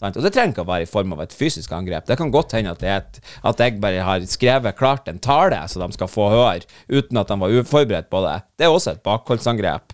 Sant? 0.00 0.16
Og 0.16 0.24
det 0.24 0.32
trenger 0.32 0.54
ikke 0.54 0.64
å 0.64 0.70
være 0.70 0.86
i 0.86 0.88
form 0.88 1.12
av 1.12 1.20
et 1.26 1.34
fysisk 1.36 1.72
angrep. 1.76 2.06
Det 2.08 2.16
kan 2.16 2.32
godt 2.32 2.54
hende 2.56 2.72
at, 2.72 2.84
et, 2.88 3.18
at 3.44 3.60
jeg 3.60 3.76
bare 3.82 4.04
har 4.06 4.24
skrevet 4.28 4.78
klart 4.78 5.10
en 5.12 5.20
tale 5.20 5.58
så 5.68 5.82
de 5.82 5.90
skal 5.92 6.08
få 6.08 6.30
høre, 6.32 6.64
uten 6.88 7.20
at 7.20 7.28
de 7.28 7.36
var 7.42 7.56
uforberedt 7.60 8.08
på 8.12 8.22
det. 8.24 8.38
Det 8.56 8.66
er 8.66 8.72
også 8.72 8.94
et 8.94 9.02
bakholdsangrep. 9.04 9.92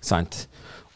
Sant? 0.00 0.46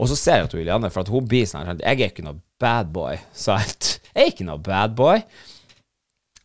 Og 0.00 0.08
så 0.08 0.16
ser 0.16 0.40
jeg 0.40 0.50
til 0.50 0.62
Julianne, 0.62 0.88
for 0.90 1.04
at 1.04 1.12
hun 1.12 1.26
blir 1.28 1.44
sånn 1.46 1.68
Jeg 1.76 1.98
er 1.98 2.08
ikke 2.08 2.24
noe 2.24 2.40
bad 2.62 2.88
boy. 2.94 3.20
Sant? 3.46 3.98
Jeg 4.14 4.22
er 4.24 4.32
ikke 4.32 4.48
noe 4.48 4.62
bad 4.64 4.96
boy. 4.98 5.20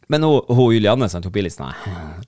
Men 0.08 0.24
hun, 0.24 0.40
hun 0.48 0.72
Julianne 0.72 1.10
sant, 1.12 1.26
hun 1.28 1.34
blir 1.36 1.44
litt 1.44 1.56
sånn 1.58 1.74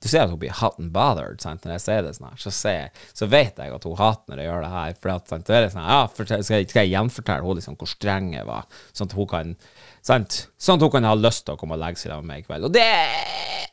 Du 0.02 0.08
ser 0.10 0.26
at 0.26 0.32
hun 0.34 0.40
blir 0.42 0.52
hot 0.60 0.80
and 0.82 0.92
bothered 0.96 1.40
sant, 1.44 1.64
når 1.64 1.78
jeg 1.78 1.84
sier 1.86 2.04
det 2.04 2.14
sånn 2.18 2.36
så, 2.40 2.52
ser, 2.52 2.90
så, 3.16 3.30
vet 3.32 3.60
jeg 3.60 3.76
at 3.76 3.88
hun 3.88 3.98
hater 4.00 4.34
når 4.34 4.42
jeg 4.42 4.50
gjør 4.50 4.66
det 4.66 4.72
her. 4.74 4.96
For 5.00 5.14
at, 5.14 5.28
sant, 5.32 5.48
det 5.48 5.58
er 5.58 5.70
sånn, 5.72 5.88
ja, 5.88 6.02
for, 6.12 6.30
skal, 6.30 6.58
jeg, 6.60 6.70
jeg 6.76 6.92
gjenfortelle 6.92 7.46
henne 7.46 7.60
liksom, 7.62 7.80
hvor 7.80 7.92
streng 7.92 8.32
jeg 8.36 8.48
var, 8.50 8.68
sånn 8.92 9.12
at 9.12 9.18
hun 9.20 9.30
kan 9.32 9.58
sant, 10.06 10.42
sånn 10.60 10.80
at 10.80 10.88
hun 10.88 10.96
kan 10.98 11.10
ha 11.10 11.18
lyst 11.20 11.46
til 11.48 11.56
å 11.56 11.60
komme 11.62 11.78
og 11.78 11.84
legge 11.84 12.04
seg 12.04 12.16
med 12.20 12.32
meg 12.32 12.44
i 12.44 12.48
kveld. 12.50 12.70
Og 12.70 12.76
det 12.76 12.88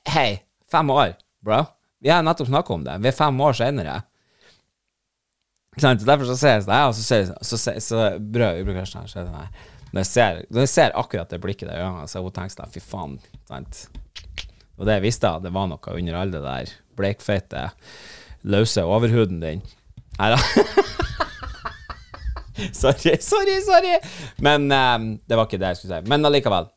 Hei, 0.07 0.29
fem 0.71 0.91
år, 0.95 1.17
bro. 1.43 1.65
Vi 1.99 2.13
har 2.13 2.23
nettopp 2.23 2.47
snakka 2.47 2.77
om 2.77 2.85
det. 2.87 3.01
Vi 3.03 3.11
er 3.11 3.17
fem 3.17 3.41
år 3.43 3.57
senere. 3.59 3.97
Derfor 5.77 6.29
så 6.31 6.37
ser 6.39 6.55
jeg 6.55 6.69
sånn, 6.69 6.79
ja, 6.79 6.93
så, 6.95 7.03
jeg, 7.11 7.27
så, 7.27 7.35
så, 7.43 7.57
så, 7.59 7.73
så, 7.75 7.81
så, 7.83 8.05
så, 8.23 8.85
sånn, 8.93 9.11
så 9.11 9.25
det 9.25 9.33
sånn 9.33 9.75
når 9.93 10.03
jeg 10.03 10.11
ser, 10.11 10.43
når 10.51 10.65
jeg 10.65 10.73
ser 10.73 10.97
akkurat 10.99 11.31
det 11.31 11.41
blikket 11.43 11.71
der 11.71 11.81
i 11.81 11.87
øynene, 11.87 12.09
så 12.11 12.23
hun 12.25 12.43
jeg, 12.43 12.53
sånn 12.55 12.73
Fy 12.75 12.83
faen. 12.83 13.17
Sant? 13.49 13.87
Og 14.77 14.85
det 14.89 14.99
jeg 14.99 15.07
visste, 15.07 15.31
det 15.41 15.53
var 15.55 15.69
noe 15.71 15.95
under 15.95 16.19
all 16.19 16.33
det 16.35 16.43
der 16.45 16.73
bleikfeite, 16.97 17.69
løse 18.49 18.85
overhuden 18.85 19.41
din. 19.41 19.63
Nei 20.17 20.31
da. 20.33 20.39
sorry, 22.81 23.17
sorry, 23.21 23.61
sorry! 23.65 23.95
Men 24.43 24.67
um, 24.73 25.09
det 25.29 25.39
var 25.39 25.49
ikke 25.49 25.61
det 25.61 25.75
jeg 25.75 25.81
skulle 25.81 26.01
si. 26.01 26.11
Men 26.11 26.29
allikevel. 26.29 26.69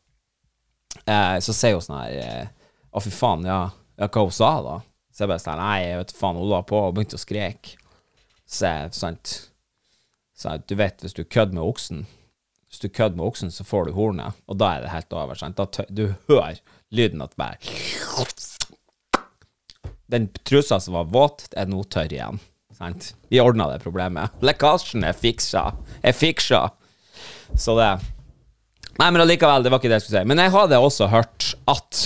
Uh, 1.06 1.36
så 1.42 1.54
sier 1.56 1.76
hun 1.76 1.84
sånn 1.84 2.00
her 2.00 2.16
eh, 2.18 2.48
Å, 2.90 2.98
uh, 2.98 3.02
fy 3.04 3.12
faen, 3.14 3.44
ja. 3.46 3.60
ja. 3.96 4.08
Hva 4.10 4.24
hun 4.26 4.34
sa 4.34 4.50
da? 4.64 4.78
Så 5.14 5.22
jeg 5.22 5.30
bare 5.30 5.42
sånn 5.42 5.60
Nei, 5.62 5.76
jeg 5.84 6.00
vet 6.00 6.16
faen, 6.18 6.40
hun 6.40 6.50
la 6.50 6.60
på 6.66 6.80
og 6.80 6.96
begynte 6.96 7.16
å 7.16 7.22
skreke. 7.22 7.76
Så 8.50 8.72
sant 8.96 9.36
Så 10.36 10.56
du 10.66 10.74
vet, 10.78 11.04
hvis 11.04 11.14
du 11.16 11.22
kødder 11.22 11.56
med 11.56 11.64
oksen 11.64 12.02
hvis 12.70 12.82
du 12.84 12.88
kødder 12.88 13.18
med 13.18 13.26
oksen, 13.26 13.50
så 13.50 13.66
får 13.66 13.88
du 13.88 13.96
hornet, 13.96 14.36
og 14.46 14.58
da 14.60 14.76
er 14.76 14.84
det 14.84 14.92
helt 14.92 15.12
over. 15.12 15.40
Da 15.58 15.86
du 15.90 16.04
hører 16.30 16.60
lyden 16.94 17.22
at 17.24 17.34
bare 17.38 17.58
Den 20.10 20.28
trusa 20.46 20.80
som 20.80 20.94
var 20.94 21.10
våt, 21.10 21.48
er 21.58 21.66
nå 21.70 21.82
tørr 21.90 22.14
igjen. 22.14 22.40
Sant? 22.74 23.12
Vi 23.30 23.42
ordna 23.42 23.68
det 23.72 23.82
problemet. 23.82 24.38
Lekkasjen 24.42 25.04
er 25.06 25.18
fiksa. 25.18 25.72
Er 26.02 26.16
fiksa. 26.16 26.68
Så 27.58 27.76
det 27.78 27.90
Nei, 29.00 29.06
men 29.14 29.22
allikevel, 29.22 29.62
det 29.64 29.70
var 29.72 29.80
ikke 29.80 29.88
det 29.88 30.00
jeg 30.00 30.04
skulle 30.04 30.20
si. 30.20 30.28
Men 30.28 30.42
jeg 30.42 30.52
hadde 30.52 30.78
også 30.82 31.06
hørt 31.08 31.52
at 31.70 32.00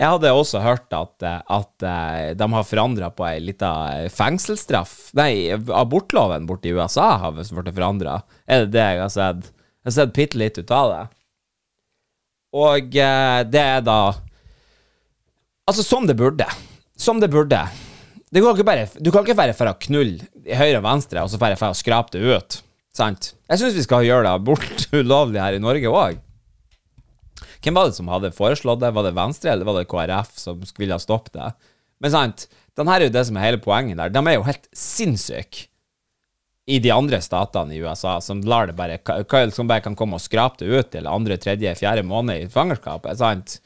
Jeg 0.00 0.08
hadde 0.14 0.30
også 0.32 0.62
hørt 0.64 0.94
at, 0.96 1.24
at 1.28 1.84
eh, 1.84 2.30
de 2.32 2.46
har 2.54 2.64
forandra 2.64 3.10
på 3.12 3.26
ei 3.28 3.40
lita 3.44 3.70
fengselsstraff 4.14 5.10
Nei, 5.18 5.50
abortloven 5.52 6.46
borte 6.48 6.70
i 6.70 6.72
USA 6.72 7.18
har 7.20 7.34
blitt 7.36 7.52
forandra. 7.76 8.22
Er 8.48 8.64
det 8.64 8.72
det 8.78 8.86
jeg 8.86 9.02
har 9.02 9.12
sett? 9.12 9.50
Jeg 9.50 9.90
har 9.90 9.96
sett 9.98 10.14
bitte 10.16 10.40
litt 10.40 10.56
ut 10.56 10.72
av 10.72 10.94
det. 10.94 11.02
Og 12.56 12.96
eh, 12.96 13.42
det 13.44 13.66
er 13.76 13.84
da 13.84 14.00
Altså, 15.70 15.84
som 15.86 16.08
det 16.08 16.16
burde. 16.18 16.48
Som 16.98 17.20
det 17.22 17.28
burde. 17.30 17.60
Du 18.32 18.40
kan 18.40 18.56
ikke 18.56 18.66
bare, 18.66 18.88
du 18.98 19.12
kan 19.12 19.22
ikke 19.22 19.38
bare 19.38 19.54
for 19.54 19.70
å 19.70 19.76
knulle 19.84 20.24
høyre 20.48 20.80
og 20.80 20.86
venstre, 20.86 21.22
og 21.22 21.30
så 21.30 21.38
bare 21.38 21.58
for 21.60 21.70
å 21.70 21.78
skrape 21.78 22.16
det 22.16 22.24
ut. 22.24 22.56
Sant? 22.96 23.34
Jeg 23.50 23.60
syns 23.60 23.76
vi 23.76 23.84
skal 23.84 24.06
gjøre 24.08 24.26
det 24.26 24.32
abort 24.32 24.86
ulovlig 24.96 25.42
her 25.44 25.58
i 25.58 25.62
Norge 25.62 25.92
òg. 25.92 26.18
Hvem 27.60 27.76
var 27.76 27.88
det 27.90 27.96
som 27.98 28.08
hadde 28.08 28.32
foreslått 28.32 28.80
det? 28.80 28.92
Var 28.96 29.06
det 29.06 29.16
Venstre 29.16 29.52
eller 29.52 29.68
var 29.68 29.76
det 29.76 29.88
KrF 29.90 30.36
som 30.40 30.62
ville 30.78 30.96
ha 30.96 31.02
stoppet 31.02 31.36
det? 31.36 31.50
Men 32.00 32.14
sant, 32.14 32.48
Den 32.78 32.88
her 32.88 33.02
er 33.02 33.10
jo 33.10 33.12
det 33.12 33.26
som 33.28 33.36
er 33.36 33.44
hele 33.44 33.60
poenget 33.60 33.98
der. 33.98 34.12
De 34.14 34.20
er 34.24 34.38
jo 34.38 34.46
helt 34.46 34.68
sinnssyke 34.72 35.66
i 36.70 36.78
de 36.78 36.92
andre 36.94 37.18
statene 37.20 37.74
i 37.74 37.80
USA, 37.82 38.20
som 38.22 38.40
lar 38.46 38.70
det 38.70 38.76
bare 38.78 39.00
Som 39.52 39.68
bare 39.68 39.82
kan 39.84 39.96
komme 39.98 40.16
og 40.16 40.22
skrape 40.22 40.62
det 40.62 40.70
ut 40.70 40.90
til 40.94 41.08
andre, 41.10 41.36
tredje, 41.36 41.74
fjerde 41.76 42.06
måned 42.06 42.46
i 42.46 42.48
fangerskapet. 42.48 43.18
sant? 43.18 43.60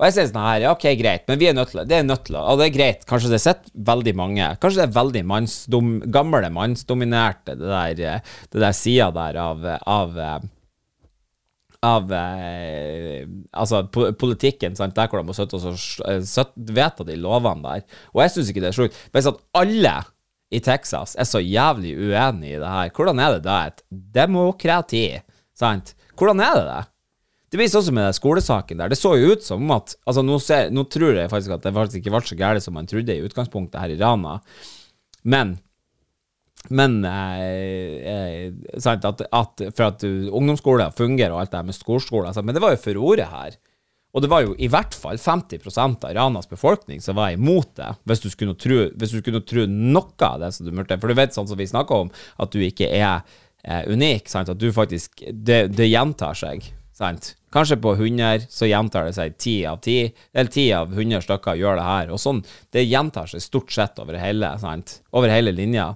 Og 0.00 0.06
jeg 0.06 0.14
sier 0.16 0.28
sånn 0.30 0.40
her, 0.40 0.62
ja, 0.64 0.70
ok, 0.72 0.86
greit, 0.96 1.26
men 1.28 1.38
vi 1.38 1.50
er 1.50 1.54
nødt 1.54 1.74
til 1.74 1.82
det 1.84 1.98
er 1.98 2.06
nødt 2.06 2.24
til 2.24 2.38
Og 2.40 2.56
det 2.56 2.70
er 2.70 2.72
greit, 2.72 3.02
kanskje 3.04 3.34
det 3.34 3.40
sitter 3.42 3.74
veldig 3.84 4.14
mange 4.16 4.46
Kanskje 4.56 4.80
det 4.80 4.86
er 4.86 4.94
veldig 4.96 5.22
mannsdom, 5.28 5.90
gamle 6.08 6.48
mannsdominerte, 6.54 7.58
det 7.60 7.68
der, 8.00 8.22
det 8.48 8.62
der 8.64 8.72
sida 8.72 9.10
der 9.12 9.36
av, 9.44 9.68
av 9.84 10.16
av 11.86 12.10
eh, 12.12 13.24
altså 13.56 13.84
politikken, 13.90 14.76
sant? 14.76 14.94
der 14.96 15.08
hvor 15.08 15.22
de 15.22 15.30
må 15.30 15.36
sitte 15.36 15.56
og 15.56 16.54
vedta 16.76 17.06
de 17.08 17.16
lovene 17.20 17.64
der. 17.64 18.00
Og 18.12 18.24
jeg 18.24 18.34
syns 18.34 18.52
ikke 18.52 18.64
det 18.64 18.70
er 18.72 18.76
sjukt. 18.76 18.98
Hvis 19.14 19.30
at 19.30 19.40
alle 19.56 19.94
i 20.50 20.60
Texas 20.64 21.16
er 21.16 21.28
så 21.28 21.40
jævlig 21.40 21.94
uenig 21.96 22.56
i 22.56 22.60
det 22.60 22.72
her, 22.74 22.92
hvordan 22.96 23.22
er 23.22 23.36
det 23.36 23.44
da 23.46 23.58
et 23.70 23.84
demokrati? 23.88 25.06
Sant? 25.56 25.94
Hvordan 26.18 26.42
er 26.44 26.58
det 26.58 26.66
det? 26.68 26.80
Det 27.50 27.58
blir 27.58 27.70
sånn 27.70 27.82
som 27.88 27.96
med 27.96 28.06
den 28.06 28.14
skolesaken 28.14 28.78
der. 28.78 28.92
Det 28.92 28.98
så 28.98 29.16
jo 29.18 29.32
ut 29.32 29.42
som 29.42 29.72
at 29.74 29.96
altså 30.06 30.22
nå, 30.22 30.36
ser, 30.42 30.68
nå 30.70 30.84
tror 30.86 31.16
jeg 31.18 31.32
faktisk 31.32 31.56
at 31.56 31.64
det 31.64 31.74
faktisk 31.74 32.02
ikke 32.02 32.12
ble 32.14 32.22
så 32.28 32.38
gærent 32.38 32.66
som 32.66 32.76
man 32.78 32.86
trodde 32.90 33.16
i 33.16 33.24
utgangspunktet 33.26 33.80
her 33.82 33.94
i 33.94 33.98
Rana, 33.98 34.36
men 35.26 35.56
men 36.68 37.00
eh, 37.08 38.52
sant, 38.78 39.04
at, 39.08 39.22
at, 39.32 39.62
for 39.72 39.86
at 39.88 40.04
ungdomsskoler 40.04 40.92
fungerer 40.94 41.32
og 41.34 41.40
alt 41.42 41.54
det 41.54 41.60
her 41.62 41.68
med 41.70 41.74
storskoler 41.74 42.28
altså, 42.30 42.44
Men 42.44 42.54
det 42.54 42.62
var 42.62 42.74
jo 42.74 42.82
furore 42.84 43.26
her. 43.26 43.56
Og 44.10 44.24
det 44.24 44.30
var 44.30 44.42
jo 44.42 44.56
i 44.58 44.68
hvert 44.70 44.94
fall 44.94 45.18
50% 45.22 46.06
av 46.06 46.14
Ranas 46.16 46.50
befolkning 46.50 47.02
som 47.02 47.18
var 47.18 47.34
imot 47.34 47.76
det, 47.78 47.92
hvis 48.10 48.24
du 48.24 48.28
skulle 48.32 48.56
tro, 48.58 48.82
hvis 48.90 49.14
du 49.14 49.20
skulle 49.20 49.42
tro 49.46 49.66
noe 49.70 50.26
av 50.26 50.40
det 50.42 50.50
som 50.56 50.66
du 50.66 50.74
mørte. 50.74 50.98
For 50.98 51.10
du 51.10 51.18
vet, 51.18 51.36
sånn 51.36 51.48
som 51.50 51.58
vi 51.58 51.68
snakker 51.70 52.06
om, 52.06 52.10
at 52.42 52.50
du 52.50 52.58
ikke 52.64 52.90
er 52.90 53.22
eh, 53.62 53.86
unik. 53.86 54.30
Sant? 54.30 54.50
At 54.50 54.60
du 54.60 54.68
faktisk 54.74 55.22
det, 55.30 55.62
det 55.78 55.90
gjentar 55.90 56.38
seg. 56.38 56.66
Sant? 57.00 57.34
Kanskje 57.54 57.78
på 57.82 57.94
100 57.96 58.50
så 58.50 58.68
gjentar 58.68 59.08
det 59.08 59.14
seg 59.16 59.38
10 59.38 59.54
av 59.70 59.78
10, 59.82 60.10
eller 60.34 60.50
10 60.52 60.66
av 60.76 60.92
100 60.92 61.24
stykker 61.26 61.62
gjør 61.62 61.78
det 61.78 61.86
her. 61.86 62.12
Og 62.14 62.22
sånn, 62.22 62.42
det 62.74 62.86
gjentar 62.86 63.30
seg 63.30 63.46
stort 63.46 63.72
sett 63.74 64.02
over 64.02 64.18
hele, 64.20 64.52
sant? 64.62 65.00
over 65.14 65.30
hele 65.32 65.54
linja. 65.54 65.92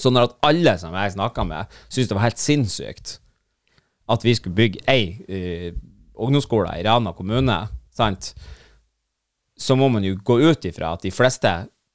Så 0.00 0.12
når 0.12 0.28
at 0.28 0.36
alle 0.50 0.76
som 0.80 0.94
jeg 0.96 1.14
snakka 1.14 1.44
med, 1.48 1.78
syntes 1.88 2.10
det 2.10 2.18
var 2.18 2.28
helt 2.28 2.42
sinnssykt 2.42 3.16
at 4.12 4.22
vi 4.22 4.36
skulle 4.38 4.54
bygge 4.54 4.84
ei 4.90 5.06
uh, 5.26 5.70
ungdomsskole 6.22 6.76
i 6.78 6.84
Rana 6.86 7.12
kommune, 7.16 7.56
sant? 7.94 8.34
så 9.56 9.72
må 9.76 9.88
man 9.88 10.04
jo 10.04 10.18
gå 10.20 10.36
ut 10.50 10.66
ifra 10.68 10.92
at 10.92 11.06
de 11.06 11.10
fleste 11.14 11.50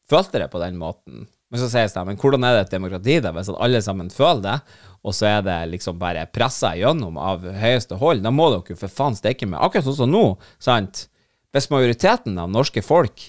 følte 0.09 0.41
det 0.41 0.47
på 0.51 0.59
den 0.63 0.79
måten. 0.81 1.27
Men 1.51 1.59
så 1.59 1.67
sies 1.69 1.93
det 1.93 2.03
men 2.07 2.17
hvordan 2.19 2.45
er 2.47 2.55
det 2.55 2.63
et 2.65 2.73
demokrati 2.73 3.19
da, 3.21 3.33
hvis 3.35 3.51
alle 3.53 3.81
sammen 3.83 4.09
føler 4.13 4.41
det, 4.45 4.57
og 5.05 5.15
så 5.17 5.27
er 5.29 5.45
det 5.45 5.57
liksom 5.73 5.99
bare 6.01 6.27
pressa 6.31 6.71
igjennom 6.77 7.19
av 7.21 7.43
høyeste 7.43 7.97
hold? 8.01 8.23
Da 8.23 8.31
må 8.33 8.49
dere 8.53 8.73
jo 8.73 8.79
for 8.79 8.93
faen 8.93 9.17
stikke 9.17 9.49
med. 9.49 9.59
Akkurat 9.59 9.85
sånn 9.87 9.99
som 9.99 10.13
nå, 10.13 10.25
sant? 10.63 11.05
Hvis 11.51 11.69
majoriteten 11.73 12.39
av 12.39 12.49
norske 12.49 12.83
folk 12.85 13.27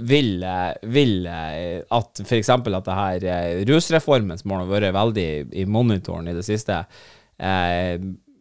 vil, 0.00 0.44
vil 0.92 1.14
at 1.26 2.22
f.eks. 2.22 2.50
at 2.52 2.68
det 2.86 2.96
her 2.96 3.26
eh, 3.32 3.62
rusreformen, 3.68 4.38
som 4.38 4.54
har 4.54 4.68
vært 4.70 4.94
veldig 4.94 5.28
i 5.56 5.66
monitoren 5.66 6.28
i 6.30 6.36
det 6.36 6.44
siste, 6.46 6.82
eh, 7.40 7.96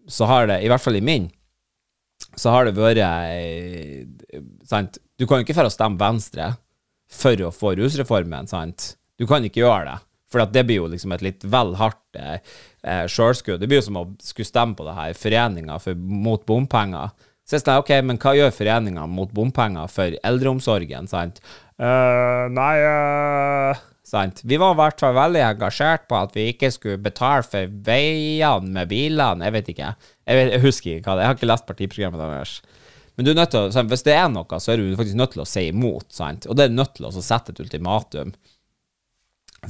så 0.09 0.29
har 0.29 0.49
det, 0.49 0.61
i 0.63 0.69
hvert 0.71 0.83
fall 0.83 0.99
i 0.99 1.05
min, 1.05 1.29
så 2.35 2.53
har 2.53 2.67
det 2.67 2.75
vært 2.77 3.01
eh, 3.03 4.41
sant? 4.67 4.99
Du 5.19 5.25
kan 5.27 5.39
jo 5.39 5.47
ikke 5.47 5.57
dra 5.57 5.67
å 5.69 5.73
stemme 5.73 5.99
Venstre 5.99 6.53
for 7.09 7.47
å 7.47 7.53
få 7.53 7.73
rusreformen, 7.79 8.49
sant? 8.49 8.93
Du 9.19 9.25
kan 9.27 9.43
ikke 9.43 9.63
gjøre 9.63 9.87
det. 9.89 9.97
For 10.29 10.45
det 10.45 10.61
blir 10.67 10.83
jo 10.83 10.89
liksom 10.91 11.15
et 11.15 11.23
litt 11.25 11.45
vel 11.49 11.73
hardt 11.79 12.19
eh, 12.19 12.37
sjølskudd. 13.09 13.57
Det 13.61 13.69
blir 13.69 13.81
jo 13.81 13.87
som 13.87 13.97
å 13.97 14.05
skulle 14.21 14.47
stemme 14.47 14.77
på 14.77 14.85
det 14.85 14.93
her 14.97 15.15
foreninga 15.17 15.79
mot 15.97 16.43
bompenger. 16.45 17.09
Så 17.49 17.57
jeg 17.57 17.65
sa 17.65 17.79
ok, 17.81 17.95
men 18.05 18.19
hva 18.21 18.35
gjør 18.37 18.51
foreninga 18.53 19.07
mot 19.09 19.31
bompenger 19.33 19.89
for 19.89 20.13
eldreomsorgen, 20.21 21.07
sant? 21.09 21.39
Uh, 21.81 22.45
nei 22.53 22.75
uh, 22.85 23.79
sant? 24.05 24.43
Vi 24.45 24.59
var 24.61 24.75
i 24.75 24.77
hvert 24.77 25.01
fall 25.01 25.15
veldig 25.17 25.41
engasjert 25.47 26.05
på 26.11 26.19
at 26.19 26.37
vi 26.37 26.51
ikke 26.51 26.69
skulle 26.75 27.01
betale 27.01 27.41
for 27.47 27.71
veiene 27.87 28.69
med 28.75 28.91
bilene. 28.91 29.47
Jeg 29.47 29.55
vet 29.57 29.71
ikke. 29.73 29.95
Jeg, 29.97 30.37
vet, 30.37 30.53
jeg 30.53 30.63
husker 30.67 30.91
ikke 30.99 31.09
hva 31.09 31.15
det 31.17 31.23
er. 31.23 31.25
Jeg 31.25 31.31
har 31.31 31.39
ikke 31.39 31.49
lest 31.49 31.67
partiprogrammet 31.71 32.21
deres. 32.21 32.53
Men 33.17 33.25
du 33.25 33.33
er 33.33 33.39
nødt 33.41 33.55
til 33.55 33.65
å, 33.65 33.73
sant? 33.73 33.89
hvis 33.91 34.05
det 34.05 34.13
er 34.13 34.29
noe, 34.31 34.61
så 34.61 34.75
er 34.75 34.83
du 34.83 34.93
faktisk 35.01 35.17
nødt 35.17 35.33
til 35.33 35.41
å 35.43 35.49
si 35.49 35.65
imot. 35.73 36.05
Sant? 36.13 36.45
Og 36.45 36.55
det 36.59 36.69
er 36.69 36.77
nødt 36.77 36.93
til 36.99 37.09
å 37.09 37.15
sette 37.17 37.55
et 37.55 37.63
ultimatum. 37.65 38.35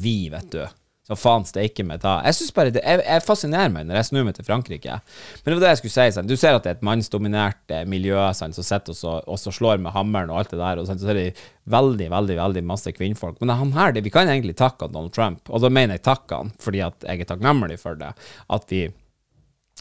Vi, 0.03 0.17
vet 0.35 0.51
du. 0.51 0.67
Så 1.09 1.15
faen 1.17 1.45
steike 1.47 1.81
meg 1.89 2.03
ta. 2.03 2.19
Jeg 2.21 2.37
synes 2.37 2.53
bare 2.53 2.73
det, 2.73 2.83
jeg, 2.85 3.01
jeg 3.01 3.25
fascinerer 3.25 3.71
meg 3.73 3.87
når 3.89 3.97
jeg 3.97 4.07
snur 4.11 4.27
meg 4.27 4.35
til 4.37 4.45
Frankrike. 4.45 4.99
Men 5.39 5.47
det 5.47 5.55
var 5.55 5.63
det 5.63 5.71
jeg 5.71 5.81
skulle 5.81 5.95
si. 5.95 6.13
Sant? 6.13 6.29
Du 6.29 6.37
ser 6.37 6.53
at 6.53 6.67
det 6.67 6.69
er 6.69 6.77
et 6.77 6.85
mannsdominert 6.85 7.73
eh, 7.73 7.81
miljø 7.89 8.19
sant, 8.37 8.53
som 8.53 8.67
sitter 8.67 8.93
og, 8.93 9.33
så 9.41 9.53
slår 9.55 9.81
med 9.81 9.95
hammeren 9.95 10.29
og 10.29 10.43
alt 10.43 10.53
det 10.53 10.61
der. 10.61 10.83
Og 10.83 10.85
sant, 10.85 11.01
så 11.01 11.09
er 11.09 11.17
det 11.17 11.25
veldig, 11.73 12.11
veldig 12.13 12.37
veldig 12.37 12.65
masse 12.69 12.93
kvinnfolk. 12.93 13.41
Men 13.41 13.55
han 13.57 13.73
her, 13.73 13.95
det, 13.95 14.05
vi 14.05 14.13
kan 14.13 14.29
egentlig 14.29 14.53
takke 14.61 14.91
Donald 14.93 15.15
Trump. 15.17 15.49
Og 15.49 15.65
da 15.65 15.73
mener 15.73 15.97
jeg 15.97 16.05
takke 16.11 16.43
han 16.43 16.53
fordi 16.61 16.85
at 16.85 17.09
jeg 17.09 17.25
er 17.25 17.33
takknemlig 17.33 17.81
for 17.81 17.97
det. 17.97 18.13
At 18.53 18.69
vi 18.69 18.85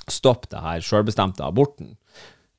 stopper 0.09 0.55
det 0.55 0.65
her 0.65 0.85
selvbestemte 0.89 1.45
aborten. 1.45 1.93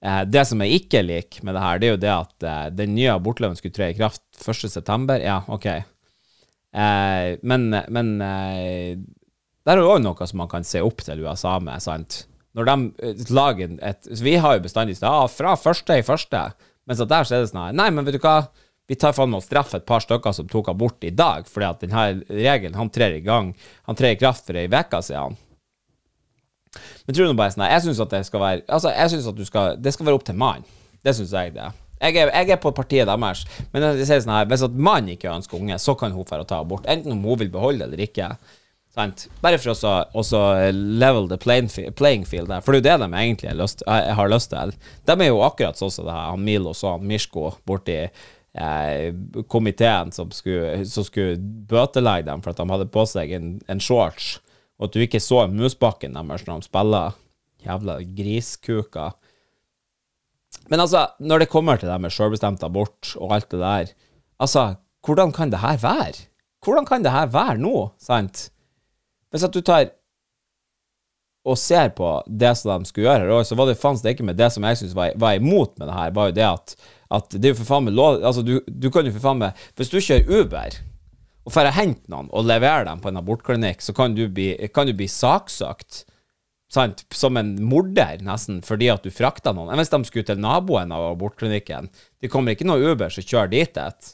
Eh, 0.05 0.23
det 0.29 0.45
som 0.47 0.62
jeg 0.63 0.84
ikke 0.84 1.01
liker 1.03 1.45
med 1.47 1.58
det 1.58 1.63
her, 1.63 1.79
det 1.79 1.88
er 1.88 1.95
jo 1.95 2.03
det 2.05 2.13
at 2.13 2.45
eh, 2.47 2.65
den 2.86 2.93
nye 2.95 3.15
abortloven 3.17 3.58
skulle 3.58 3.75
tre 3.75 3.89
i 3.91 3.97
kraft 3.97 4.23
1.9. 4.39 5.17
Ja, 5.25 5.41
OK. 5.49 5.67
Eh, 6.69 7.38
men, 7.41 7.69
men 7.89 8.12
eh, 8.21 8.97
der 9.65 9.77
er 9.77 9.84
jo 9.84 9.93
òg 9.95 10.03
noe 10.03 10.27
som 10.29 10.41
man 10.43 10.51
kan 10.51 10.65
se 10.67 10.82
opp 10.86 11.01
til 11.05 11.23
USA 11.25 11.58
med, 11.63 11.82
sant. 11.84 12.23
Når 12.58 12.69
de 12.69 12.75
eh, 13.05 13.23
lager 13.34 13.75
et 13.86 14.10
Vi 14.21 14.36
har 14.41 14.58
jo 14.58 14.65
bestandig 14.65 14.97
sagt 14.97 15.10
ah, 15.10 15.27
fra 15.29 15.55
første 15.60 15.99
i 15.99 16.05
første, 16.05 16.47
mens 16.89 17.01
at 17.03 17.12
der 17.12 17.27
så 17.27 17.38
er 17.38 17.45
det 17.45 17.51
sånn 17.51 17.77
Nei, 17.77 17.89
men 17.93 18.05
vet 18.08 18.17
du 18.17 18.23
hva, 18.23 18.49
vi 18.89 18.97
tar 18.97 19.13
faen 19.13 19.29
meg 19.29 19.43
og 19.43 19.45
straffer 19.45 19.82
et 19.82 19.89
par 19.89 20.01
stykker 20.01 20.34
som 20.34 20.49
tok 20.49 20.71
abort 20.71 21.05
i 21.05 21.13
dag, 21.13 21.45
fordi 21.49 21.67
at 21.67 21.84
denne 21.86 22.08
regelen 22.25 22.77
han 22.77 22.89
trer 22.93 23.19
i 23.19 23.25
gang 23.25 23.53
Han 23.89 23.97
trer 23.97 24.15
i 24.15 24.19
kraft 24.21 24.47
for 24.47 24.58
ei 24.58 24.65
uke 24.65 25.03
siden. 25.05 25.38
Men 27.05 27.15
tror 27.15 27.29
du 27.29 27.38
bare 27.38 27.53
sånn 27.53 27.69
Jeg 27.69 27.86
syns 27.86 28.01
at 28.05 28.13
det 28.13 28.25
skal 28.29 28.45
være 28.45 28.65
Altså, 28.67 28.93
jeg 28.93 29.13
synes 29.13 29.29
at 29.29 29.38
du 29.38 29.45
skal 29.45 29.77
Det 29.82 29.93
skal 29.93 30.10
være 30.10 30.19
opp 30.19 30.25
til 30.25 30.38
mannen. 30.38 30.65
Det 31.05 31.15
syns 31.15 31.32
jeg 31.34 31.53
det. 31.55 31.69
Jeg 31.99 32.15
er, 32.15 32.31
jeg 32.31 32.53
er, 32.55 32.62
på 32.63 32.71
partiet 32.71 33.09
deres, 33.09 33.43
men 33.73 33.83
jeg 33.83 34.07
sier 34.07 34.23
sånn 34.23 34.38
her, 34.38 34.47
hvis 34.47 34.63
at 34.63 34.75
mannen 34.79 35.17
ikke 35.17 35.33
ønsker 35.33 35.59
unge, 35.59 35.75
så 35.83 35.97
kan 35.99 36.15
hun 36.15 36.27
få 36.27 36.39
ta 36.47 36.62
abort. 36.63 36.88
Enten 36.88 37.17
om 37.17 37.25
hun 37.27 37.41
vil 37.41 37.51
beholde 37.51 37.83
det 37.83 37.89
eller 37.89 38.05
ikke. 38.05 38.31
Sant? 38.95 39.27
Bare 39.43 39.59
for 39.62 39.75
å 39.75 40.55
level 40.73 41.27
the 41.29 41.38
playing 41.38 42.25
field 42.25 42.49
der. 42.49 42.63
For 42.65 42.73
det 42.73 42.79
er 42.79 42.97
jo 42.97 43.03
det 43.03 43.05
de 43.05 43.21
egentlig 43.21 43.55
lyst, 43.59 43.83
har 43.85 44.31
lyst 44.31 44.51
til. 44.53 44.73
De 45.05 45.15
er 45.15 45.29
jo 45.29 45.43
akkurat 45.45 45.77
sånn 45.77 45.93
som 45.93 46.07
det 46.07 46.15
her, 46.15 46.31
han 46.33 46.45
Milos 46.45 46.83
og 46.85 46.97
han 46.97 47.07
Mishko 47.09 47.51
borti 47.69 47.99
eh, 48.01 49.13
komiteen 49.47 50.12
som 50.15 50.31
skulle, 50.33 50.85
som 50.89 51.05
skulle 51.05 51.38
bøtelegge 51.69 52.29
dem 52.31 52.41
for 52.43 52.53
at 52.53 52.62
de 52.62 52.69
hadde 52.73 52.89
på 52.91 53.05
seg 53.09 53.35
en, 53.38 53.57
en 53.69 53.83
shorts, 53.83 54.38
og 54.79 54.89
at 54.89 54.95
du 54.95 55.03
ikke 55.03 55.21
så 55.21 55.45
musbakken 55.51 56.15
deres 56.17 56.47
når 56.47 56.63
de 56.63 56.69
spiller. 56.71 57.17
Jævla 57.59 57.97
griskuker. 58.15 59.17
Men 60.69 60.83
altså, 60.83 61.07
når 61.19 61.43
det 61.43 61.51
kommer 61.51 61.79
til 61.79 61.89
det 61.89 61.99
med 62.01 62.13
selvbestemt 62.13 62.63
abort 62.65 63.13
og 63.17 63.33
alt 63.35 63.49
det 63.51 63.62
der, 63.62 63.93
altså, 64.39 64.73
hvordan 65.05 65.31
kan 65.33 65.51
det 65.51 65.62
her 65.63 65.77
være? 65.81 66.25
Hvordan 66.65 66.85
kan 66.85 67.03
det 67.03 67.13
her 67.13 67.29
være 67.31 67.57
nå, 67.62 67.89
sant? 68.01 68.49
Hvis 69.31 69.45
at 69.45 69.53
du 69.53 69.62
tar 69.62 69.89
og 71.47 71.57
ser 71.57 71.89
på 71.95 72.07
det 72.27 72.51
som 72.59 72.83
de 72.83 72.89
skulle 72.89 73.07
gjøre 73.07 73.23
her 73.23 73.33
òg, 73.33 73.45
så 73.47 73.55
var 73.57 73.69
det 73.69 73.79
faen 73.79 73.99
ikke 74.12 74.25
med 74.27 74.38
det 74.38 74.51
som 74.53 74.65
jeg 74.67 74.77
syntes 74.77 74.95
var, 74.97 75.13
var, 75.15 75.38
imot 75.39 75.77
med 75.79 75.88
det 75.88 75.95
her, 75.95 76.13
var 76.13 76.29
jo 76.29 76.35
det 76.35 76.45
at, 76.45 76.75
at 77.15 77.35
det 77.38 77.47
er 77.47 77.53
jo 77.53 77.59
for 77.62 77.71
faen 77.71 77.88
meg 77.88 77.95
lov 77.97 78.19
Altså, 78.19 78.43
du, 78.45 78.59
du 78.67 78.89
kan 78.91 79.07
jo 79.07 79.15
for 79.15 79.23
faen 79.23 79.39
meg 79.41 79.63
Hvis 79.79 79.91
du 79.93 79.97
kjører 80.03 80.27
Uber 80.27 80.79
og 81.47 81.55
drar 81.55 81.71
og 81.71 81.77
henter 81.79 82.12
noen 82.12 82.27
og 82.35 82.45
leverer 82.45 82.85
dem 82.85 82.99
på 83.01 83.09
en 83.09 83.17
abortklinikk, 83.17 83.81
så 83.81 83.95
kan 83.95 84.13
du 84.13 84.27
bli, 84.29 84.51
kan 84.75 84.85
du 84.85 84.93
bli 84.93 85.07
saksøkt 85.09 86.03
sant, 86.69 87.03
som 87.15 87.38
en 87.39 87.55
morder, 87.65 88.21
nesten, 88.25 88.62
fordi 88.65 88.91
at 88.93 89.05
du 89.05 89.13
frakta 89.13 89.53
noen. 89.55 89.73
Hvis 89.79 89.93
de 89.93 90.01
skulle 90.08 90.27
til 90.27 90.41
naboen 90.41 90.93
av 90.95 91.12
abortklinikken 91.13 91.89
Det 92.21 92.29
kommer 92.32 92.53
ikke 92.53 92.67
noe 92.67 92.93
Uber 92.93 93.09
som 93.13 93.26
kjører 93.26 93.51
dit 93.53 93.82
et. 93.82 94.13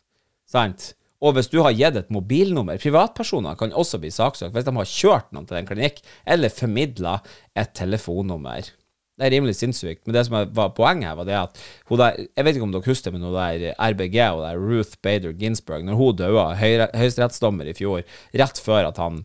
Sant? 0.49 0.93
Og 1.23 1.35
hvis 1.35 1.49
du 1.49 1.61
har 1.63 1.73
gitt 1.73 1.97
et 1.97 2.11
mobilnummer 2.13 2.79
Privatpersoner 2.81 3.55
kan 3.57 3.73
også 3.73 3.99
bli 4.01 4.11
saksøkt 4.13 4.53
hvis 4.55 4.67
de 4.67 4.73
har 4.75 4.89
kjørt 4.89 5.29
noen 5.33 5.47
til 5.49 5.59
en 5.59 5.69
klinikk, 5.69 6.01
eller 6.27 6.53
formidla 6.53 7.19
et 7.57 7.71
telefonnummer. 7.77 8.67
Det 9.15 9.23
er 9.23 9.31
rimelig 9.31 9.55
sinnssykt. 9.55 10.01
Men 10.03 10.17
det 10.17 10.25
som 10.27 10.35
var 10.57 10.73
poenget 10.75 11.07
her, 11.07 11.15
var 11.15 11.27
det 11.27 11.37
at 11.39 11.61
der, 11.87 12.17
Jeg 12.35 12.45
vet 12.45 12.57
ikke 12.57 12.67
om 12.67 12.73
dere 12.73 12.89
husker 12.89 13.13
men 13.15 13.23
hun 13.23 13.35
der 13.35 13.71
RBG 13.79 14.17
og 14.27 14.43
der 14.43 14.59
Ruth 14.59 14.99
Bader 15.01 15.31
Ginsburg, 15.31 15.85
når 15.87 15.95
hun 15.95 16.19
døde, 16.19 16.89
høyesterettsdommer 16.99 17.71
i 17.71 17.77
fjor, 17.77 18.03
rett 18.35 18.59
før 18.59 18.91
at 18.91 18.99
han 18.99 19.23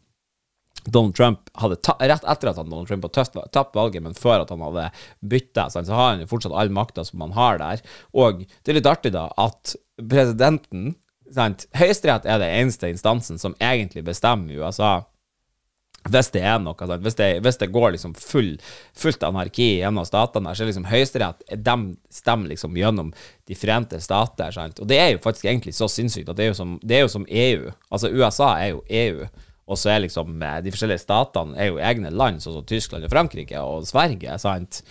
Donald 0.85 1.17
Trump 1.17 1.51
hadde 1.61 1.77
Rett 2.01 2.25
etter 2.25 2.51
at 2.51 2.57
han, 2.61 2.71
Donald 2.71 2.89
Trump 2.89 3.05
hadde 3.05 3.45
tapt 3.53 3.77
valget, 3.77 4.03
men 4.05 4.17
før 4.17 4.45
at 4.45 4.53
han 4.55 4.65
hadde 4.65 4.89
bytta, 5.21 5.69
så 5.73 5.85
har 5.89 6.15
han 6.15 6.25
jo 6.25 6.31
fortsatt 6.31 6.57
all 6.57 6.73
makta 6.73 7.05
som 7.05 7.23
han 7.27 7.37
har 7.37 7.61
der. 7.61 7.85
Og 8.17 8.47
det 8.49 8.73
er 8.73 8.81
litt 8.81 8.91
artig, 8.91 9.13
da, 9.17 9.29
at 9.41 9.75
presidenten 10.01 10.95
sant? 11.35 11.67
Høyesterett 11.77 12.27
er 12.27 12.43
den 12.43 12.59
eneste 12.63 12.91
instansen 12.91 13.41
som 13.41 13.57
egentlig 13.61 14.05
bestemmer 14.07 14.61
USA. 14.61 15.01
Hvis 16.09 16.31
det 16.33 16.41
er 16.49 16.57
noe, 16.63 16.79
sant? 16.81 17.05
Hvis, 17.05 17.19
det, 17.19 17.29
hvis 17.45 17.61
det 17.61 17.69
går 17.75 17.93
liksom 17.95 18.15
full, 18.17 18.55
fullt 18.97 19.25
anarki 19.27 19.83
av 19.85 20.01
statene 20.09 20.49
der, 20.49 20.57
så 20.57 20.65
er 20.65 20.71
liksom 20.71 20.89
Høyesterett 20.89 21.45
De 21.61 21.77
stemmer 22.15 22.49
liksom 22.55 22.79
gjennom 22.79 23.13
De 23.49 23.59
forente 23.59 24.01
stater. 24.01 24.55
Sant? 24.57 24.81
Og 24.81 24.89
det 24.89 25.01
er 25.01 25.13
jo 25.13 25.23
faktisk 25.23 25.51
egentlig 25.51 25.77
så 25.77 25.91
sinnssykt 25.93 26.33
at 26.33 26.41
det 26.41 26.49
er 26.49 26.53
jo 26.55 26.59
som, 26.63 26.75
det 26.83 26.97
er 26.97 27.05
jo 27.05 27.13
som 27.13 27.29
EU. 27.29 27.71
Altså 27.91 28.13
USA 28.15 28.55
er 28.57 28.73
jo 28.73 28.83
EU. 28.89 29.29
Og 29.71 29.79
så 29.79 29.93
er 29.93 30.05
liksom 30.05 30.43
eh, 30.43 30.59
de 30.65 30.75
forskjellige 30.75 31.05
statene 31.05 31.59
er 31.59 31.71
jo 31.71 31.81
egne 31.91 32.11
land, 32.11 32.43
sånn 32.43 32.59
som 32.59 32.67
Tyskland 32.67 33.07
og 33.07 33.13
Frankrike 33.13 33.63
og 33.63 33.87
Sverige. 33.89 34.37
sant? 34.43 34.83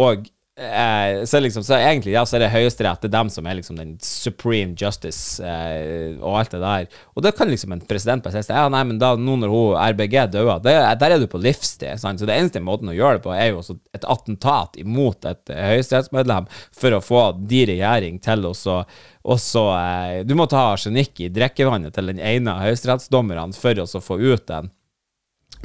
Og 0.00 0.28
Eh, 0.56 1.24
så, 1.24 1.40
liksom, 1.40 1.64
så 1.64 1.74
egentlig 1.74 2.12
ja, 2.12 2.20
så 2.26 2.36
er 2.36 2.44
det 2.44 2.52
Høyesterett 2.52 3.00
det 3.02 3.08
er 3.08 3.12
dem 3.16 3.30
som 3.34 3.46
er 3.50 3.56
liksom 3.58 3.74
den 3.74 3.96
supreme 3.98 4.76
justice 4.78 5.42
eh, 5.42 6.12
og 6.20 6.36
alt 6.38 6.52
det 6.54 6.60
der. 6.62 6.98
Og 7.18 7.24
da 7.26 7.32
kan 7.34 7.48
liksom 7.50 7.72
en 7.74 7.80
president 7.82 8.22
bare 8.22 8.38
si 8.44 8.54
ja, 8.54 8.68
nei, 8.70 8.84
men 8.86 9.00
da, 9.02 9.16
nå 9.18 9.34
når 9.40 9.50
hun 9.50 9.80
RBG 9.82 10.14
døde, 10.36 10.60
der 10.62 11.08
er 11.08 11.16
du 11.18 11.26
på 11.30 11.40
livstid. 11.42 11.98
Sant? 11.98 12.22
Så 12.22 12.28
det 12.28 12.36
eneste 12.38 12.62
måten 12.62 12.92
å 12.92 12.94
gjøre 12.94 13.18
det 13.18 13.24
på, 13.24 13.32
er 13.34 13.50
jo 13.50 13.64
også 13.64 13.74
et 13.98 14.06
attentat 14.14 14.78
imot 14.78 15.26
et 15.26 15.50
eh, 15.50 15.72
høyesterettsmedlem 15.72 16.46
for 16.78 16.94
å 16.94 17.02
få 17.02 17.22
de 17.40 17.64
regjering 17.72 18.20
til 18.22 18.46
å 18.46 18.54
så 18.54 19.64
eh, 19.74 20.20
Du 20.22 20.36
må 20.38 20.46
ta 20.46 20.68
arsenikk 20.76 21.18
i 21.24 21.32
drikkevannet 21.34 21.96
til 21.96 22.12
den 22.12 22.20
ene 22.22 22.54
av 22.54 22.68
høyesterettsdommerne 22.68 23.58
for 23.58 23.82
å 23.82 23.88
få 24.06 24.20
ut 24.22 24.46
den. 24.52 24.70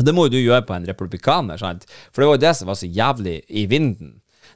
Det 0.01 0.15
må 0.17 0.25
jo 0.25 0.33
du 0.33 0.39
gjøre 0.39 0.65
på 0.65 0.73
en 0.73 0.89
republikaner, 0.89 1.61
sant? 1.61 1.85
For 2.09 2.23
det 2.23 2.31
var 2.31 2.39
jo 2.39 2.43
det 2.47 2.55
som 2.57 2.71
var 2.71 2.79
så 2.79 2.89
jævlig 2.89 3.37
i 3.53 3.67
vinden 3.69 4.15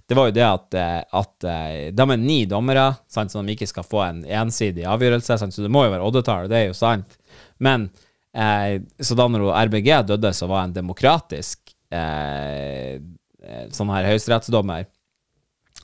det 0.09 0.17
var 0.17 0.29
jo 0.29 0.35
det 0.35 0.45
at, 0.45 0.73
eh, 0.77 1.01
at 1.19 1.45
eh, 1.47 1.91
de 1.95 2.05
er 2.05 2.19
ni 2.19 2.43
dommere, 2.49 2.89
sant, 3.11 3.31
så 3.31 3.41
de 3.41 3.55
ikke 3.55 3.69
skal 3.69 3.85
få 3.87 4.01
en 4.03 4.23
ensidig 4.25 4.83
avgjørelse. 4.89 5.37
Sant, 5.39 5.55
så 5.55 5.63
det 5.63 5.71
må 5.71 5.85
jo 5.85 5.93
være 5.93 6.07
oddetall, 6.09 6.49
det 6.51 6.59
er 6.59 6.65
jo 6.67 6.77
sant. 6.77 7.15
Men 7.63 7.87
eh, 8.35 8.81
så 8.99 9.15
da 9.17 9.29
når 9.31 9.47
RBG 9.69 9.89
døde, 10.11 10.33
så 10.35 10.49
var 10.51 10.65
en 10.65 10.75
demokratisk 10.75 11.75
eh, 11.93 12.99
eh 13.43 13.63
sånn 13.75 13.91
her 13.91 14.07
høyesterettsdommer 14.07 14.85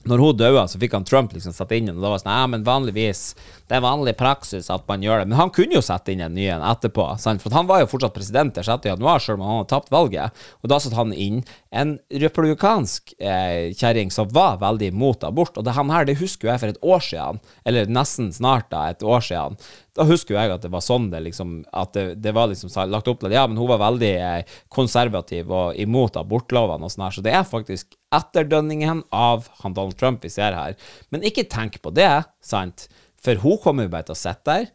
når 0.08 0.22
hun 0.24 0.38
døde, 0.40 0.68
så 0.72 0.80
fikk 0.80 0.94
han 0.96 1.08
Trump 1.08 1.34
liksom 1.36 1.54
satt 1.56 1.74
inn 1.76 1.90
og 1.92 2.00
da 2.00 2.14
var 2.14 2.22
sånn 2.22 2.32
Ja, 2.32 2.46
men 2.48 2.64
vanligvis 2.64 3.34
Det 3.70 3.78
er 3.78 3.84
vanlig 3.86 4.16
praksis 4.18 4.72
at 4.74 4.88
man 4.90 5.04
gjør 5.06 5.22
det. 5.22 5.30
Men 5.30 5.38
han 5.38 5.52
kunne 5.54 5.78
jo 5.78 5.84
sette 5.86 6.10
inn 6.14 6.24
en 6.26 6.34
ny 6.34 6.48
en 6.50 6.66
etterpå, 6.66 7.06
sant? 7.22 7.44
for 7.44 7.54
han 7.54 7.68
var 7.70 7.84
jo 7.84 7.90
fortsatt 7.92 8.16
president 8.16 8.56
til 8.56 8.66
6. 8.66 8.88
januar, 8.90 9.22
selv 9.22 9.38
om 9.38 9.46
han 9.46 9.60
hadde 9.60 9.70
tapt 9.70 9.92
valget. 9.94 10.40
Og 10.64 10.72
da 10.72 10.80
satte 10.82 10.98
han 10.98 11.14
inn 11.14 11.44
en 11.70 11.98
republikansk 12.24 13.14
eh, 13.22 13.70
kjerring 13.78 14.10
som 14.14 14.32
var 14.34 14.58
veldig 14.64 14.90
imot 14.90 15.28
abort. 15.28 15.60
Og 15.60 15.68
det 15.68 15.76
her, 15.78 16.08
det 16.10 16.18
husker 16.18 16.50
jeg 16.50 16.64
for 16.64 16.74
et 16.74 16.82
år 16.82 17.06
siden, 17.06 17.42
eller 17.70 17.92
nesten 17.94 18.32
snart 18.34 18.72
da, 18.74 18.88
et 18.90 19.06
år 19.06 19.22
siden. 19.28 19.60
Da 20.00 20.08
husker 20.10 20.34
jeg 20.34 20.54
at 20.54 20.66
det 20.66 20.72
var 20.74 20.84
sånn 20.86 21.10
det 21.12 21.20
liksom 21.26 21.50
At 21.76 21.92
det, 21.98 22.22
det 22.24 22.32
var 22.38 22.48
liksom 22.48 22.72
lagt 22.88 23.10
opp 23.12 23.20
til 23.20 23.34
ja, 23.36 23.42
men 23.50 23.58
hun 23.60 23.68
var 23.70 23.82
veldig 23.82 24.12
eh, 24.16 24.56
konservativ 24.74 25.52
og 25.52 25.78
imot 25.78 26.18
abortlovene 26.18 26.88
og 26.88 26.94
sånn 26.94 27.06
her. 27.06 27.18
Så 27.18 27.26
det 27.26 27.36
er 27.36 27.46
faktisk 27.46 27.94
etterdønningen 28.16 29.04
av 29.14 29.46
han 29.62 29.78
Donald 29.78 30.00
Trump 30.00 30.26
vi 30.26 30.34
ser 30.34 30.58
her. 30.58 30.74
Men 31.14 31.26
ikke 31.28 31.46
tenk 31.52 31.78
på 31.84 31.94
det, 31.94 32.10
sant? 32.42 32.88
For 33.24 33.42
hun 33.44 33.60
kommer 33.64 33.88
jo 33.88 33.94
bare 33.94 34.08
til 34.08 34.16
å 34.16 34.20
sitte 34.20 34.48
der 34.50 34.70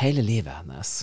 hele 0.00 0.24
livet 0.24 0.52
hennes. 0.52 0.94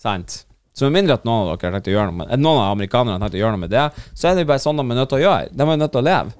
Sant? 0.00 0.42
Så 0.72 0.88
med 0.88 1.02
mindre 1.02 1.18
at 1.18 1.26
noen 1.28 1.44
av 1.44 1.50
dere 1.52 1.68
har 1.68 1.76
tenkt 1.76 1.90
å 1.90 1.96
gjøre 1.96 2.12
noe 2.12 2.18
med 2.22 2.40
noen 2.40 2.62
av 2.62 2.70
amerikanerne 2.72 3.18
har 3.18 3.26
tenkt 3.26 3.36
å 3.36 3.42
gjøre 3.42 3.56
noe 3.56 3.64
med 3.66 3.74
det, 3.74 3.88
så 4.16 4.30
er 4.30 4.36
det 4.36 4.46
jo 4.46 4.52
bare 4.54 4.62
sånn 4.64 4.80
de 4.80 4.86
er 4.86 4.98
nødt 4.98 5.12
til 5.12 5.20
å 5.20 5.26
gjøre. 5.26 5.50
De 5.52 5.66
er 5.66 5.82
nødt 5.82 5.92
til 5.92 6.00
å 6.00 6.06
leve. 6.06 6.38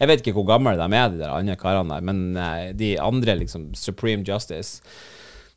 Jeg 0.00 0.10
vet 0.10 0.22
ikke 0.22 0.34
hvor 0.36 0.48
gamle 0.50 0.74
de 0.76 0.86
er, 0.98 1.10
de 1.12 1.20
der 1.22 1.32
andre 1.32 1.56
karene 1.56 1.94
der, 1.94 2.04
men 2.04 2.22
uh, 2.36 2.70
de 2.76 2.92
andre, 3.00 3.36
liksom, 3.44 3.68
Supreme 3.78 4.26
Justice 4.26 4.82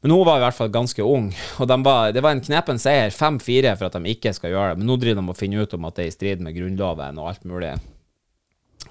Men 0.03 0.13
hun 0.13 0.21
var 0.27 0.37
i 0.37 0.43
hvert 0.43 0.53
fall 0.53 0.69
ganske 0.69 1.01
ung, 1.01 1.31
og 1.57 1.67
de 1.71 1.77
var, 1.81 2.11
det 2.13 2.21
var 2.21 2.35
en 2.35 2.43
knepen 2.45 2.77
seier, 2.77 3.09
5-4, 3.09 3.73
for 3.73 3.89
at 3.89 3.97
de 3.97 4.13
ikke 4.13 4.35
skal 4.37 4.53
gjøre 4.53 4.75
det. 4.75 4.79
Men 4.83 4.91
nå 4.91 4.99
driver 5.01 5.17
de 5.17 5.33
og 5.33 5.39
finner 5.39 5.65
ut 5.65 5.73
om 5.73 5.87
at 5.89 5.97
det 5.97 6.05
er 6.05 6.11
i 6.11 6.13
strid 6.13 6.43
med 6.45 6.53
Grunnloven 6.53 7.17
og 7.17 7.31
alt 7.31 7.47
mulig. 7.49 7.71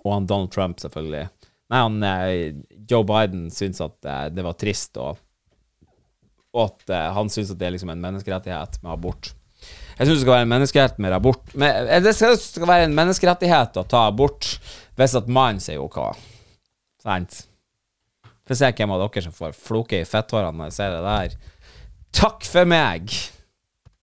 Og 0.03 0.11
han 0.11 0.27
Donald 0.27 0.51
Trump, 0.51 0.83
selvfølgelig. 0.83 1.29
Nei, 1.75 1.81
han 1.83 2.03
uh, 2.07 2.65
Joe 2.87 3.07
Biden 3.09 3.49
syns 3.51 3.81
at 3.83 3.97
uh, 4.07 4.27
det 4.31 4.45
var 4.47 4.55
trist, 4.61 4.95
og, 5.03 5.19
og 6.55 6.69
at 6.69 6.93
han 7.17 7.33
syns 7.33 7.51
at 7.51 7.59
det 7.59 7.67
er 7.67 7.75
liksom 7.75 7.91
en 7.91 8.05
menneskerettighet 8.05 8.79
med 8.85 8.93
abort. 8.95 9.33
Jeg 9.95 10.07
syns 10.07 10.19
det 10.19 10.23
skal 10.25 10.35
være 10.35 10.47
en 10.47 10.53
menneskerettighet 10.53 11.03
med 11.03 11.17
abort. 11.17 11.57
Men, 11.59 11.91
det 12.05 12.15
skal 12.15 12.69
være 12.69 12.87
en 12.89 12.95
menneskerettighet 12.95 13.79
å 13.81 13.87
ta 13.91 14.07
abort 14.11 14.55
hvis 14.99 15.17
at 15.19 15.31
mannen 15.31 15.63
sier 15.63 15.83
OK. 15.83 15.99
Sant? 17.03 17.43
Får 18.45 18.61
se 18.61 18.71
hvem 18.77 18.95
av 18.95 19.07
dere 19.07 19.25
som 19.25 19.35
får 19.35 19.55
floke 19.57 20.03
i 20.03 20.09
fetthårene 20.09 20.59
når 20.59 20.71
jeg 20.71 20.77
ser 20.79 20.95
det 20.95 21.05
der. 21.07 21.39
Takk 22.15 22.47
for 22.47 22.69
meg! 22.69 23.15